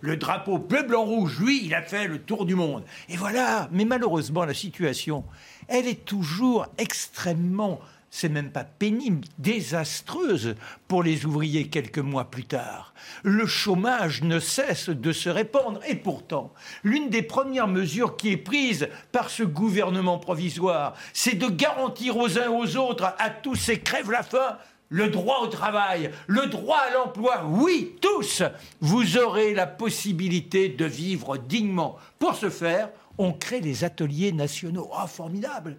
le 0.00 0.16
drapeau 0.16 0.58
bleu 0.58 0.82
blanc 0.82 1.04
rouge. 1.04 1.38
Lui, 1.40 1.64
il 1.64 1.74
a 1.74 1.82
fait 1.82 2.06
le 2.06 2.18
tour 2.18 2.46
du 2.46 2.54
monde. 2.54 2.84
Et 3.08 3.16
voilà, 3.16 3.68
mais 3.72 3.84
malheureusement, 3.84 4.44
la 4.44 4.54
situation, 4.54 5.24
elle 5.68 5.86
est 5.86 6.04
toujours 6.04 6.66
extrêmement 6.78 7.80
c'est 8.10 8.28
même 8.28 8.50
pas 8.50 8.64
pénible, 8.64 9.26
désastreuse 9.38 10.56
pour 10.88 11.02
les 11.02 11.24
ouvriers 11.24 11.68
quelques 11.68 11.98
mois 11.98 12.24
plus 12.24 12.44
tard. 12.44 12.92
Le 13.22 13.46
chômage 13.46 14.22
ne 14.22 14.40
cesse 14.40 14.90
de 14.90 15.12
se 15.12 15.28
répandre 15.28 15.80
et 15.88 15.94
pourtant, 15.94 16.52
l'une 16.82 17.08
des 17.08 17.22
premières 17.22 17.68
mesures 17.68 18.16
qui 18.16 18.30
est 18.30 18.36
prise 18.36 18.88
par 19.12 19.30
ce 19.30 19.44
gouvernement 19.44 20.18
provisoire, 20.18 20.94
c'est 21.12 21.38
de 21.38 21.46
garantir 21.46 22.16
aux 22.16 22.38
uns 22.38 22.50
aux 22.50 22.76
autres, 22.76 23.14
à 23.18 23.30
tous 23.30 23.54
ces 23.54 23.78
crèves 23.78 24.10
la 24.10 24.24
faim, 24.24 24.58
le 24.90 25.08
droit 25.08 25.38
au 25.40 25.46
travail, 25.46 26.10
le 26.26 26.46
droit 26.46 26.78
à 26.78 26.92
l'emploi. 26.92 27.46
Oui, 27.46 27.96
tous, 28.00 28.42
vous 28.80 29.16
aurez 29.16 29.54
la 29.54 29.66
possibilité 29.66 30.68
de 30.68 30.84
vivre 30.84 31.38
dignement. 31.38 31.96
Pour 32.18 32.34
ce 32.34 32.50
faire, 32.50 32.90
on 33.16 33.32
crée 33.32 33.60
les 33.60 33.84
ateliers 33.84 34.32
nationaux. 34.32 34.90
Ah, 34.92 35.06
formidable 35.06 35.78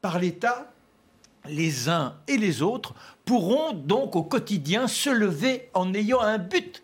Par 0.00 0.18
l'État, 0.18 0.72
les 1.46 1.88
uns 1.88 2.14
et 2.28 2.36
les 2.36 2.62
autres 2.62 2.94
pourront 3.24 3.72
donc 3.72 4.16
au 4.16 4.22
quotidien 4.22 4.86
se 4.86 5.10
lever 5.10 5.68
en 5.74 5.92
ayant 5.92 6.20
un 6.20 6.38
but. 6.38 6.82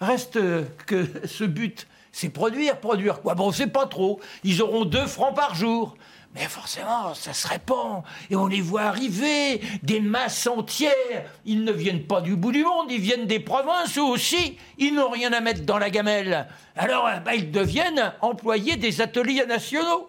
Reste 0.00 0.38
que 0.86 1.06
ce 1.26 1.44
but, 1.44 1.88
c'est 2.18 2.30
produire, 2.30 2.80
produire 2.80 3.20
quoi 3.20 3.34
Bon, 3.34 3.52
c'est 3.52 3.66
pas 3.66 3.84
trop. 3.84 4.20
Ils 4.42 4.62
auront 4.62 4.86
deux 4.86 5.06
francs 5.06 5.36
par 5.36 5.54
jour. 5.54 5.98
Mais 6.34 6.44
forcément, 6.44 7.12
ça 7.12 7.34
se 7.34 7.46
répand. 7.46 8.04
Et 8.30 8.36
on 8.36 8.46
les 8.46 8.62
voit 8.62 8.84
arriver, 8.84 9.60
des 9.82 10.00
masses 10.00 10.46
entières. 10.46 11.30
Ils 11.44 11.62
ne 11.62 11.72
viennent 11.72 12.06
pas 12.06 12.22
du 12.22 12.34
bout 12.34 12.52
du 12.52 12.64
monde, 12.64 12.90
ils 12.90 13.02
viennent 13.02 13.26
des 13.26 13.38
provinces 13.38 13.98
aussi. 13.98 14.56
Ils 14.78 14.94
n'ont 14.94 15.10
rien 15.10 15.30
à 15.34 15.40
mettre 15.40 15.66
dans 15.66 15.76
la 15.76 15.90
gamelle. 15.90 16.48
Alors, 16.74 17.06
bah, 17.22 17.34
ils 17.34 17.50
deviennent 17.50 18.14
employés 18.22 18.76
des 18.76 19.02
ateliers 19.02 19.44
nationaux. 19.44 20.08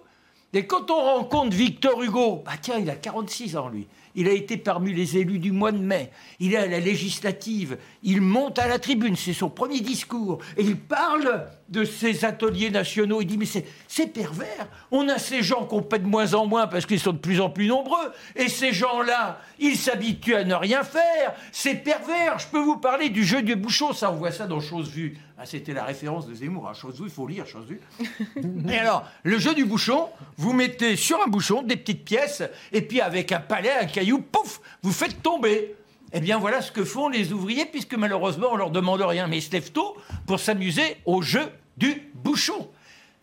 Et 0.54 0.66
quand 0.66 0.90
on 0.90 1.02
rencontre 1.02 1.58
Victor 1.58 2.02
Hugo, 2.02 2.42
bah 2.46 2.54
tiens, 2.62 2.78
il 2.80 2.90
a 2.90 2.96
46 2.96 3.58
ans, 3.58 3.68
lui. 3.68 3.86
Il 4.18 4.28
a 4.28 4.32
été 4.32 4.58
parmi 4.58 4.94
les 4.94 5.18
élus 5.18 5.38
du 5.38 5.52
mois 5.52 5.72
de 5.72 5.78
mai. 5.78 6.10
Il 6.40 6.56
est 6.56 6.58
à 6.58 6.66
la 6.66 6.80
législative. 6.80 7.78
Il 8.02 8.22
monte 8.22 8.58
à 8.58 8.68
la 8.68 8.80
tribune. 8.80 9.16
C'est 9.16 9.32
son 9.32 9.48
premier 9.48 9.80
discours. 9.80 10.40
Et 10.58 10.64
il 10.64 10.76
parle 10.76 11.46
de 11.70 11.86
ces 11.86 12.26
ateliers 12.26 12.72
nationaux. 12.72 13.22
Il 13.22 13.28
dit, 13.28 13.38
mais 13.38 13.46
c'est 13.46 14.08
pervers. 14.08 14.68
On 14.90 15.08
a 15.08 15.20
ces 15.20 15.44
gens 15.44 15.66
qu'on 15.66 15.84
paie 15.84 16.00
de 16.00 16.08
moins 16.08 16.34
en 16.34 16.48
moins 16.48 16.66
parce 16.66 16.88
qu'ils 16.88 17.00
sont 17.00 17.14
de 17.14 17.20
plus 17.20 17.40
en 17.40 17.52
plus 17.52 17.68
nombreux. 17.68 18.12
Et 18.36 18.50
ces 18.50 18.74
gens-là, 18.74 19.40
ils 19.60 19.78
s'habituent 19.78 20.36
à 20.36 20.44
ne 20.44 20.56
rien 20.56 20.84
faire. 20.84 21.36
C'est 21.52 21.76
pervers. 21.76 22.40
Je 22.40 22.48
peux 22.48 22.60
vous 22.60 22.78
parler 22.78 23.10
du 23.10 23.24
jeu 23.24 23.44
du 23.44 23.56
bouchon. 23.56 23.94
Ça, 23.94 24.12
on 24.12 24.16
voit 24.16 24.32
ça 24.32 24.48
dans 24.48 24.60
Chose 24.60 24.90
Vue. 24.90 25.16
Ah, 25.40 25.46
C'était 25.46 25.74
la 25.74 25.84
référence 25.84 26.26
de 26.26 26.34
Zemmour. 26.34 26.68
Hein. 26.68 26.74
Chose 26.74 27.00
Vue, 27.00 27.06
il 27.06 27.12
faut 27.12 27.28
lire 27.28 27.46
Chose 27.46 27.68
Vue. 27.68 27.80
et 28.70 28.78
alors, 28.78 29.06
le 29.24 29.38
jeu 29.38 29.54
du 29.54 29.66
bouchon, 29.66 30.10
vous 30.38 30.52
mettez 30.52 30.96
sur 30.96 31.22
un 31.22 31.28
bouchon 31.28 31.62
des 31.62 31.76
petites 31.76 32.04
pièces. 32.04 32.42
Et 32.72 32.82
puis 32.82 33.02
avec 33.02 33.32
un 33.32 33.40
palais, 33.40 33.72
un 33.72 33.86
caillou, 33.86 34.20
pouf, 34.20 34.60
vous 34.82 34.92
faites 34.92 35.22
tomber. 35.22 35.76
Eh 36.12 36.22
bien, 36.22 36.40
voilà 36.40 36.62
ce 36.62 36.72
que 36.72 36.84
font 36.84 37.08
les 37.08 37.34
ouvriers, 37.34 37.66
puisque 37.66 37.94
malheureusement, 37.94 38.48
on 38.52 38.56
leur 38.56 38.72
demande 38.72 39.02
rien. 39.02 39.28
Mais 39.28 39.38
ils 39.38 39.44
se 39.44 39.52
lèvent 39.52 39.72
tôt 39.72 39.96
pour 40.26 40.40
s'amuser 40.40 40.98
au 41.06 41.22
jeu 41.22 41.52
du 41.78 42.10
bouchon. 42.16 42.70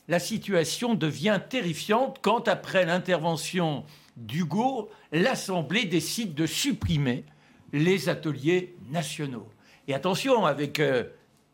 La 0.07 0.21
situation 0.21 0.95
devient 0.95 1.41
terrifiante 1.49 2.19
quand, 2.23 2.47
après 2.47 2.87
l'intervention 2.87 3.85
d'Hugo, 4.17 4.89
l'Assemblée 5.11 5.87
décide 5.87 6.35
de 6.35 6.47
supprimer 6.47 7.25
les 7.73 8.09
ateliers 8.09 8.77
nationaux. 8.93 9.49
Et 9.89 9.95
attention, 9.95 10.47
avec 10.47 10.79
euh, 10.79 11.05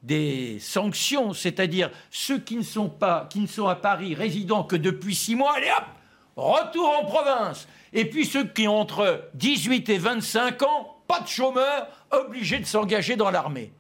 des 0.02 0.58
sanctions, 0.60 1.32
c'est-à-dire 1.32 1.90
ceux 2.10 2.38
qui 2.38 2.56
ne 2.56 2.62
sont 2.62 2.88
pas, 2.88 3.26
qui 3.30 3.40
ne 3.40 3.46
sont 3.46 3.66
à 3.66 3.74
Paris 3.74 4.14
résidant 4.14 4.64
que 4.64 4.76
depuis 4.76 5.14
six 5.14 5.34
mois, 5.34 5.54
allez 5.56 5.70
hop, 5.76 5.84
retour 6.36 6.88
en 6.98 7.04
province. 7.04 7.68
Et 7.92 8.04
puis 8.04 8.24
ceux 8.24 8.44
qui 8.44 8.66
ont 8.68 8.78
entre 8.78 9.28
18 9.34 9.88
et 9.88 9.98
25 9.98 10.62
ans, 10.62 10.96
pas 11.06 11.20
de 11.20 11.28
chômeurs, 11.28 11.88
obligés 12.10 12.60
de 12.60 12.66
s'engager 12.66 13.16
dans 13.16 13.30
l'armée. 13.30 13.72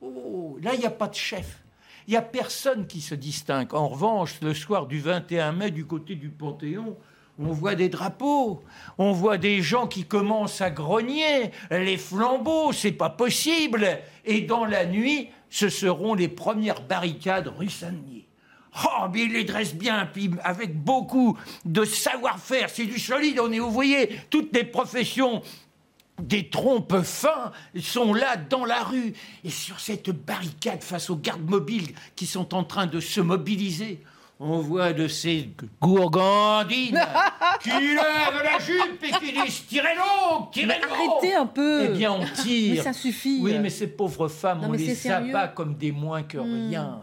Oh, 0.00 0.56
là, 0.62 0.74
il 0.74 0.80
n'y 0.80 0.86
a 0.86 0.90
pas 0.90 1.08
de 1.08 1.14
chef. 1.14 1.62
Il 2.06 2.12
n'y 2.12 2.16
a 2.16 2.22
personne 2.22 2.86
qui 2.86 3.00
se 3.00 3.14
distingue. 3.14 3.74
En 3.74 3.88
revanche, 3.88 4.40
le 4.40 4.54
soir 4.54 4.86
du 4.86 5.00
21 5.00 5.52
mai, 5.52 5.70
du 5.70 5.84
côté 5.84 6.14
du 6.14 6.30
Panthéon, 6.30 6.96
on 7.38 7.52
voit 7.52 7.74
des 7.74 7.88
drapeaux, 7.88 8.62
on 8.98 9.12
voit 9.12 9.38
des 9.38 9.62
gens 9.62 9.86
qui 9.86 10.04
commencent 10.04 10.60
à 10.60 10.70
grogner, 10.70 11.52
les 11.70 11.96
flambeaux, 11.96 12.72
c'est 12.72 12.92
pas 12.92 13.10
possible. 13.10 14.00
Et 14.24 14.40
dans 14.40 14.64
la 14.64 14.86
nuit, 14.86 15.28
ce 15.50 15.68
seront 15.68 16.14
les 16.14 16.28
premières 16.28 16.82
barricades 16.82 17.48
rue 17.56 17.70
Saint-Denis. 17.70 18.26
Oh, 18.84 19.06
mais 19.12 19.22
il 19.22 19.32
les 19.32 19.44
dresse 19.44 19.74
bien, 19.74 20.06
puis 20.06 20.30
avec 20.44 20.76
beaucoup 20.76 21.38
de 21.64 21.84
savoir-faire, 21.84 22.70
c'est 22.70 22.86
du 22.86 22.98
solide, 22.98 23.40
on 23.40 23.50
est 23.50 24.08
toutes 24.30 24.54
les 24.54 24.64
professions 24.64 25.42
des 26.20 26.48
trompes 26.48 27.02
fins 27.02 27.52
sont 27.80 28.12
là 28.12 28.36
dans 28.36 28.64
la 28.64 28.82
rue. 28.82 29.14
Et 29.44 29.50
sur 29.50 29.80
cette 29.80 30.10
barricade 30.10 30.82
face 30.82 31.10
aux 31.10 31.16
gardes 31.16 31.48
mobiles 31.48 31.94
qui 32.16 32.26
sont 32.26 32.54
en 32.54 32.64
train 32.64 32.86
de 32.86 33.00
se 33.00 33.20
mobiliser, 33.20 34.02
on 34.40 34.58
voit 34.60 34.92
de 34.92 35.08
ces 35.08 35.50
gourgandines 35.80 37.00
qui 37.62 37.70
lèvent 37.70 38.42
la 38.44 38.58
jupe 38.58 39.02
et 39.02 39.10
qui 39.12 39.32
disent 39.32 39.66
tirez 39.66 39.94
donc, 39.96 40.50
tirez 40.52 40.80
donc. 40.80 40.90
Arrêtez 40.92 41.34
un 41.34 41.46
peu. 41.46 41.84
Eh 41.86 41.88
bien, 41.96 42.12
on 42.12 42.24
tire. 42.42 42.76
Mais 42.76 42.82
ça 42.82 42.92
suffit. 42.92 43.40
Oui, 43.42 43.58
mais 43.58 43.70
ces 43.70 43.88
pauvres 43.88 44.28
femmes, 44.28 44.60
Non, 44.62 44.68
on 44.68 44.72
les 44.72 44.86
c'est 44.86 44.94
sérieux. 44.94 45.30
abat 45.34 45.48
comme 45.48 45.74
des 45.74 45.92
moins 45.92 46.22
que 46.22 46.38
Hmm. 46.38 46.68
rien. 46.68 47.00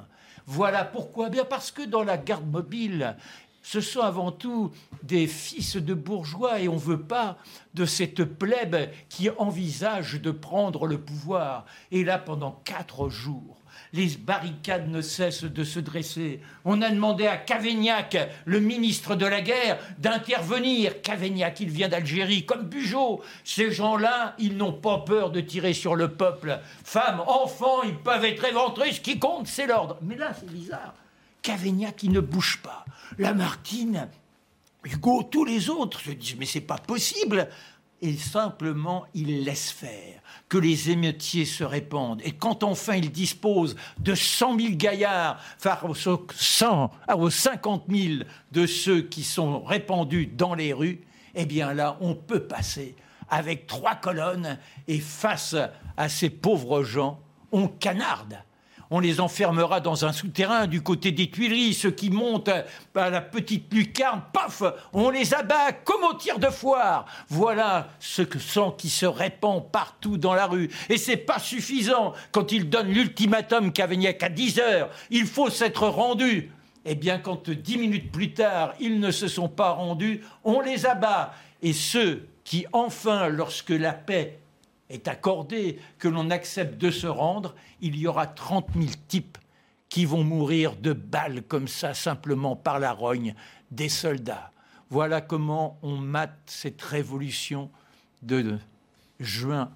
Voilà 0.47 0.85
pourquoi. 0.85 1.29
Bien 1.29 1.43
parce 1.45 1.71
que 1.71 1.81
dans 1.83 2.03
la 2.03 2.17
garde 2.17 2.47
mobile, 2.49 3.15
ce 3.63 3.81
sont 3.81 4.01
avant 4.01 4.31
tout 4.31 4.71
des 5.03 5.25
fils 5.27 5.75
de 5.75 5.93
bourgeois 5.95 6.59
et 6.59 6.67
on 6.69 6.75
ne 6.75 6.79
veut 6.79 7.01
pas 7.01 7.37
de 7.73 7.85
cette 7.85 8.23
plèbe 8.23 8.89
qui 9.09 9.29
envisage 9.37 10.21
de 10.21 10.29
prendre 10.31 10.85
le 10.85 10.99
pouvoir. 10.99 11.65
Et 11.91 12.03
là, 12.03 12.19
pendant 12.19 12.61
quatre 12.63 13.09
jours, 13.09 13.57
les 13.95 14.17
barricades 14.17 14.89
ne 14.89 15.01
cessent 15.01 15.45
de 15.45 15.63
se 15.63 15.79
dresser. 15.79 16.41
On 16.65 16.81
a 16.81 16.89
demandé 16.89 17.27
à 17.27 17.37
Cavaignac, 17.37 18.17
le 18.43 18.59
ministre 18.59 19.15
de 19.15 19.25
la 19.25 19.41
guerre, 19.41 19.79
d'intervenir. 19.97 21.01
Cavaignac, 21.01 21.61
il 21.61 21.69
vient 21.69 21.87
d'Algérie, 21.87 22.45
comme 22.45 22.63
Bugeaud. 22.63 23.21
Ces 23.45 23.71
gens-là, 23.71 24.35
ils 24.37 24.57
n'ont 24.57 24.73
pas 24.73 24.99
peur 24.99 25.31
de 25.31 25.39
tirer 25.39 25.73
sur 25.73 25.95
le 25.95 26.09
peuple. 26.09 26.59
Femmes, 26.83 27.21
enfants, 27.25 27.83
ils 27.83 27.97
peuvent 27.97 28.25
être 28.25 28.43
éventrés. 28.43 28.91
Ce 28.91 28.99
qui 29.01 29.17
compte, 29.17 29.47
c'est 29.47 29.67
l'ordre. 29.67 29.97
Mais 30.01 30.15
là, 30.15 30.33
c'est 30.37 30.51
bizarre. 30.51 30.93
Cavaignac, 31.41 32.03
il 32.03 32.11
ne 32.11 32.19
bouge 32.19 32.59
pas. 32.61 32.83
Lamartine, 33.17 34.09
Hugo, 34.83 35.23
tous 35.23 35.45
les 35.45 35.69
autres 35.69 36.01
se 36.01 36.11
disent 36.11 36.35
mais 36.37 36.45
c'est 36.45 36.61
pas 36.61 36.77
possible. 36.77 37.47
Et 38.01 38.17
simplement, 38.17 39.05
il 39.13 39.43
laisse 39.43 39.71
faire, 39.71 40.19
que 40.49 40.57
les 40.57 40.91
émeutiers 40.91 41.45
se 41.45 41.63
répandent. 41.63 42.21
Et 42.23 42.31
quand 42.31 42.63
enfin 42.63 42.95
il 42.95 43.11
dispose 43.11 43.75
de 43.99 44.13
100 44.13 44.59
000 44.59 44.73
gaillards 44.73 45.39
face 45.57 45.83
aux 45.83 46.27
100, 46.33 46.91
ah, 47.07 47.17
aux 47.17 47.29
50 47.29 47.85
000 47.89 48.23
de 48.51 48.65
ceux 48.65 49.01
qui 49.01 49.23
sont 49.23 49.63
répandus 49.63 50.27
dans 50.27 50.53
les 50.53 50.73
rues, 50.73 51.01
eh 51.33 51.45
bien 51.45 51.73
là, 51.73 51.97
on 52.01 52.15
peut 52.15 52.43
passer 52.43 52.95
avec 53.29 53.67
trois 53.67 53.95
colonnes 53.95 54.59
et 54.87 54.99
face 54.99 55.55
à 55.97 56.09
ces 56.09 56.29
pauvres 56.29 56.83
gens, 56.83 57.19
on 57.51 57.67
canarde. 57.67 58.37
On 58.91 58.99
les 58.99 59.19
enfermera 59.19 59.79
dans 59.79 60.05
un 60.05 60.13
souterrain 60.13 60.67
du 60.67 60.81
côté 60.81 61.11
des 61.11 61.29
Tuileries. 61.29 61.73
Ceux 61.73 61.91
qui 61.91 62.09
montent 62.09 62.51
à 62.95 63.09
la 63.09 63.21
petite 63.21 63.73
lucarne, 63.73 64.21
paf, 64.31 64.63
on 64.93 65.09
les 65.09 65.33
abat 65.33 65.71
comme 65.83 66.03
au 66.03 66.13
tir 66.13 66.39
de 66.39 66.47
foire. 66.47 67.05
Voilà 67.29 67.89
ce 67.99 68.23
sang 68.39 68.71
qui 68.71 68.89
se 68.89 69.05
répand 69.05 69.63
partout 69.71 70.17
dans 70.17 70.33
la 70.33 70.45
rue. 70.45 70.69
Et 70.89 70.97
c'est 70.97 71.17
pas 71.17 71.39
suffisant 71.39 72.13
quand 72.31 72.51
ils 72.51 72.69
donnent 72.69 72.91
l'ultimatum 72.91 73.71
Cavaignac 73.71 74.21
à 74.21 74.29
10 74.29 74.59
heures. 74.59 74.89
Il 75.09 75.25
faut 75.25 75.49
s'être 75.49 75.87
rendu. 75.87 76.51
Eh 76.87 76.93
bien, 76.93 77.17
quand 77.17 77.49
dix 77.49 77.77
minutes 77.77 78.11
plus 78.11 78.33
tard, 78.33 78.75
ils 78.79 78.99
ne 78.99 79.09
se 79.09 79.27
sont 79.27 79.49
pas 79.49 79.71
rendus, 79.71 80.21
on 80.43 80.61
les 80.61 80.85
abat. 80.85 81.33
Et 81.63 81.73
ceux 81.73 82.27
qui, 82.43 82.67
enfin, 82.73 83.27
lorsque 83.27 83.71
la 83.71 83.91
paix 83.91 84.37
est 84.89 85.07
accordée, 85.07 85.79
que 85.97 86.07
l'on 86.07 86.29
accepte 86.29 86.77
de 86.77 86.91
se 86.91 87.07
rendre, 87.07 87.55
il 87.81 87.97
y 87.97 88.07
aura 88.07 88.27
30 88.27 88.69
000 88.75 88.87
types 89.07 89.37
qui 89.89 90.05
vont 90.05 90.23
mourir 90.23 90.75
de 90.75 90.93
balles 90.93 91.43
comme 91.43 91.67
ça, 91.67 91.93
simplement 91.93 92.55
par 92.55 92.79
la 92.79 92.91
rogne 92.91 93.35
des 93.71 93.89
soldats. 93.89 94.51
Voilà 94.89 95.21
comment 95.21 95.79
on 95.81 95.97
mate 95.97 96.37
cette 96.45 96.81
révolution 96.81 97.69
de 98.21 98.57
juin 99.19 99.71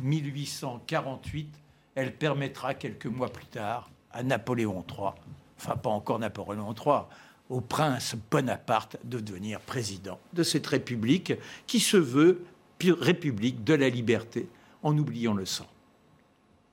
1848. 0.00 1.54
Elle 1.94 2.14
permettra 2.14 2.74
quelques 2.74 3.06
mois 3.06 3.30
plus 3.30 3.46
tard 3.46 3.90
à 4.12 4.22
Napoléon 4.22 4.84
III, 4.88 5.10
enfin 5.58 5.76
pas 5.76 5.90
encore 5.90 6.18
Napoléon 6.18 6.74
III, 6.74 7.02
au 7.50 7.60
prince 7.60 8.16
Bonaparte 8.30 8.96
de 9.04 9.20
devenir 9.20 9.60
président 9.60 10.18
de 10.32 10.42
cette 10.42 10.66
république 10.66 11.34
qui 11.66 11.80
se 11.80 11.96
veut 11.96 12.44
république 12.92 13.64
de 13.64 13.74
la 13.74 13.88
liberté 13.88 14.48
en 14.84 14.96
oubliant 14.96 15.34
le 15.34 15.46
sang. 15.46 15.66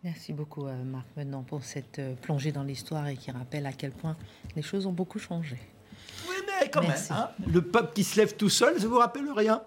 Merci 0.03 0.33
beaucoup, 0.33 0.67
euh, 0.67 0.83
Marc, 0.83 1.05
maintenant, 1.15 1.43
pour 1.43 1.63
cette 1.63 1.99
euh, 1.99 2.13
plongée 2.15 2.51
dans 2.51 2.63
l'histoire 2.63 3.07
et 3.07 3.15
qui 3.15 3.31
rappelle 3.31 3.65
à 3.65 3.73
quel 3.73 3.91
point 3.91 4.15
les 4.55 4.61
choses 4.61 4.85
ont 4.85 4.91
beaucoup 4.91 5.19
changé. 5.19 5.57
Oui, 6.27 6.35
mais 6.45 6.69
quand 6.69 6.81
Merci. 6.81 7.13
même, 7.13 7.21
hein, 7.21 7.29
le 7.47 7.61
peuple 7.61 7.93
qui 7.93 8.03
se 8.03 8.17
lève 8.19 8.35
tout 8.35 8.49
seul, 8.49 8.79
ça 8.79 8.87
vous 8.87 8.97
rappelle 8.97 9.31
rien 9.31 9.61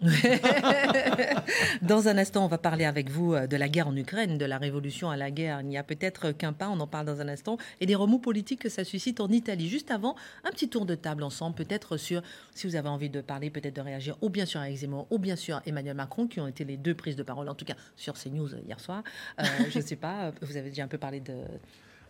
Dans 1.82 2.08
un 2.08 2.16
instant, 2.16 2.44
on 2.44 2.48
va 2.48 2.56
parler 2.56 2.86
avec 2.86 3.10
vous 3.10 3.34
euh, 3.34 3.46
de 3.46 3.56
la 3.56 3.68
guerre 3.68 3.88
en 3.88 3.96
Ukraine, 3.96 4.38
de 4.38 4.44
la 4.46 4.56
révolution 4.56 5.10
à 5.10 5.16
la 5.16 5.30
guerre. 5.30 5.60
Il 5.60 5.68
n'y 5.68 5.76
a 5.76 5.82
peut-être 5.82 6.32
qu'un 6.32 6.54
pas, 6.54 6.68
on 6.68 6.80
en 6.80 6.86
parle 6.86 7.04
dans 7.06 7.20
un 7.20 7.28
instant, 7.28 7.58
et 7.80 7.86
des 7.86 7.94
remous 7.94 8.18
politiques 8.18 8.60
que 8.60 8.70
ça 8.70 8.84
suscite 8.84 9.20
en 9.20 9.28
Italie. 9.28 9.68
Juste 9.68 9.90
avant, 9.90 10.16
un 10.44 10.50
petit 10.50 10.68
tour 10.68 10.86
de 10.86 10.94
table 10.94 11.22
ensemble, 11.22 11.54
peut-être 11.54 11.98
sur, 11.98 12.22
si 12.54 12.66
vous 12.66 12.76
avez 12.76 12.88
envie 12.88 13.10
de 13.10 13.20
parler, 13.20 13.50
peut-être 13.50 13.76
de 13.76 13.82
réagir, 13.82 14.16
ou 14.22 14.30
bien 14.30 14.46
sûr 14.46 14.62
Zemmour, 14.74 15.06
ou 15.10 15.18
bien 15.18 15.36
sûr 15.36 15.60
Emmanuel 15.66 15.96
Macron, 15.96 16.26
qui 16.26 16.40
ont 16.40 16.46
été 16.46 16.64
les 16.64 16.78
deux 16.78 16.94
prises 16.94 17.16
de 17.16 17.22
parole, 17.22 17.48
en 17.48 17.54
tout 17.54 17.66
cas 17.66 17.76
sur 17.96 18.14
CNews 18.14 18.54
hier 18.66 18.80
soir. 18.80 19.02
Euh, 19.38 19.44
je 19.68 19.78
ne 19.78 19.84
sais 19.84 19.96
pas, 19.96 20.32
vous 20.40 20.56
avez 20.56 20.70
déjà 20.70 20.84
un 20.84 20.88
peu 20.88 20.98
parlé 20.98 21.20
de... 21.20 21.34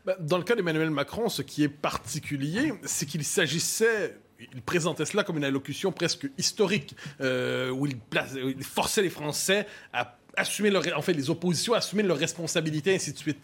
Ben, 0.07 0.14
dans 0.20 0.38
le 0.38 0.45
cas 0.45 0.55
d'Emmanuel 0.55 0.91
Macron, 0.91 1.28
ce 1.28 1.43
qui 1.43 1.64
est 1.64 1.68
particulier, 1.68 2.72
c'est 2.84 3.07
qu'il 3.07 3.24
s'agissait 3.24 4.16
il 4.53 4.62
présentait 4.62 5.05
cela 5.05 5.24
comme 5.24 5.36
une 5.38 5.45
allocution 5.45 5.93
presque 5.93 6.28
historique, 6.38 6.97
euh, 7.20 7.70
où 7.70 7.86
il, 7.86 7.99
forçait 8.62 9.03
les 9.03 9.11
Français 9.11 9.66
à 9.93 10.16
assumer 10.36 10.70
leur, 10.70 10.84
en 10.97 11.03
fait, 11.03 11.12
les 11.12 11.28
oppositions 11.30 11.74
à 11.74 11.78
assumer 11.78 12.03
leurs 12.03 12.18
responsabilités, 12.18 12.95
ainsi 12.95 13.12
de 13.12 13.18
suite. 13.18 13.38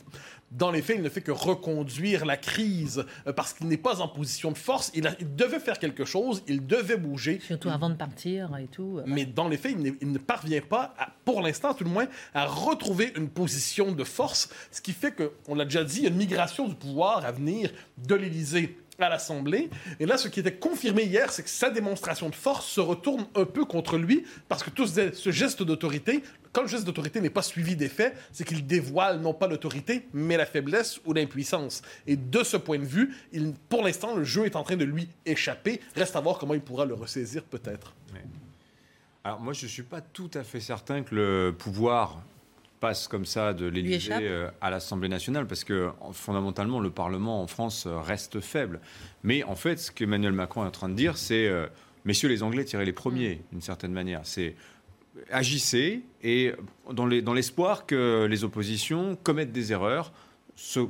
Dans 0.53 0.71
les 0.71 0.81
faits, 0.81 0.97
il 0.99 1.03
ne 1.03 1.09
fait 1.09 1.23
que 1.23 1.33
reconduire 1.33 2.25
la 2.25 2.37
crise 2.37 3.05
euh, 3.27 3.33
parce 3.33 3.53
qu'il 3.53 3.67
n'est 3.67 3.77
pas 3.77 4.01
en 4.01 4.07
position 4.07 4.53
de 4.53 4.57
force. 4.57 4.93
Il, 4.95 5.03
devait 5.35 5.59
faire 5.59 5.81
quelque 5.81 6.05
chose, 6.05 6.45
il 6.47 6.65
devait 6.65 6.97
bouger. 6.97 7.41
Surtout 7.41 7.69
avant 7.69 7.91
de 7.91 7.97
partir 7.97 8.57
et 8.57 8.69
tout. 8.69 8.99
Euh, 8.99 9.05
Mais 9.07 9.27
dans 9.27 9.49
les 9.49 9.57
faits, 9.57 9.77
il 10.01 10.13
ne, 10.13 10.19
parvient 10.19 10.61
pas, 10.61 10.95
pour 11.25 11.43
l'instant 11.43 11.75
tout 11.75 11.83
le 11.83 11.91
moins, 11.91 12.07
à 12.33 12.47
retrouver 12.47 13.13
une 13.17 13.29
position 13.29 13.91
de 13.91 14.05
force, 14.05 14.49
ce 14.71 14.81
qui 14.81 14.93
fait 14.93 15.11
que, 15.11 15.33
on 15.49 15.57
l'a 15.57 15.65
déjà 15.65 15.83
dit, 15.83 15.99
il 15.99 16.03
y 16.05 16.07
a 16.07 16.11
une 16.11 16.17
migration 16.17 16.69
du 16.69 16.77
pouvoir 16.77 17.25
à 17.25 17.33
venir 17.33 17.73
de 17.99 18.15
l'Élysée 18.15 18.79
à 19.05 19.09
l'Assemblée. 19.09 19.71
Et 20.01 20.07
là, 20.07 20.17
ce 20.17 20.29
qui 20.29 20.41
était 20.41 20.55
confirmé 20.55 21.05
hier, 21.05 21.33
c'est 21.33 21.43
que 21.43 21.51
sa 21.51 21.71
démonstration 21.71 22.29
de 22.29 22.35
force 22.35 22.67
se 22.67 22.81
retourne 22.81 23.27
un 23.35 23.45
peu 23.45 23.65
contre 23.65 23.99
lui, 23.99 24.25
parce 24.49 24.63
que 24.63 24.71
tout 24.71 24.87
ce 24.87 25.31
geste 25.31 25.63
d'autorité, 25.63 26.23
quand 26.53 26.63
le 26.63 26.69
geste 26.69 26.85
d'autorité 26.85 27.21
n'est 27.21 27.31
pas 27.31 27.43
suivi 27.43 27.77
d'effet, 27.77 28.15
c'est 28.33 28.45
qu'il 28.45 28.67
dévoile 28.67 29.21
non 29.21 29.35
pas 29.35 29.47
l'autorité, 29.47 30.09
mais 30.13 30.37
la 30.37 30.47
faiblesse 30.47 31.01
ou 31.05 31.13
l'impuissance. 31.13 31.83
Et 32.07 32.17
de 32.17 32.43
ce 32.43 32.57
point 32.57 32.79
de 32.79 32.85
vue, 32.85 33.15
pour 33.69 33.83
l'instant, 33.83 34.15
le 34.15 34.25
jeu 34.25 34.47
est 34.47 34.57
en 34.57 34.63
train 34.63 34.77
de 34.77 34.85
lui 34.85 35.09
échapper. 35.27 35.81
Reste 35.95 36.17
à 36.17 36.21
voir 36.21 36.39
comment 36.39 36.55
il 36.55 36.63
pourra 36.63 36.87
le 36.87 36.95
ressaisir 36.95 37.45
peut-être. 37.45 37.95
Alors 39.23 39.41
moi, 39.41 39.53
je 39.53 39.65
ne 39.65 39.71
suis 39.71 39.83
pas 39.83 40.01
tout 40.01 40.31
à 40.35 40.45
fait 40.45 40.61
certain 40.61 41.03
que 41.03 41.15
le 41.15 41.55
pouvoir 41.57 42.23
passe 42.81 43.09
comme 43.09 43.25
ça 43.25 43.53
de 43.53 43.67
l'Élysée 43.67 44.13
euh, 44.13 44.51
à 44.61 44.71
l'Assemblée 44.71 45.09
nationale, 45.09 45.47
parce 45.47 45.65
que 45.65 45.91
fondamentalement, 46.13 46.81
le 46.81 46.91
Parlement 46.91 47.43
en 47.43 47.47
France 47.47 47.87
euh, 47.87 48.01
reste 48.01 48.41
faible. 48.41 48.81
Mais 49.23 49.43
en 49.45 49.55
fait, 49.55 49.79
ce 49.79 49.91
qu'Emmanuel 49.91 50.33
Macron 50.33 50.65
est 50.65 50.69
en 50.69 50.73
train 50.73 50.89
de 50.89 50.95
dire, 50.95 51.17
c'est, 51.17 51.49
euh, 51.49 51.67
messieurs 52.05 52.29
les 52.29 52.43
Anglais, 52.43 52.65
tirez 52.65 52.85
les 52.85 52.93
premiers, 52.93 53.43
d'une 53.53 53.63
certaine 53.63 53.93
manière. 53.93 54.21
C'est 54.25 54.55
agissez 55.31 56.03
et 56.23 56.53
dans 56.93 57.07
l'espoir 57.07 57.87
que 57.87 58.27
les 58.29 58.45
oppositions 58.45 59.17
commettent 59.23 59.53
des 59.53 59.73
erreurs, 59.73 60.13
se, 60.57 60.81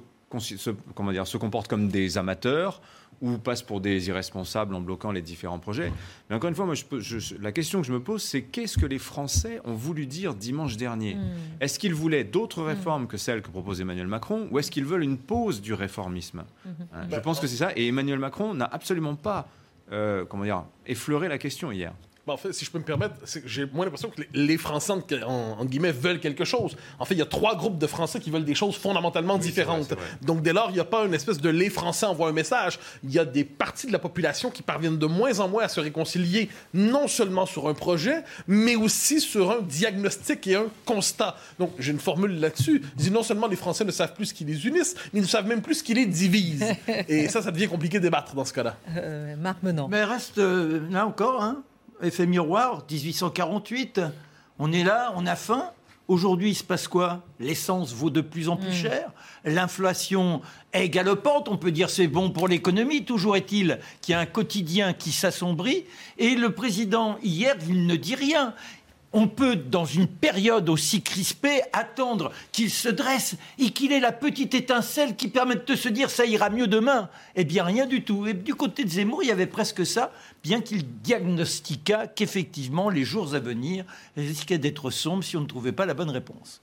comment 0.96 1.12
dire, 1.12 1.28
se 1.28 1.36
comportent 1.36 1.68
comme 1.68 1.88
des 1.88 2.18
amateurs, 2.18 2.82
ou 3.22 3.38
passent 3.38 3.62
pour 3.62 3.80
des 3.80 4.08
irresponsables 4.08 4.74
en 4.74 4.80
bloquant 4.80 5.12
les 5.12 5.22
différents 5.22 5.58
projets. 5.58 5.92
Mais 6.28 6.36
encore 6.36 6.48
une 6.48 6.54
fois, 6.54 6.66
moi, 6.66 6.74
je, 6.74 7.34
la 7.40 7.52
question 7.52 7.80
que 7.80 7.86
je 7.86 7.92
me 7.92 8.00
pose, 8.00 8.22
c'est 8.22 8.42
qu'est-ce 8.42 8.78
que 8.78 8.86
les 8.86 8.98
Français 8.98 9.60
ont 9.64 9.74
voulu 9.74 10.06
dire 10.06 10.34
dimanche 10.34 10.76
dernier? 10.76 11.14
Hmm. 11.14 11.20
Est-ce 11.60 11.78
qu'ils 11.78 11.94
voulaient 11.94 12.24
d'autres 12.24 12.62
hmm. 12.62 12.66
réformes 12.66 13.06
que 13.06 13.16
celles 13.16 13.42
que 13.42 13.50
propose 13.50 13.80
Emmanuel 13.80 14.06
Macron, 14.06 14.48
ou 14.50 14.58
est-ce 14.58 14.70
qu'ils 14.70 14.84
veulent 14.84 15.04
une 15.04 15.18
pause 15.18 15.62
du 15.62 15.72
réformisme? 15.72 16.44
Hmm. 16.64 16.70
hein, 16.94 17.06
Je 17.10 17.20
pense 17.20 17.40
que 17.40 17.46
c'est 17.46 17.56
ça. 17.56 17.72
Et 17.76 17.88
Emmanuel 17.88 18.18
Macron 18.18 18.54
n'a 18.54 18.66
absolument 18.66 19.14
pas, 19.14 19.48
euh, 19.92 20.24
comment 20.24 20.44
dire, 20.44 20.64
effleuré 20.86 21.28
la 21.28 21.38
question 21.38 21.72
hier. 21.72 21.92
Ben, 22.26 22.32
en 22.32 22.36
fait, 22.36 22.52
si 22.52 22.64
je 22.64 22.70
peux 22.72 22.78
me 22.78 22.84
permettre, 22.84 23.14
j'ai 23.44 23.66
moins 23.66 23.84
l'impression 23.84 24.10
que 24.10 24.20
les, 24.34 24.56
Français, 24.56 24.92
en, 25.24 25.64
guillemets, 25.64 25.92
veulent 25.92 26.18
quelque 26.18 26.44
chose. 26.44 26.76
En 26.98 27.04
fait, 27.04 27.14
il 27.14 27.18
y 27.18 27.22
a 27.22 27.26
trois 27.26 27.54
groupes 27.54 27.78
de 27.78 27.86
Français 27.86 28.18
qui 28.18 28.30
veulent 28.30 28.44
des 28.44 28.56
choses 28.56 28.74
fondamentalement 28.74 29.38
différentes. 29.38 29.94
Donc, 30.22 30.42
dès 30.42 30.52
lors, 30.52 30.70
il 30.70 30.74
n'y 30.74 30.80
a 30.80 30.84
pas 30.84 31.04
une 31.04 31.14
espèce 31.14 31.40
de 31.40 31.48
les 31.48 31.70
Français 31.70 32.04
envoient 32.04 32.28
un 32.28 32.32
message. 32.32 32.80
Il 33.04 33.12
y 33.12 33.20
a 33.20 33.24
des 33.24 33.44
parties 33.44 33.86
de 33.86 33.92
la 33.92 34.00
population 34.00 34.50
qui 34.50 34.62
parviennent 34.62 34.98
de 34.98 35.06
moins 35.06 35.38
en 35.38 35.46
moins 35.46 35.62
à 35.62 35.68
se 35.68 35.78
réconcilier, 35.78 36.48
non 36.74 37.06
seulement 37.06 37.46
sur 37.46 37.68
un 37.68 37.74
projet, 37.74 38.24
mais 38.48 38.74
aussi 38.74 39.20
sur 39.20 39.52
un 39.52 39.60
diagnostic 39.60 40.48
et 40.48 40.56
un 40.56 40.66
constat. 40.84 41.36
Donc, 41.60 41.70
j'ai 41.78 41.92
une 41.92 42.00
formule 42.00 42.40
là-dessus. 42.40 42.82
Je 42.98 43.04
dis 43.04 43.10
non 43.12 43.22
seulement 43.22 43.46
les 43.46 43.54
Français 43.54 43.84
ne 43.84 43.92
savent 43.92 44.14
plus 44.14 44.26
ce 44.26 44.34
qui 44.34 44.44
les 44.44 44.66
unissent, 44.66 44.96
mais 45.12 45.20
ils 45.20 45.22
ne 45.22 45.28
savent 45.28 45.46
même 45.46 45.62
plus 45.62 45.76
ce 45.76 45.84
qui 45.84 45.94
les 45.94 46.06
divise. 46.06 46.64
et 47.08 47.28
ça, 47.28 47.40
ça 47.40 47.52
devient 47.52 47.68
compliqué 47.68 47.98
de 47.98 48.02
débattre 48.02 48.34
dans 48.34 48.44
ce 48.44 48.52
cas-là. 48.52 48.76
Euh, 48.96 49.36
Marc 49.36 49.62
Menant. 49.62 49.86
Mais 49.86 50.02
reste, 50.02 50.38
euh, 50.38 50.80
là 50.90 51.06
encore, 51.06 51.40
hein 51.44 51.62
effet 52.02 52.26
miroir, 52.26 52.84
1848. 52.90 54.00
On 54.58 54.72
est 54.72 54.84
là, 54.84 55.12
on 55.16 55.26
a 55.26 55.36
faim. 55.36 55.70
Aujourd'hui, 56.08 56.50
il 56.50 56.54
se 56.54 56.62
passe 56.62 56.86
quoi? 56.86 57.22
L'essence 57.40 57.92
vaut 57.92 58.10
de 58.10 58.20
plus 58.20 58.48
en 58.48 58.56
plus 58.56 58.68
mm. 58.68 58.74
cher. 58.74 59.10
L'inflation 59.44 60.40
est 60.72 60.88
galopante. 60.88 61.48
On 61.48 61.56
peut 61.56 61.72
dire 61.72 61.90
c'est 61.90 62.06
bon 62.06 62.30
pour 62.30 62.46
l'économie. 62.46 63.04
Toujours 63.04 63.36
est-il 63.36 63.80
qu'il 64.00 64.12
y 64.12 64.14
a 64.14 64.20
un 64.20 64.26
quotidien 64.26 64.92
qui 64.92 65.10
s'assombrit. 65.10 65.84
Et 66.18 66.36
le 66.36 66.50
président, 66.50 67.18
hier, 67.24 67.56
il 67.68 67.86
ne 67.86 67.96
dit 67.96 68.14
rien 68.14 68.54
on 69.12 69.28
peut, 69.28 69.56
dans 69.56 69.84
une 69.84 70.06
période 70.06 70.68
aussi 70.68 71.02
crispée, 71.02 71.62
attendre 71.72 72.32
qu'il 72.52 72.70
se 72.70 72.88
dresse 72.88 73.36
et 73.58 73.70
qu'il 73.70 73.92
ait 73.92 74.00
la 74.00 74.12
petite 74.12 74.54
étincelle 74.54 75.16
qui 75.16 75.28
permette 75.28 75.66
de 75.66 75.74
se 75.74 75.88
dire 75.88 76.10
ça 76.10 76.26
ira 76.26 76.50
mieux 76.50 76.66
demain. 76.66 77.08
Eh 77.34 77.44
bien, 77.44 77.64
rien 77.64 77.86
du 77.86 78.02
tout. 78.02 78.26
Et 78.26 78.34
du 78.34 78.54
côté 78.54 78.84
de 78.84 78.90
Zemmour, 78.90 79.22
il 79.22 79.28
y 79.28 79.32
avait 79.32 79.46
presque 79.46 79.86
ça, 79.86 80.12
bien 80.42 80.60
qu'il 80.60 80.86
diagnostiquât 80.86 82.08
qu'effectivement, 82.08 82.90
les 82.90 83.04
jours 83.04 83.34
à 83.34 83.38
venir 83.38 83.84
risquaient 84.16 84.58
d'être 84.58 84.90
sombres 84.90 85.24
si 85.24 85.36
on 85.36 85.40
ne 85.40 85.46
trouvait 85.46 85.72
pas 85.72 85.86
la 85.86 85.94
bonne 85.94 86.10
réponse. 86.10 86.60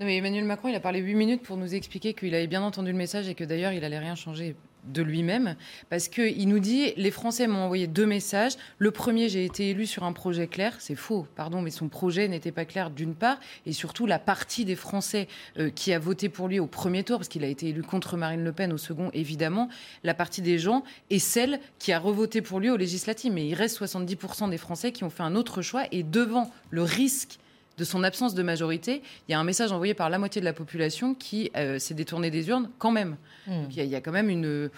mais 0.00 0.16
Emmanuel 0.16 0.44
Macron, 0.44 0.68
il 0.68 0.74
a 0.74 0.80
parlé 0.80 1.00
huit 1.00 1.14
minutes 1.14 1.42
pour 1.42 1.56
nous 1.56 1.74
expliquer 1.74 2.14
qu'il 2.14 2.34
avait 2.34 2.46
bien 2.46 2.62
entendu 2.62 2.92
le 2.92 2.98
message 2.98 3.28
et 3.28 3.34
que 3.34 3.44
d'ailleurs, 3.44 3.72
il 3.72 3.84
allait 3.84 3.98
rien 3.98 4.16
changer 4.16 4.54
de 4.84 5.02
lui-même, 5.02 5.56
parce 5.88 6.08
qu'il 6.08 6.48
nous 6.48 6.58
dit 6.58 6.92
les 6.96 7.10
Français 7.10 7.46
m'ont 7.46 7.64
envoyé 7.64 7.86
deux 7.86 8.06
messages. 8.06 8.52
Le 8.78 8.90
premier, 8.90 9.28
j'ai 9.28 9.44
été 9.44 9.70
élu 9.70 9.86
sur 9.86 10.04
un 10.04 10.12
projet 10.12 10.46
clair. 10.46 10.76
C'est 10.78 10.94
faux, 10.94 11.26
pardon, 11.36 11.62
mais 11.62 11.70
son 11.70 11.88
projet 11.88 12.28
n'était 12.28 12.52
pas 12.52 12.64
clair 12.64 12.90
d'une 12.90 13.14
part, 13.14 13.38
et 13.66 13.72
surtout 13.72 14.06
la 14.06 14.18
partie 14.18 14.64
des 14.64 14.76
Français 14.76 15.28
euh, 15.58 15.70
qui 15.70 15.92
a 15.92 15.98
voté 15.98 16.28
pour 16.28 16.48
lui 16.48 16.58
au 16.60 16.66
premier 16.66 17.04
tour, 17.04 17.18
parce 17.18 17.28
qu'il 17.28 17.44
a 17.44 17.48
été 17.48 17.68
élu 17.68 17.82
contre 17.82 18.16
Marine 18.16 18.44
Le 18.44 18.52
Pen 18.52 18.72
au 18.72 18.78
second, 18.78 19.10
évidemment, 19.12 19.68
la 20.04 20.14
partie 20.14 20.42
des 20.42 20.58
gens 20.58 20.82
est 21.10 21.18
celle 21.18 21.60
qui 21.78 21.92
a 21.92 21.98
revoté 21.98 22.42
pour 22.42 22.60
lui 22.60 22.70
au 22.70 22.76
législatif. 22.76 23.32
Mais 23.32 23.46
il 23.46 23.54
reste 23.54 23.80
70% 23.80 24.50
des 24.50 24.58
Français 24.58 24.92
qui 24.92 25.04
ont 25.04 25.10
fait 25.10 25.22
un 25.22 25.34
autre 25.34 25.62
choix, 25.62 25.84
et 25.92 26.02
devant 26.02 26.50
le 26.70 26.82
risque 26.82 27.38
de 27.80 27.84
son 27.86 28.04
absence 28.04 28.34
de 28.34 28.42
majorité, 28.42 29.02
il 29.26 29.32
y 29.32 29.34
a 29.34 29.40
un 29.40 29.44
message 29.44 29.72
envoyé 29.72 29.94
par 29.94 30.10
la 30.10 30.18
moitié 30.18 30.40
de 30.40 30.44
la 30.44 30.52
population 30.52 31.14
qui 31.14 31.50
euh, 31.56 31.78
s'est 31.78 31.94
détourné 31.94 32.30
des 32.30 32.48
urnes 32.50 32.68
quand 32.78 32.90
même. 32.90 33.16
Hmm. 33.46 33.64
Il, 33.70 33.86
y 33.86 33.96
a, 33.96 34.02
quand 34.02 34.12
même 34.12 34.28
une, 34.28 34.70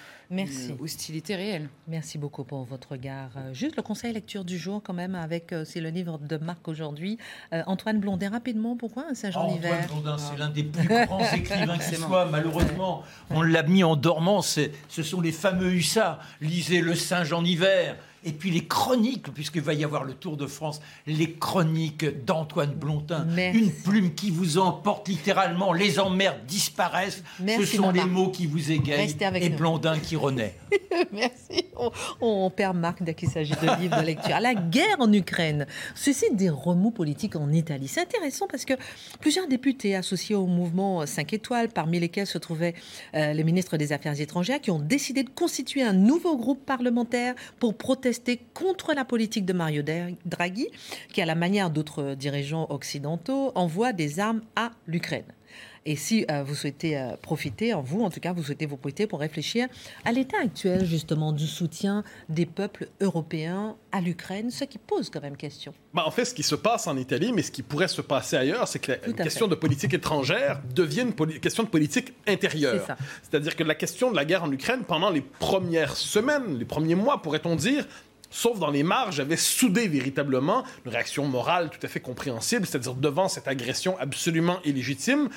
hostilité 0.81 1.35
réelle. 1.35 1.69
Merci 1.89 2.17
beaucoup 2.17 2.45
pour 2.45 2.63
votre 2.63 2.93
regard. 2.93 3.31
Euh, 3.37 3.53
juste 3.53 3.75
le 3.77 3.83
conseil 3.83 4.13
lecture 4.13 4.45
du 4.45 4.57
jour 4.57 4.83
quand 4.85 4.95
même 4.95 5.17
avec, 5.17 5.53
euh, 5.53 5.65
c'est 5.65 5.81
le 5.81 5.89
livre 5.89 6.19
de 6.19 6.37
Marc 6.37 6.69
aujourd'hui. 6.69 7.19
Antoine 7.67 7.99
Blondin, 7.99 8.31
rapidement, 8.31 8.77
pourquoi 8.77 9.07
un 9.11 9.15
Saint-Jean-Hiver 9.15 9.73
Antoine 9.83 10.03
Blondin, 10.03 10.19
c'est 10.19 10.39
l'un 10.39 10.51
des 10.51 10.63
plus 10.63 10.87
grands 10.87 11.33
écrivains 11.33 11.79
qui 11.79 11.97
soit. 11.97 12.27
Malheureusement, 12.27 13.03
on 13.31 13.43
l'a 13.43 13.65
mis 13.65 13.83
en 13.83 13.97
dormance. 13.97 14.61
Ce 14.89 15.03
sont 15.03 15.21
les 15.21 15.33
fameux 15.33 15.73
hussards. 15.73 16.21
Lisez 16.41 16.81
le 16.81 16.95
Saint-Jean-Hiver 16.95 17.97
et 18.25 18.33
puis 18.33 18.51
les 18.51 18.65
chroniques, 18.65 19.33
puisqu'il 19.33 19.63
va 19.63 19.75
y 19.75 19.85
avoir 19.85 20.05
le 20.05 20.15
Tour 20.15 20.37
de 20.37 20.47
France, 20.47 20.81
les 21.07 21.33
chroniques 21.33 22.25
d'Antoine 22.25 22.73
Blontin. 22.73 23.27
Une 23.37 23.73
plume 23.73 24.15
qui 24.15 24.31
vous 24.31 24.59
emporte 24.59 25.09
littéralement, 25.09 25.73
les 25.73 25.99
emmerdes 25.99 26.45
disparaissent. 26.47 27.23
Ce 27.47 27.65
sont 27.65 27.91
les 27.91 28.05
mots 28.05 28.31
qui 28.31 28.47
vous 28.47 28.71
égayent 28.71 29.17
et 29.35 29.49
Blondin 29.49 29.99
qui 29.99 30.17
renaît. 30.17 30.55
Merci. 31.13 31.67
On, 32.21 32.51
perd 32.51 32.77
Marc 32.77 33.03
dès 33.03 33.15
qu'il 33.15 33.29
s'agit 33.29 33.53
de 33.55 33.81
livres 33.81 34.01
de 34.01 34.07
lecture. 34.07 34.39
La 34.41 34.55
guerre 34.55 34.97
en 34.99 35.13
Ukraine 35.13 35.67
suscite 35.95 36.37
des 36.37 36.51
remous 36.51 36.91
politiques 36.91 37.37
en 37.37 37.51
Italie. 37.53 37.89
C'est 37.89 38.03
intéressant 38.03 38.47
parce 38.47 38.65
que 38.65 38.75
plusieurs 39.21 39.49
députés 39.49 39.97
associés 39.97 40.35
au 40.35 40.47
mouvement 40.47 41.05
5 41.05 41.33
étoiles, 41.33 41.69
parmi 41.69 41.99
lesquels 41.99 42.27
se 42.27 42.39
trouvaient 42.39 42.75
euh, 43.15 43.33
les 43.33 43.45
ministres 43.45 43.77
des 43.77 43.93
Affaires 43.93 44.21
étrangères, 44.21 44.61
qui 44.61 44.71
ont 44.71 44.79
décidé 44.79 45.23
de 45.23 45.31
constituer 45.31 45.83
un 45.83 45.93
nouveau 45.93 46.37
groupe 46.37 46.65
parlementaire 46.65 47.35
pour 47.59 47.75
protester 48.13 48.45
contre 48.53 48.93
la 48.93 49.07
politique 49.07 49.47
de 49.47 49.55
Mario 49.55 49.83
Draghi, 50.27 50.69
qui, 51.13 51.23
à 51.23 51.27
la 51.27 51.35
manière 51.35 51.71
d'autres 51.71 52.15
dirigeants 52.15 52.67
occidentaux, 52.69 53.53
envoie 53.55 53.95
des 53.95 54.21
armes 54.21 54.43
à 54.55 54.73
l'Ukraine. 54.87 55.25
Et 55.85 55.97
si 55.97 56.25
euh, 56.31 56.45
vous 56.45 56.55
souhaitez 56.55 56.97
euh, 56.97 57.17
profiter, 57.21 57.75
en 57.75 57.83
vous 57.83 58.03
en 58.03 58.11
tout 58.11 58.21
cas, 58.21 58.33
vous 58.33 58.45
souhaitez 58.45 58.67
vous 58.67 58.77
prêter 58.77 59.07
pour 59.07 59.21
réfléchir 59.21 59.67
à 60.05 60.13
l'état 60.13 60.39
actuel 60.39 60.87
justement 60.87 61.33
du 61.33 61.47
soutien 61.47 62.05
des 62.29 62.47
peuples 62.47 62.89
européens 63.01 63.77
à 63.91 64.01
l'Ukraine, 64.01 64.51
ce 64.51 64.65
qui 64.65 64.79
pose 64.79 65.11
quand 65.11 65.21
même 65.21 65.37
question. 65.37 65.75
Bah, 65.93 66.05
en 66.07 66.11
fait, 66.11 66.25
ce 66.25 66.35
qui 66.35 66.45
se 66.45 66.55
passe 66.55 66.87
en 66.87 66.97
Italie, 66.97 67.33
mais 67.33 67.43
ce 67.43 67.51
qui 67.51 67.63
pourrait 67.63 67.89
se 67.89 68.01
passer 68.01 68.37
ailleurs, 68.37 68.69
c'est 68.69 68.79
que 68.79 68.93
la 68.93 69.25
question 69.25 69.49
de 69.49 69.57
politique 69.57 69.93
étrangère 69.93 70.63
devient 70.73 71.03
une 71.03 71.41
question 71.41 71.65
de 71.65 71.69
politique 71.69 72.15
intérieure. 72.29 72.87
C'est-à-dire 73.23 73.57
que 73.57 73.65
la 73.65 73.75
question 73.75 74.11
de 74.11 74.17
la 74.17 74.25
guerre 74.25 74.45
en 74.45 74.53
Ukraine, 74.53 74.83
pendant 74.87 75.11
les 75.11 75.21
premières 75.21 75.97
semaines, 75.97 76.59
les 76.59 76.65
premiers 76.65 76.95
mois, 76.95 77.21
pourrait-on 77.23 77.57
dire, 77.57 77.87
sauf 78.31 78.59
dans 78.59 78.71
les 78.71 78.85
marges, 78.85 79.21
avait 79.21 79.37
soudé 79.37 79.89
véritablement 79.89 80.65
une 80.85 80.93
réaction 80.93 81.27
morale 81.27 81.71
tout 81.71 81.85
à 81.85 81.89
fait 81.89 82.01
compréhensible, 82.01 82.67
c'est-à-dire 82.67 82.95
devant 82.95 83.29
cette 83.29 83.49
agression 83.49 83.97
absolument 83.99 84.59
illégitime, 84.65 85.29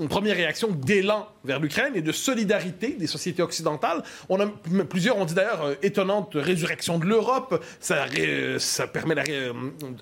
une 0.00 0.08
première 0.08 0.36
réaction 0.36 0.68
d'élan 0.70 1.28
vers 1.44 1.60
l'Ukraine 1.60 1.92
et 1.94 2.02
de 2.02 2.12
solidarité 2.12 2.92
des 2.92 3.06
sociétés 3.06 3.42
occidentales. 3.42 4.02
On 4.28 4.40
a, 4.40 4.46
plusieurs 4.88 5.18
ont 5.18 5.24
dit 5.24 5.34
d'ailleurs 5.34 5.62
euh, 5.62 5.74
étonnante 5.82 6.32
résurrection 6.34 6.98
de 6.98 7.04
l'Europe, 7.04 7.62
ça, 7.80 8.06
ça 8.58 8.86
permet 8.86 9.14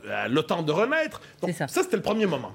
à 0.09 0.29
l'OTAN 0.29 0.63
de 0.63 0.73
renaître. 0.73 1.21
Donc 1.43 1.55
ça, 1.55 1.67
ça 1.69 1.83
c'était 1.83 1.97
le 1.97 2.03
premier 2.03 2.27
moment. 2.27 2.53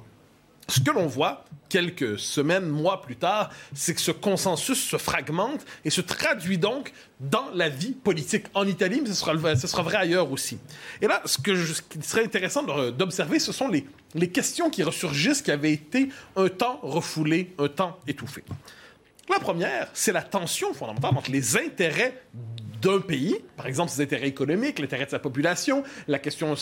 Ce 0.67 0.79
que 0.79 0.91
l'on 0.91 1.05
voit 1.05 1.45
quelques 1.69 2.17
semaines, 2.17 2.67
mois 2.67 3.01
plus 3.01 3.15
tard, 3.15 3.49
c'est 3.73 3.93
que 3.93 4.01
ce 4.01 4.11
consensus 4.11 4.81
se 4.81 4.97
fragmente 4.97 5.65
et 5.83 5.89
se 5.89 6.01
traduit 6.01 6.57
donc 6.57 6.91
dans 7.19 7.49
la 7.53 7.69
vie 7.69 7.91
politique 7.91 8.45
en 8.53 8.65
Italie, 8.67 9.01
mais 9.01 9.09
ce 9.09 9.67
sera, 9.67 9.83
vrai 9.83 9.97
ailleurs 9.97 10.31
aussi. 10.31 10.57
Et 11.01 11.07
là, 11.07 11.21
ce 11.25 11.37
qui 11.37 12.01
serait 12.01 12.23
intéressant 12.23 12.63
d'observer, 12.91 13.39
ce 13.39 13.51
sont 13.51 13.67
les, 13.67 13.85
les 14.13 14.29
questions 14.29 14.69
qui 14.69 14.83
ressurgissent, 14.83 15.41
qui 15.41 15.51
avaient 15.51 15.73
été 15.73 16.09
un 16.35 16.49
temps 16.49 16.79
refoulées, 16.81 17.53
un 17.59 17.67
temps 17.67 17.99
étouffées. 18.07 18.43
La 19.29 19.39
première, 19.39 19.89
c'est 19.93 20.11
la 20.11 20.21
tension 20.21 20.73
fondamentale 20.73 21.17
entre 21.17 21.31
les 21.31 21.57
intérêts 21.57 22.21
d'un 22.81 22.99
pays, 22.99 23.37
par 23.57 23.67
exemple 23.67 23.91
ses 23.91 24.01
intérêts 24.01 24.27
économiques, 24.27 24.79
l'intérêt 24.79 25.05
de 25.05 25.11
sa 25.11 25.19
population, 25.19 25.83
la 26.07 26.19
question, 26.19 26.53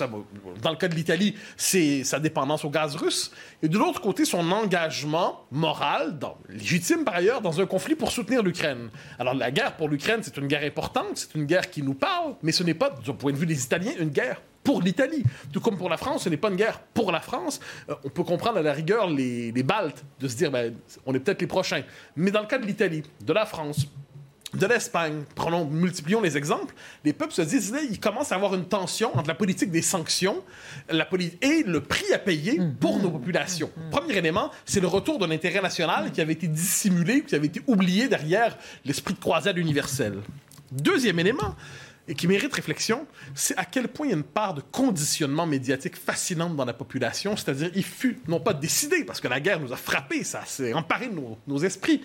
dans 0.61 0.72
le 0.72 0.78
cas 0.78 0.88
de 0.88 0.95
l'Italie, 0.95 1.36
c'est 1.57 2.03
sa 2.03 2.20
dépendance 2.20 2.66
au 2.66 2.70
gaz 2.70 2.95
russe, 2.95 3.32
et 3.61 3.68
de 3.68 3.78
l'autre 3.78 4.01
côté, 4.01 4.26
son 4.26 4.51
engagement 4.51 5.45
moral, 5.51 6.18
dans, 6.20 6.38
légitime 6.49 7.03
par 7.03 7.16
ailleurs, 7.16 7.41
dans 7.41 7.61
un 7.61 7.66
conflit 7.66 7.95
pour 7.95 8.11
soutenir 8.11 8.43
l'Ukraine. 8.43 8.89
Alors 9.20 9.34
la 9.34 9.51
guerre 9.51 9.76
pour 9.76 9.89
l'Ukraine, 9.89 10.20
c'est 10.22 10.38
une 10.38 10.47
guerre 10.47 10.64
importante, 10.64 11.16
c'est 11.16 11.36
une 11.36 11.45
guerre 11.45 11.70
qui 11.70 11.82
nous 11.82 11.93
parle, 11.93 12.36
mais 12.41 12.51
ce 12.51 12.64
n'est 12.64 12.74
pas, 12.74 12.89
du 12.89 13.14
point 13.14 13.32
de 13.32 13.38
vue 13.38 13.45
des 13.45 13.64
Italiens, 13.64 13.93
une 13.99 14.09
guerre 14.09 14.41
pour 14.64 14.82
l'Italie. 14.82 15.24
Tout 15.51 15.59
comme 15.59 15.78
pour 15.78 15.89
la 15.89 15.97
France, 15.97 16.24
ce 16.24 16.30
n'est 16.30 16.38
pas 16.38 16.49
une 16.49 16.55
guerre 16.55 16.80
pour 16.93 17.11
la 17.11 17.20
France. 17.20 17.59
Euh, 17.89 17.95
on 18.03 18.09
peut 18.09 18.24
comprendre 18.24 18.57
à 18.57 18.61
la 18.61 18.74
rigueur 18.74 19.09
les, 19.09 19.51
les 19.51 19.64
Baltes, 19.64 20.03
de 20.20 20.28
se 20.28 20.36
dire, 20.36 20.51
ben, 20.51 20.74
on 21.05 21.14
est 21.14 21.20
peut-être 21.20 21.41
les 21.41 21.47
prochains. 21.47 21.84
Mais 22.16 22.32
dans 22.32 22.41
le 22.41 22.47
cas 22.47 22.57
de 22.57 22.66
l'Italie, 22.66 23.03
de 23.22 23.34
la 23.34 23.45
France, 23.45 23.88
de 24.54 24.66
l'Espagne, 24.66 25.24
prenons, 25.36 25.66
multiplions 25.66 26.22
les 26.22 26.38
exemples, 26.38 26.74
les 27.04 27.14
peuples 27.14 27.34
se 27.34 27.41
disent, 27.41 27.72
là, 27.72 27.80
il 27.82 27.99
commence 27.99 28.32
à 28.32 28.36
avoir 28.36 28.54
une 28.56 28.66
tension 28.66 29.16
entre 29.18 29.28
la 29.28 29.36
politique 29.36 29.72
des 29.72 29.82
sanctions 29.82 30.43
la 30.89 31.08
et 31.41 31.64
le 31.64 31.82
prix 31.82 32.12
à 32.14 32.20
payer 32.20 32.60
mm. 32.60 32.76
pour 32.76 32.99
nos 32.99 33.10
populations. 33.10 33.70
Mm. 33.76 33.89
Premier 33.91 34.18
élément, 34.18 34.51
c'est 34.66 34.80
le 34.80 34.88
retour 34.88 35.20
d'un 35.20 35.32
intérêt 35.32 35.62
national 35.62 36.12
qui 36.12 36.22
avait 36.22 36.34
été 36.34 36.47
dissimulé, 36.47 37.22
qui 37.22 37.36
avait 37.36 37.47
été 37.47 37.62
oublié 37.68 38.08
derrière 38.08 38.58
l'esprit 38.86 39.14
de 39.14 39.20
croisade 39.20 39.58
universelle. 39.58 40.20
Deuxième 40.72 41.20
élément, 41.20 41.56
et 42.08 42.16
qui 42.16 42.28
mérite 42.28 42.54
réflexion, 42.54 43.08
c'est 43.34 43.58
à 43.58 43.64
quel 43.64 43.88
point 43.88 44.08
il 44.08 44.10
y 44.10 44.14
a 44.14 44.18
une 44.18 44.24
part 44.24 44.54
de 44.54 44.62
conditionnement 44.62 45.45
médiatique 45.45 45.95
fascinante 45.95 46.56
dans 46.56 46.66
la 46.66 46.74
population. 46.74 47.38
C'est-à-dire, 47.38 47.72
il 47.76 47.84
fut 47.84 48.20
non 48.28 48.41
pas 48.41 48.54
décidé, 48.54 49.06
parce 49.06 49.22
que 49.22 49.28
la 49.30 49.39
guerre 49.39 49.60
nous 49.60 49.72
a 49.72 49.78
frappés, 49.78 50.24
ça 50.24 50.43
s'est 50.45 50.74
emparé 50.74 51.08
de 51.08 51.20
nos, 51.47 51.60
esprits, 51.64 52.01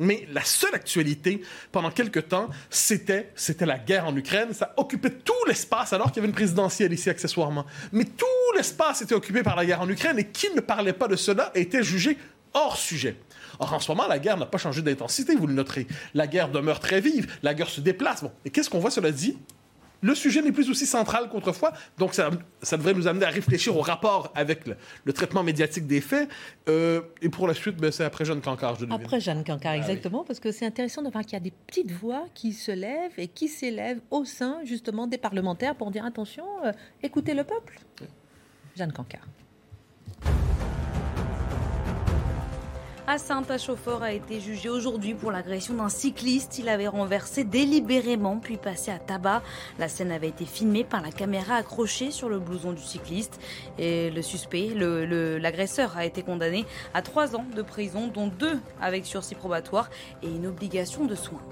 mais 0.00 0.26
la 0.32 0.42
seule 0.42 0.74
actualité 0.74 1.42
pendant 1.70 1.90
quelque 1.90 2.18
temps, 2.18 2.50
c'était, 2.70 3.30
c'était 3.36 3.66
la 3.66 3.78
guerre 3.78 4.06
en 4.06 4.16
Ukraine. 4.16 4.52
Ça 4.52 4.74
occupait 4.76 5.10
tout 5.10 5.32
l'espace, 5.46 5.92
alors 5.92 6.08
qu'il 6.08 6.16
y 6.16 6.20
avait 6.20 6.28
une 6.28 6.34
présidentielle 6.34 6.92
ici 6.92 7.08
accessoirement. 7.08 7.66
Mais 7.92 8.04
tout 8.04 8.26
l'espace 8.56 9.02
était 9.02 9.14
occupé 9.14 9.44
par 9.44 9.54
la 9.54 9.64
guerre 9.64 9.80
en 9.80 9.88
Ukraine, 9.88 10.18
et 10.18 10.26
qui 10.26 10.50
ne 10.54 10.60
parlait 10.60 10.92
pas 10.92 11.06
de 11.06 11.16
cela 11.16 11.52
était 11.54 11.84
jugé 11.84 12.18
hors 12.52 12.76
sujet. 12.76 13.16
Or, 13.58 13.72
en 13.72 13.80
ce 13.80 13.90
moment, 13.90 14.06
la 14.06 14.18
guerre 14.18 14.36
n'a 14.36 14.46
pas 14.46 14.58
changé 14.58 14.82
d'intensité, 14.82 15.34
vous 15.34 15.46
le 15.46 15.54
noterez. 15.54 15.86
La 16.14 16.26
guerre 16.26 16.48
demeure 16.48 16.80
très 16.80 17.00
vive, 17.00 17.26
la 17.42 17.54
guerre 17.54 17.70
se 17.70 17.80
déplace. 17.80 18.22
Bon. 18.22 18.32
Et 18.44 18.50
qu'est-ce 18.50 18.70
qu'on 18.70 18.78
voit, 18.78 18.90
cela 18.90 19.10
dit? 19.10 19.36
Le 20.02 20.14
sujet 20.14 20.42
n'est 20.42 20.52
plus 20.52 20.68
aussi 20.70 20.86
central 20.86 21.28
qu'autrefois, 21.30 21.72
donc 21.98 22.14
ça, 22.14 22.30
devrait 22.72 22.92
nous 22.92 23.08
amener 23.08 23.24
à 23.24 23.30
réfléchir 23.30 23.76
au 23.76 23.80
rapport 23.80 24.30
avec 24.34 24.66
le, 25.04 25.12
traitement 25.12 25.42
médiatique 25.42 25.86
des 25.86 26.02
faits. 26.02 26.28
Euh, 26.68 27.00
et 27.22 27.30
pour 27.30 27.48
la 27.48 27.54
suite, 27.54 27.76
ben, 27.76 27.90
c'est 27.90 28.04
après 28.04 28.24
Jeanne 28.24 28.42
Cancard, 28.42 28.74
je 28.74 28.84
devine. 28.84 28.94
Après 28.94 29.20
Jeanne 29.20 29.42
Cancard, 29.42 29.72
ah 29.72 29.76
exactement, 29.76 30.22
parce 30.22 30.38
que 30.38 30.52
c'est 30.52 30.66
intéressant 30.66 31.02
de 31.02 31.10
voir 31.10 31.24
qu'il 31.24 31.32
y 31.32 31.36
a 31.36 31.40
des 31.40 31.52
petites 31.66 31.92
voix 31.92 32.26
qui 32.34 32.52
se 32.52 32.72
lèvent 32.72 33.18
et 33.18 33.26
qui 33.26 33.48
s'élèvent 33.48 34.00
au 34.10 34.24
sein 34.24 34.58
justement 34.64 35.06
des 35.06 35.18
parlementaires 35.18 35.74
pour 35.74 35.90
dire 35.90 36.04
attention, 36.04 36.44
euh, 36.64 36.72
écoutez 37.02 37.32
le 37.32 37.44
peuple. 37.44 37.78
Jeanne 38.76 38.92
Cancard. 38.92 39.26
À 43.08 43.18
Saint, 43.18 43.44
un 43.48 43.56
chauffeur 43.56 44.02
a 44.02 44.12
été 44.12 44.40
jugé 44.40 44.68
aujourd'hui 44.68 45.14
pour 45.14 45.30
l'agression 45.30 45.74
d'un 45.74 45.88
cycliste. 45.88 46.58
Il 46.58 46.68
avait 46.68 46.88
renversé 46.88 47.44
délibérément 47.44 48.38
puis 48.38 48.56
passé 48.56 48.90
à 48.90 48.98
tabac. 48.98 49.42
La 49.78 49.88
scène 49.88 50.10
avait 50.10 50.26
été 50.26 50.44
filmée 50.44 50.82
par 50.82 51.02
la 51.02 51.12
caméra 51.12 51.54
accrochée 51.54 52.10
sur 52.10 52.28
le 52.28 52.40
blouson 52.40 52.72
du 52.72 52.82
cycliste. 52.82 53.38
Et 53.78 54.10
le 54.10 54.22
suspect, 54.22 54.70
l'agresseur, 54.74 55.96
a 55.96 56.04
été 56.04 56.24
condamné 56.24 56.64
à 56.94 57.02
trois 57.02 57.36
ans 57.36 57.46
de 57.54 57.62
prison, 57.62 58.08
dont 58.08 58.26
deux 58.26 58.58
avec 58.80 59.06
sursis 59.06 59.36
probatoire 59.36 59.88
et 60.24 60.26
une 60.26 60.48
obligation 60.48 61.04
de 61.04 61.14
soins. 61.14 61.42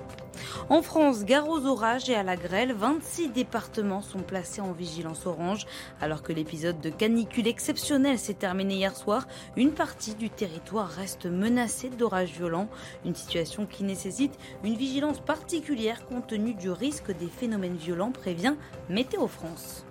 En 0.69 0.83
France, 0.83 1.25
gare 1.25 1.49
aux 1.49 1.67
orages 1.67 2.09
et 2.11 2.15
à 2.15 2.23
la 2.23 2.37
grêle, 2.37 2.73
26 2.73 3.29
départements 3.29 4.03
sont 4.03 4.21
placés 4.21 4.61
en 4.61 4.73
vigilance 4.73 5.27
orange. 5.27 5.67
Alors 6.01 6.23
que 6.23 6.33
l'épisode 6.33 6.81
de 6.81 6.91
canicule 6.91 7.47
exceptionnel 7.47 8.19
s'est 8.19 8.35
terminé 8.35 8.75
hier 8.75 8.97
soir, 8.97 9.27
une 9.57 9.73
partie 9.73 10.15
du 10.15 10.31
territoire 10.31 10.89
reste 10.89 11.27
menacée 11.27 11.91
d'orages 11.91 12.33
violents. 12.33 12.69
Une 13.05 13.15
situation 13.15 13.67
qui 13.67 13.85
nécessite 13.85 14.39
une 14.63 14.77
vigilance 14.77 15.21
particulière 15.21 16.07
compte 16.07 16.27
tenu 16.27 16.55
du 16.55 16.71
risque 16.71 17.17
des 17.17 17.29
phénomènes 17.29 17.77
violents, 17.77 18.13
prévient 18.13 18.55
Météo 18.89 19.27
France. 19.27 19.85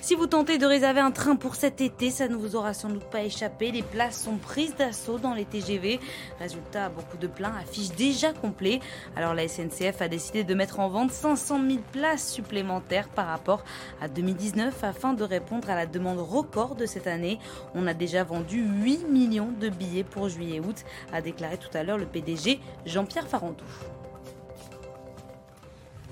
Si 0.00 0.14
vous 0.14 0.26
tentez 0.26 0.58
de 0.58 0.66
réserver 0.66 1.00
un 1.00 1.10
train 1.10 1.36
pour 1.36 1.54
cet 1.54 1.80
été, 1.80 2.10
ça 2.10 2.28
ne 2.28 2.36
vous 2.36 2.56
aura 2.56 2.74
sans 2.74 2.88
doute 2.88 3.04
pas 3.04 3.22
échappé. 3.22 3.72
Les 3.72 3.82
places 3.82 4.22
sont 4.22 4.36
prises 4.36 4.74
d'assaut 4.76 5.18
dans 5.18 5.34
les 5.34 5.44
TGV. 5.44 6.00
Résultat, 6.38 6.88
beaucoup 6.88 7.16
de 7.16 7.26
pleins 7.26 7.54
affichent 7.60 7.94
déjà 7.96 8.32
complet. 8.32 8.80
Alors 9.16 9.34
la 9.34 9.48
SNCF 9.48 10.00
a 10.00 10.08
décidé 10.08 10.44
de 10.44 10.54
mettre 10.54 10.80
en 10.80 10.88
vente 10.88 11.10
500 11.10 11.60
000 11.66 11.78
places 11.92 12.32
supplémentaires 12.32 13.08
par 13.08 13.26
rapport 13.26 13.64
à 14.00 14.08
2019 14.08 14.84
afin 14.84 15.12
de 15.12 15.24
répondre 15.24 15.68
à 15.70 15.74
la 15.74 15.86
demande 15.86 16.20
record 16.20 16.74
de 16.74 16.86
cette 16.86 17.06
année. 17.06 17.38
On 17.74 17.86
a 17.86 17.94
déjà 17.94 18.24
vendu 18.24 18.62
8 18.62 19.08
millions 19.08 19.50
de 19.60 19.68
billets 19.68 20.04
pour 20.04 20.28
juillet-août, 20.28 20.84
a 21.12 21.20
déclaré 21.20 21.58
tout 21.58 21.76
à 21.76 21.82
l'heure 21.82 21.98
le 21.98 22.06
PDG 22.06 22.60
Jean-Pierre 22.84 23.28
Farandou 23.28 23.64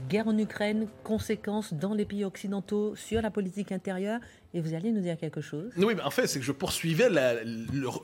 guerre 0.09 0.29
en 0.29 0.37
Ukraine, 0.39 0.87
conséquences 1.03 1.73
dans 1.75 1.95
les 1.95 2.05
pays 2.05 2.25
occidentaux 2.25 2.95
sur 2.97 3.23
la 3.23 3.31
politique 3.31 3.73
intérieure. 3.73 4.21
Et 4.53 4.61
vous 4.61 4.75
allez 4.75 4.93
nous 4.93 5.01
dire 5.01 5.17
quelque 5.17 5.41
chose 5.41 5.73
Oui, 5.77 5.95
mais 5.97 6.03
en 6.03 6.11
fait, 6.11 6.27
c'est 6.27 6.39
que 6.39 6.45
je 6.45 6.53
poursuivais 6.53 7.09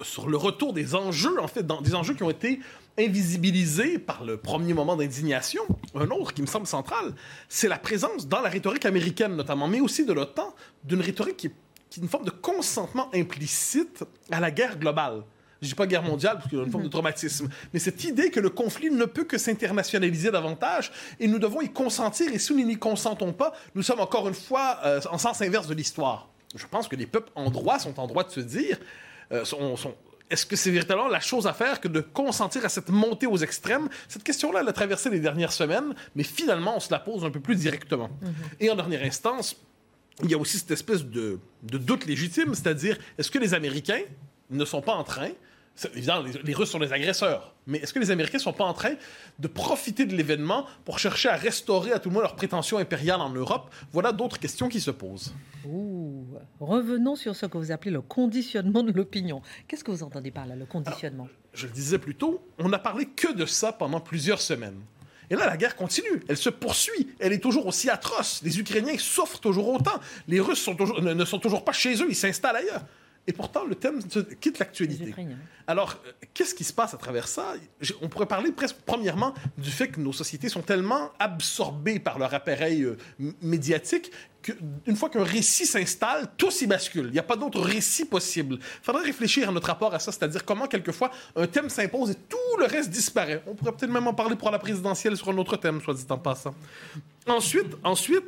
sur 0.02 0.28
le 0.28 0.36
retour 0.36 0.72
des 0.72 0.94
enjeux, 0.94 1.40
en 1.40 1.48
fait, 1.48 1.64
dans, 1.64 1.80
des 1.80 1.94
enjeux 1.94 2.14
qui 2.14 2.22
ont 2.22 2.30
été 2.30 2.60
invisibilisés 2.98 3.98
par 3.98 4.24
le 4.24 4.36
premier 4.36 4.74
moment 4.74 4.96
d'indignation. 4.96 5.62
Un 5.94 6.10
autre 6.10 6.34
qui 6.34 6.42
me 6.42 6.46
semble 6.46 6.66
central, 6.66 7.14
c'est 7.48 7.68
la 7.68 7.78
présence 7.78 8.26
dans 8.26 8.40
la 8.40 8.48
rhétorique 8.48 8.86
américaine 8.86 9.36
notamment, 9.36 9.68
mais 9.68 9.80
aussi 9.80 10.04
de 10.04 10.12
l'OTAN, 10.12 10.54
d'une 10.84 11.00
rhétorique 11.00 11.36
qui 11.36 11.46
est 11.46 11.96
une 11.96 12.08
forme 12.08 12.24
de 12.24 12.30
consentement 12.30 13.08
implicite 13.14 14.04
à 14.30 14.40
la 14.40 14.50
guerre 14.50 14.78
globale 14.78 15.22
je 15.60 15.68
dis 15.68 15.74
pas 15.74 15.86
guerre 15.86 16.02
mondiale 16.02 16.36
parce 16.36 16.48
qu'il 16.48 16.58
y 16.58 16.60
a 16.60 16.64
une 16.64 16.70
forme 16.70 16.84
de 16.84 16.88
traumatisme, 16.88 17.48
mais 17.72 17.80
cette 17.80 18.02
idée 18.04 18.30
que 18.30 18.40
le 18.40 18.50
conflit 18.50 18.90
ne 18.90 19.04
peut 19.04 19.24
que 19.24 19.38
s'internationaliser 19.38 20.30
davantage 20.30 20.90
et 21.18 21.28
nous 21.28 21.38
devons 21.38 21.60
y 21.60 21.70
consentir 21.70 22.32
et 22.32 22.38
si 22.38 22.54
nous 22.54 22.64
n'y 22.64 22.78
consentons 22.78 23.32
pas, 23.32 23.52
nous 23.74 23.82
sommes 23.82 24.00
encore 24.00 24.28
une 24.28 24.34
fois 24.34 24.78
euh, 24.84 25.00
en 25.10 25.18
sens 25.18 25.42
inverse 25.42 25.66
de 25.66 25.74
l'histoire. 25.74 26.28
Je 26.54 26.66
pense 26.66 26.88
que 26.88 26.96
les 26.96 27.06
peuples 27.06 27.30
en 27.34 27.50
droit 27.50 27.78
sont 27.78 27.98
en 28.00 28.06
droit 28.06 28.24
de 28.24 28.30
se 28.30 28.40
dire 28.40 28.78
euh, 29.32 29.44
est-ce 30.30 30.46
que 30.46 30.56
c'est 30.56 30.70
véritablement 30.70 31.08
la 31.08 31.20
chose 31.20 31.46
à 31.46 31.52
faire 31.52 31.80
que 31.80 31.88
de 31.88 32.00
consentir 32.00 32.64
à 32.64 32.68
cette 32.68 32.88
montée 32.88 33.26
aux 33.26 33.36
extrêmes? 33.36 33.88
Cette 34.08 34.22
question-là, 34.22 34.60
elle 34.62 34.68
a 34.68 34.72
traversé 34.72 35.10
les 35.10 35.20
dernières 35.20 35.52
semaines, 35.52 35.94
mais 36.14 36.22
finalement, 36.22 36.76
on 36.76 36.80
se 36.80 36.90
la 36.90 37.00
pose 37.00 37.24
un 37.24 37.30
peu 37.30 37.40
plus 37.40 37.56
directement. 37.56 38.08
Mm-hmm. 38.08 38.56
Et 38.60 38.70
en 38.70 38.76
dernière 38.76 39.02
instance, 39.02 39.56
il 40.22 40.30
y 40.30 40.34
a 40.34 40.38
aussi 40.38 40.58
cette 40.58 40.70
espèce 40.70 41.04
de, 41.04 41.40
de 41.64 41.78
doute 41.78 42.06
légitime, 42.06 42.54
c'est-à-dire, 42.54 42.96
est-ce 43.18 43.30
que 43.30 43.38
les 43.38 43.54
Américains 43.54 44.02
ne 44.50 44.64
sont 44.64 44.82
pas 44.82 44.94
en 44.94 45.04
train 45.04 45.30
Évidemment, 45.94 46.24
les, 46.44 46.54
Russes 46.54 46.70
sont 46.70 46.78
les 46.78 46.92
agresseurs. 46.92 47.54
Mais 47.66 47.78
est-ce 47.78 47.92
que 47.92 47.98
les 47.98 48.10
Américains 48.10 48.38
ne 48.38 48.42
sont 48.42 48.52
pas 48.52 48.64
en 48.64 48.74
train 48.74 48.94
de 49.38 49.48
profiter 49.48 50.04
de 50.04 50.14
l'événement 50.14 50.66
pour 50.84 50.98
chercher 50.98 51.28
à 51.28 51.36
restaurer 51.36 51.92
à 51.92 51.98
tout 51.98 52.08
le 52.08 52.14
monde 52.14 52.22
leur 52.22 52.36
prétention 52.36 52.78
impériale 52.78 53.20
en 53.20 53.30
Europe? 53.30 53.70
Voilà 53.92 54.12
d'autres 54.12 54.38
questions 54.38 54.68
qui 54.68 54.80
se 54.80 54.90
posent. 54.90 55.34
Revenons 56.60 57.16
sur 57.16 57.36
ce 57.36 57.46
que 57.46 57.58
vous 57.58 57.72
appelez 57.72 57.90
le 57.90 58.02
conditionnement 58.02 58.82
de 58.82 58.92
l'opinion. 58.92 59.42
Qu'est-ce 59.68 59.84
que 59.84 59.90
vous 59.90 60.02
entendez 60.02 60.30
par 60.30 60.46
là, 60.46 60.56
le 60.56 60.66
conditionnement? 60.66 61.28
Je 61.52 61.66
le 61.66 61.72
disais 61.72 61.98
plus 61.98 62.14
tôt, 62.14 62.42
on 62.58 62.68
n'a 62.68 62.78
parlé 62.78 63.06
que 63.06 63.32
de 63.32 63.46
ça 63.46 63.72
pendant 63.72 64.00
plusieurs 64.00 64.40
semaines. 64.40 64.80
Et 65.30 65.36
là, 65.36 65.46
la 65.46 65.56
guerre 65.56 65.76
continue, 65.76 66.24
elle 66.28 66.36
se 66.36 66.50
poursuit, 66.50 67.14
elle 67.20 67.32
est 67.32 67.38
toujours 67.38 67.66
aussi 67.66 67.88
atroce. 67.88 68.40
Les 68.42 68.58
Ukrainiens 68.58 68.98
souffrent 68.98 69.38
toujours 69.38 69.68
autant. 69.68 70.00
Les 70.26 70.40
Russes 70.40 70.60
sont 70.60 70.74
toujours, 70.74 71.00
ne 71.00 71.24
sont 71.24 71.38
toujours 71.38 71.64
pas 71.64 71.72
chez 71.72 71.94
eux, 72.02 72.06
ils 72.08 72.16
s'installent 72.16 72.56
ailleurs. 72.56 72.82
Et 73.26 73.32
pourtant, 73.32 73.64
le 73.64 73.74
thème 73.74 74.00
quitte 74.40 74.58
l'actualité. 74.58 75.14
Alors, 75.66 76.00
euh, 76.04 76.12
qu'est-ce 76.34 76.54
qui 76.54 76.64
se 76.64 76.72
passe 76.72 76.94
à 76.94 76.96
travers 76.96 77.28
ça? 77.28 77.54
On 78.00 78.08
pourrait 78.08 78.26
parler 78.26 78.50
presque, 78.50 78.76
premièrement, 78.84 79.34
du 79.58 79.70
fait 79.70 79.88
que 79.88 80.00
nos 80.00 80.12
sociétés 80.12 80.48
sont 80.48 80.62
tellement 80.62 81.10
absorbées 81.18 82.00
par 82.00 82.18
leur 82.18 82.32
appareil 82.34 82.82
euh, 82.82 82.96
médiatique 83.42 84.10
qu'une 84.42 84.96
fois 84.96 85.10
qu'un 85.10 85.22
récit 85.22 85.66
s'installe, 85.66 86.28
tout 86.38 86.50
s'y 86.50 86.66
bascule. 86.66 87.06
Il 87.06 87.12
n'y 87.12 87.18
a 87.18 87.22
pas 87.22 87.36
d'autre 87.36 87.60
récit 87.60 88.06
possible. 88.06 88.56
Il 88.60 88.84
faudrait 88.84 89.04
réfléchir 89.04 89.50
à 89.50 89.52
notre 89.52 89.66
rapport 89.66 89.94
à 89.94 89.98
ça, 89.98 90.12
c'est-à-dire 90.12 90.44
comment, 90.44 90.66
quelquefois, 90.66 91.10
un 91.36 91.46
thème 91.46 91.68
s'impose 91.68 92.12
et 92.12 92.14
tout 92.14 92.58
le 92.58 92.64
reste 92.64 92.90
disparaît. 92.90 93.42
On 93.46 93.54
pourrait 93.54 93.72
peut-être 93.72 93.92
même 93.92 94.06
en 94.06 94.14
parler 94.14 94.36
pour 94.36 94.50
la 94.50 94.58
présidentielle 94.58 95.16
sur 95.16 95.28
un 95.28 95.36
autre 95.36 95.56
thème, 95.56 95.80
soit 95.82 95.94
dit 95.94 96.06
en 96.08 96.18
passant. 96.18 96.54
Ensuite, 97.26 97.76
ensuite 97.84 98.24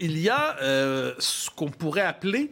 il 0.00 0.18
y 0.18 0.28
a 0.28 0.56
euh, 0.62 1.14
ce 1.18 1.50
qu'on 1.50 1.68
pourrait 1.68 2.02
appeler 2.02 2.50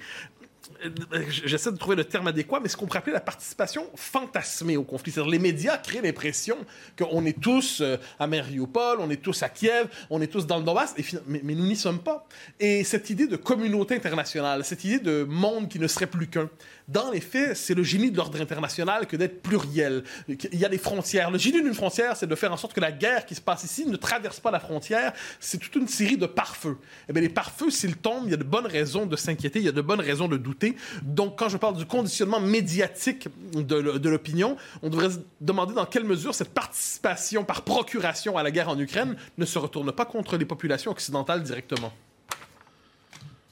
j'essaie 1.45 1.73
de 1.73 1.77
trouver 1.77 1.97
le 1.97 2.05
terme 2.05 2.27
adéquat, 2.29 2.61
mais 2.61 2.69
ce 2.69 2.77
qu'on 2.77 2.87
pourrait 2.87 2.99
appeler 2.99 3.13
la 3.13 3.21
participation 3.21 3.87
fantasmée 3.95 4.77
au 4.77 4.83
conflit. 4.83 5.13
C'est-à-dire 5.13 5.31
les 5.31 5.39
médias 5.39 5.77
créent 5.79 6.03
l'impression 6.03 6.57
qu'on 6.99 7.25
est 7.25 7.41
tous 7.41 7.81
euh, 7.81 7.97
à 8.19 8.27
Mariupol, 8.27 8.99
on 9.01 9.11
est 9.11 9.23
tous 9.23 9.43
à 9.43 9.49
Kiev, 9.49 9.89
on 10.11 10.21
est 10.21 10.27
tous 10.27 10.47
dans 10.47 10.59
le 10.59 10.65
Donbass, 10.65 10.95
mais, 11.27 11.41
mais, 11.43 11.55
nous 11.55 11.67
n'y 11.67 11.77
sommes 11.77 12.01
pas. 12.01 12.27
Et 12.61 12.85
cette 12.85 13.11
idée 13.11 13.27
de 13.27 13.37
communauté 13.37 13.95
internationale, 13.95 14.65
cette 14.65 14.85
idée 14.85 14.99
de 14.99 15.25
monde 15.25 15.69
qui 15.69 15.79
ne 15.79 15.87
serait 15.87 16.07
plus 16.07 16.27
qu'un, 16.27 16.49
dans 16.89 17.11
les 17.11 17.21
faits, 17.21 17.57
c'est 17.57 17.75
le 17.75 17.83
génie 17.83 18.11
de 18.11 18.17
l'ordre 18.17 18.41
international 18.41 19.07
que 19.07 19.17
d'être 19.17 19.43
pluriel. 19.43 20.03
Il 20.29 20.59
y 20.59 20.65
a 20.65 20.69
des 20.69 20.79
frontières. 20.79 21.31
Le 21.31 21.39
génie 21.39 21.63
d'une 21.63 21.75
frontière, 21.75 22.17
c'est 22.17 22.27
de 22.27 22.35
faire 22.35 22.53
en 22.53 22.57
sorte 22.57 22.73
que 22.73 22.81
la 22.81 22.93
guerre 22.93 23.25
qui 23.25 23.35
se 23.35 23.41
passe 23.41 23.65
ici 23.65 23.87
ne 23.87 23.97
traverse 23.97 24.41
pas 24.41 24.51
la 24.51 24.61
frontière. 24.61 25.13
C'est 25.41 25.59
toute 25.59 25.75
une 25.77 25.89
série 25.89 26.17
de 26.17 26.27
pare-feux. 26.27 26.79
Eh 27.09 27.13
bien, 27.13 27.23
les 27.23 27.29
pare-feux, 27.29 27.71
s'ils 27.71 27.97
tombent, 27.97 28.25
il 28.27 28.31
y 28.31 28.35
a 28.35 28.39
de 28.39 28.45
bonnes 28.45 28.67
raisons 28.67 29.07
de 29.07 29.17
s'inquiéter, 29.17 29.61
il 29.61 29.65
y 29.65 29.69
a 29.69 29.73
de 29.73 29.81
bonnes 29.81 30.01
raisons 30.01 30.29
de 30.29 30.37
douter. 30.37 30.77
Donc, 31.03 31.39
quand 31.39 31.49
je 31.49 31.57
parle 31.57 31.77
du 31.77 31.87
conditionnement 31.87 32.41
médiatique 32.41 33.29
de, 33.55 34.09
l'opinion, 34.09 34.57
on 34.83 34.91
devrait 34.91 35.11
se 35.11 35.19
demander 35.41 35.75
dans 35.75 35.87
quelle 35.87 36.05
mesure 36.05 36.35
cette 36.35 36.53
participation 36.53 37.45
par 37.45 37.63
procuration 37.63 38.37
à 38.37 38.43
la 38.43 38.51
guerre 38.51 38.69
en 38.69 38.79
Ukraine 38.79 39.17
ne 39.39 39.45
se 39.45 39.59
retourne 39.59 39.93
pas 39.93 40.05
contre 40.05 40.37
les 40.37 40.45
populations 40.45 40.91
occidentales 40.91 41.43
directement. 41.43 41.93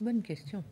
Bonne 0.00 0.22
question. 0.22 0.64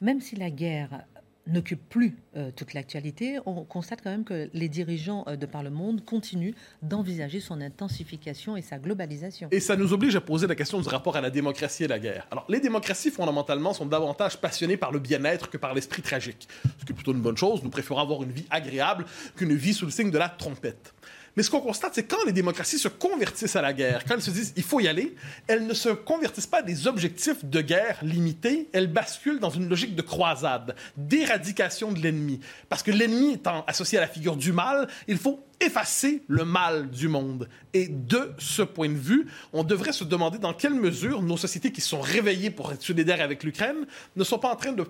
Même 0.00 0.20
si 0.20 0.36
la 0.36 0.50
guerre 0.50 1.04
n'occupe 1.48 1.88
plus 1.88 2.16
euh, 2.36 2.50
toute 2.54 2.74
l'actualité, 2.74 3.38
on 3.46 3.64
constate 3.64 4.00
quand 4.02 4.10
même 4.10 4.24
que 4.24 4.48
les 4.52 4.68
dirigeants 4.68 5.24
euh, 5.26 5.36
de 5.36 5.46
par 5.46 5.62
le 5.62 5.70
monde 5.70 6.04
continuent 6.04 6.52
d'envisager 6.82 7.40
son 7.40 7.60
intensification 7.60 8.56
et 8.56 8.62
sa 8.62 8.78
globalisation. 8.78 9.48
Et 9.50 9.60
ça 9.60 9.76
nous 9.76 9.92
oblige 9.92 10.14
à 10.16 10.20
poser 10.20 10.46
la 10.46 10.54
question 10.54 10.80
du 10.80 10.88
rapport 10.88 11.16
à 11.16 11.20
la 11.20 11.30
démocratie 11.30 11.84
et 11.84 11.88
la 11.88 11.98
guerre. 11.98 12.26
Alors, 12.30 12.44
les 12.48 12.60
démocraties, 12.60 13.10
fondamentalement, 13.10 13.72
sont 13.72 13.86
davantage 13.86 14.40
passionnées 14.40 14.76
par 14.76 14.92
le 14.92 14.98
bien-être 14.98 15.50
que 15.50 15.56
par 15.56 15.74
l'esprit 15.74 16.02
tragique. 16.02 16.48
Ce 16.78 16.84
qui 16.84 16.92
est 16.92 16.94
plutôt 16.94 17.12
une 17.12 17.22
bonne 17.22 17.36
chose. 17.36 17.62
Nous 17.62 17.70
préférons 17.70 18.00
avoir 18.00 18.22
une 18.22 18.32
vie 18.32 18.46
agréable 18.50 19.06
qu'une 19.36 19.54
vie 19.54 19.74
sous 19.74 19.86
le 19.86 19.90
signe 19.90 20.10
de 20.10 20.18
la 20.18 20.28
trompette. 20.28 20.94
Mais 21.38 21.44
ce 21.44 21.52
qu'on 21.52 21.60
constate, 21.60 21.94
c'est 21.94 22.02
quand 22.02 22.24
les 22.26 22.32
démocraties 22.32 22.80
se 22.80 22.88
convertissent 22.88 23.54
à 23.54 23.62
la 23.62 23.72
guerre, 23.72 24.02
quand 24.04 24.14
elles 24.14 24.22
se 24.22 24.32
disent 24.32 24.52
il 24.56 24.64
faut 24.64 24.80
y 24.80 24.88
aller, 24.88 25.14
elles 25.46 25.68
ne 25.68 25.72
se 25.72 25.90
convertissent 25.90 26.48
pas 26.48 26.58
à 26.58 26.62
des 26.62 26.88
objectifs 26.88 27.44
de 27.44 27.60
guerre 27.60 27.96
limités, 28.02 28.68
elles 28.72 28.88
basculent 28.88 29.38
dans 29.38 29.48
une 29.48 29.68
logique 29.68 29.94
de 29.94 30.02
croisade, 30.02 30.74
d'éradication 30.96 31.92
de 31.92 32.00
l'ennemi. 32.00 32.40
Parce 32.68 32.82
que 32.82 32.90
l'ennemi 32.90 33.34
étant 33.34 33.64
associé 33.68 33.98
à 33.98 34.00
la 34.00 34.08
figure 34.08 34.34
du 34.34 34.50
mal, 34.50 34.88
il 35.06 35.16
faut 35.16 35.47
effacer 35.60 36.22
le 36.28 36.44
mal 36.44 36.90
du 36.90 37.08
monde. 37.08 37.48
Et 37.74 37.88
de 37.88 38.32
ce 38.38 38.62
point 38.62 38.88
de 38.88 38.94
vue, 38.94 39.26
on 39.52 39.64
devrait 39.64 39.92
se 39.92 40.04
demander 40.04 40.38
dans 40.38 40.54
quelle 40.54 40.74
mesure 40.74 41.22
nos 41.22 41.36
sociétés 41.36 41.72
qui 41.72 41.80
sont 41.80 42.00
réveillées 42.00 42.50
pour 42.50 42.72
être 42.72 42.82
solidaires 42.82 43.20
avec 43.20 43.42
l'Ukraine 43.42 43.86
ne 44.16 44.24
sont 44.24 44.38
pas 44.38 44.50
en 44.50 44.56
train 44.56 44.72
de, 44.72 44.84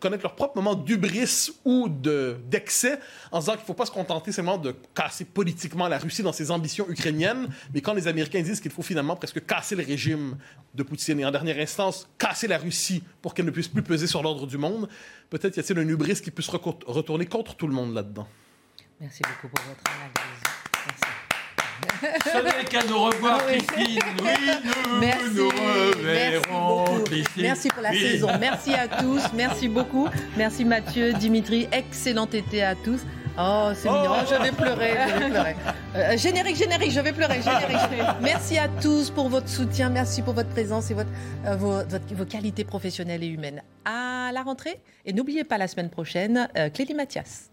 connaître 0.00 0.22
leur 0.22 0.34
propre 0.34 0.56
moment 0.56 0.74
d'ubris 0.74 1.50
ou 1.64 1.88
d'excès 1.88 2.98
en 3.30 3.40
disant 3.40 3.52
qu'il 3.52 3.62
ne 3.62 3.66
faut 3.66 3.74
pas 3.74 3.86
se 3.86 3.90
contenter 3.90 4.32
seulement 4.32 4.56
de 4.56 4.74
casser 4.94 5.24
politiquement 5.24 5.86
la 5.86 5.98
Russie 5.98 6.22
dans 6.22 6.32
ses 6.32 6.50
ambitions 6.50 6.88
ukrainiennes, 6.88 7.48
mais 7.74 7.80
quand 7.80 7.92
les 7.92 8.08
Américains 8.08 8.42
disent 8.42 8.60
qu'il 8.60 8.70
faut 8.70 8.82
finalement 8.82 9.16
presque 9.16 9.44
casser 9.44 9.76
le 9.76 9.84
régime 9.84 10.38
de 10.74 10.82
Poutine 10.82 11.20
et 11.20 11.26
en 11.26 11.30
dernière 11.30 11.58
instance 11.58 12.08
casser 12.18 12.48
la 12.48 12.58
Russie 12.58 13.02
pour 13.20 13.34
qu'elle 13.34 13.46
ne 13.46 13.50
puisse 13.50 13.68
plus 13.68 13.82
peser 13.82 14.06
sur 14.06 14.22
l'ordre 14.22 14.46
du 14.46 14.56
monde, 14.56 14.88
peut-être 15.28 15.56
y 15.56 15.60
a-t-il 15.60 15.78
un 15.78 15.88
hubris 15.88 16.20
qui 16.22 16.30
puisse 16.30 16.48
retourner 16.48 17.26
contre 17.26 17.54
tout 17.54 17.66
le 17.66 17.74
monde 17.74 17.92
là-dedans? 17.92 18.26
Merci 19.00 19.22
beaucoup 19.22 19.48
pour 19.48 19.64
votre 19.66 19.82
analyse. 19.86 20.42
Merci. 20.92 22.66
Qu'à 22.70 22.84
nous 22.84 22.98
revoir, 22.98 23.44
Christine. 23.46 23.98
Oui, 24.22 24.50
nous 24.64 25.00
merci. 25.00 25.34
nous 25.34 25.48
reverrons, 25.48 27.04
merci 27.10 27.30
Merci 27.38 27.68
pour 27.68 27.82
la 27.82 27.92
saison. 27.92 28.28
Merci 28.38 28.74
à 28.74 28.88
tous. 28.88 29.22
Merci 29.34 29.68
beaucoup. 29.68 30.08
Merci 30.36 30.64
Mathieu, 30.64 31.12
Dimitri. 31.14 31.68
Excellent 31.72 32.26
été 32.26 32.62
à 32.62 32.74
tous. 32.74 33.00
Oh, 33.36 33.70
c'est 33.74 33.88
mignon. 33.88 34.12
Oh. 34.12 34.26
je 34.30 34.42
vais 34.42 34.52
pleurer. 34.52 34.94
Je 35.08 35.18
vais 35.18 35.30
pleurer. 35.30 35.56
Euh, 35.96 36.16
générique, 36.16 36.56
générique, 36.56 36.92
je 36.92 37.00
vais 37.00 37.12
pleurer. 37.12 37.42
Générique. 37.42 37.78
Merci 38.20 38.58
à 38.58 38.68
tous 38.68 39.10
pour 39.10 39.28
votre 39.28 39.48
soutien. 39.48 39.90
Merci 39.90 40.22
pour 40.22 40.34
votre 40.34 40.50
présence 40.50 40.90
et 40.90 40.94
votre, 40.94 41.10
euh, 41.46 41.56
vos, 41.56 41.80
vos, 42.12 42.24
qualités 42.24 42.64
professionnelles 42.64 43.24
et 43.24 43.28
humaines. 43.28 43.62
À 43.84 44.30
la 44.32 44.42
rentrée. 44.42 44.80
Et 45.04 45.12
n'oubliez 45.12 45.42
pas 45.42 45.58
la 45.58 45.66
semaine 45.66 45.90
prochaine, 45.90 46.48
euh, 46.56 46.70
Clélie 46.70 46.94
Mathias. 46.94 47.50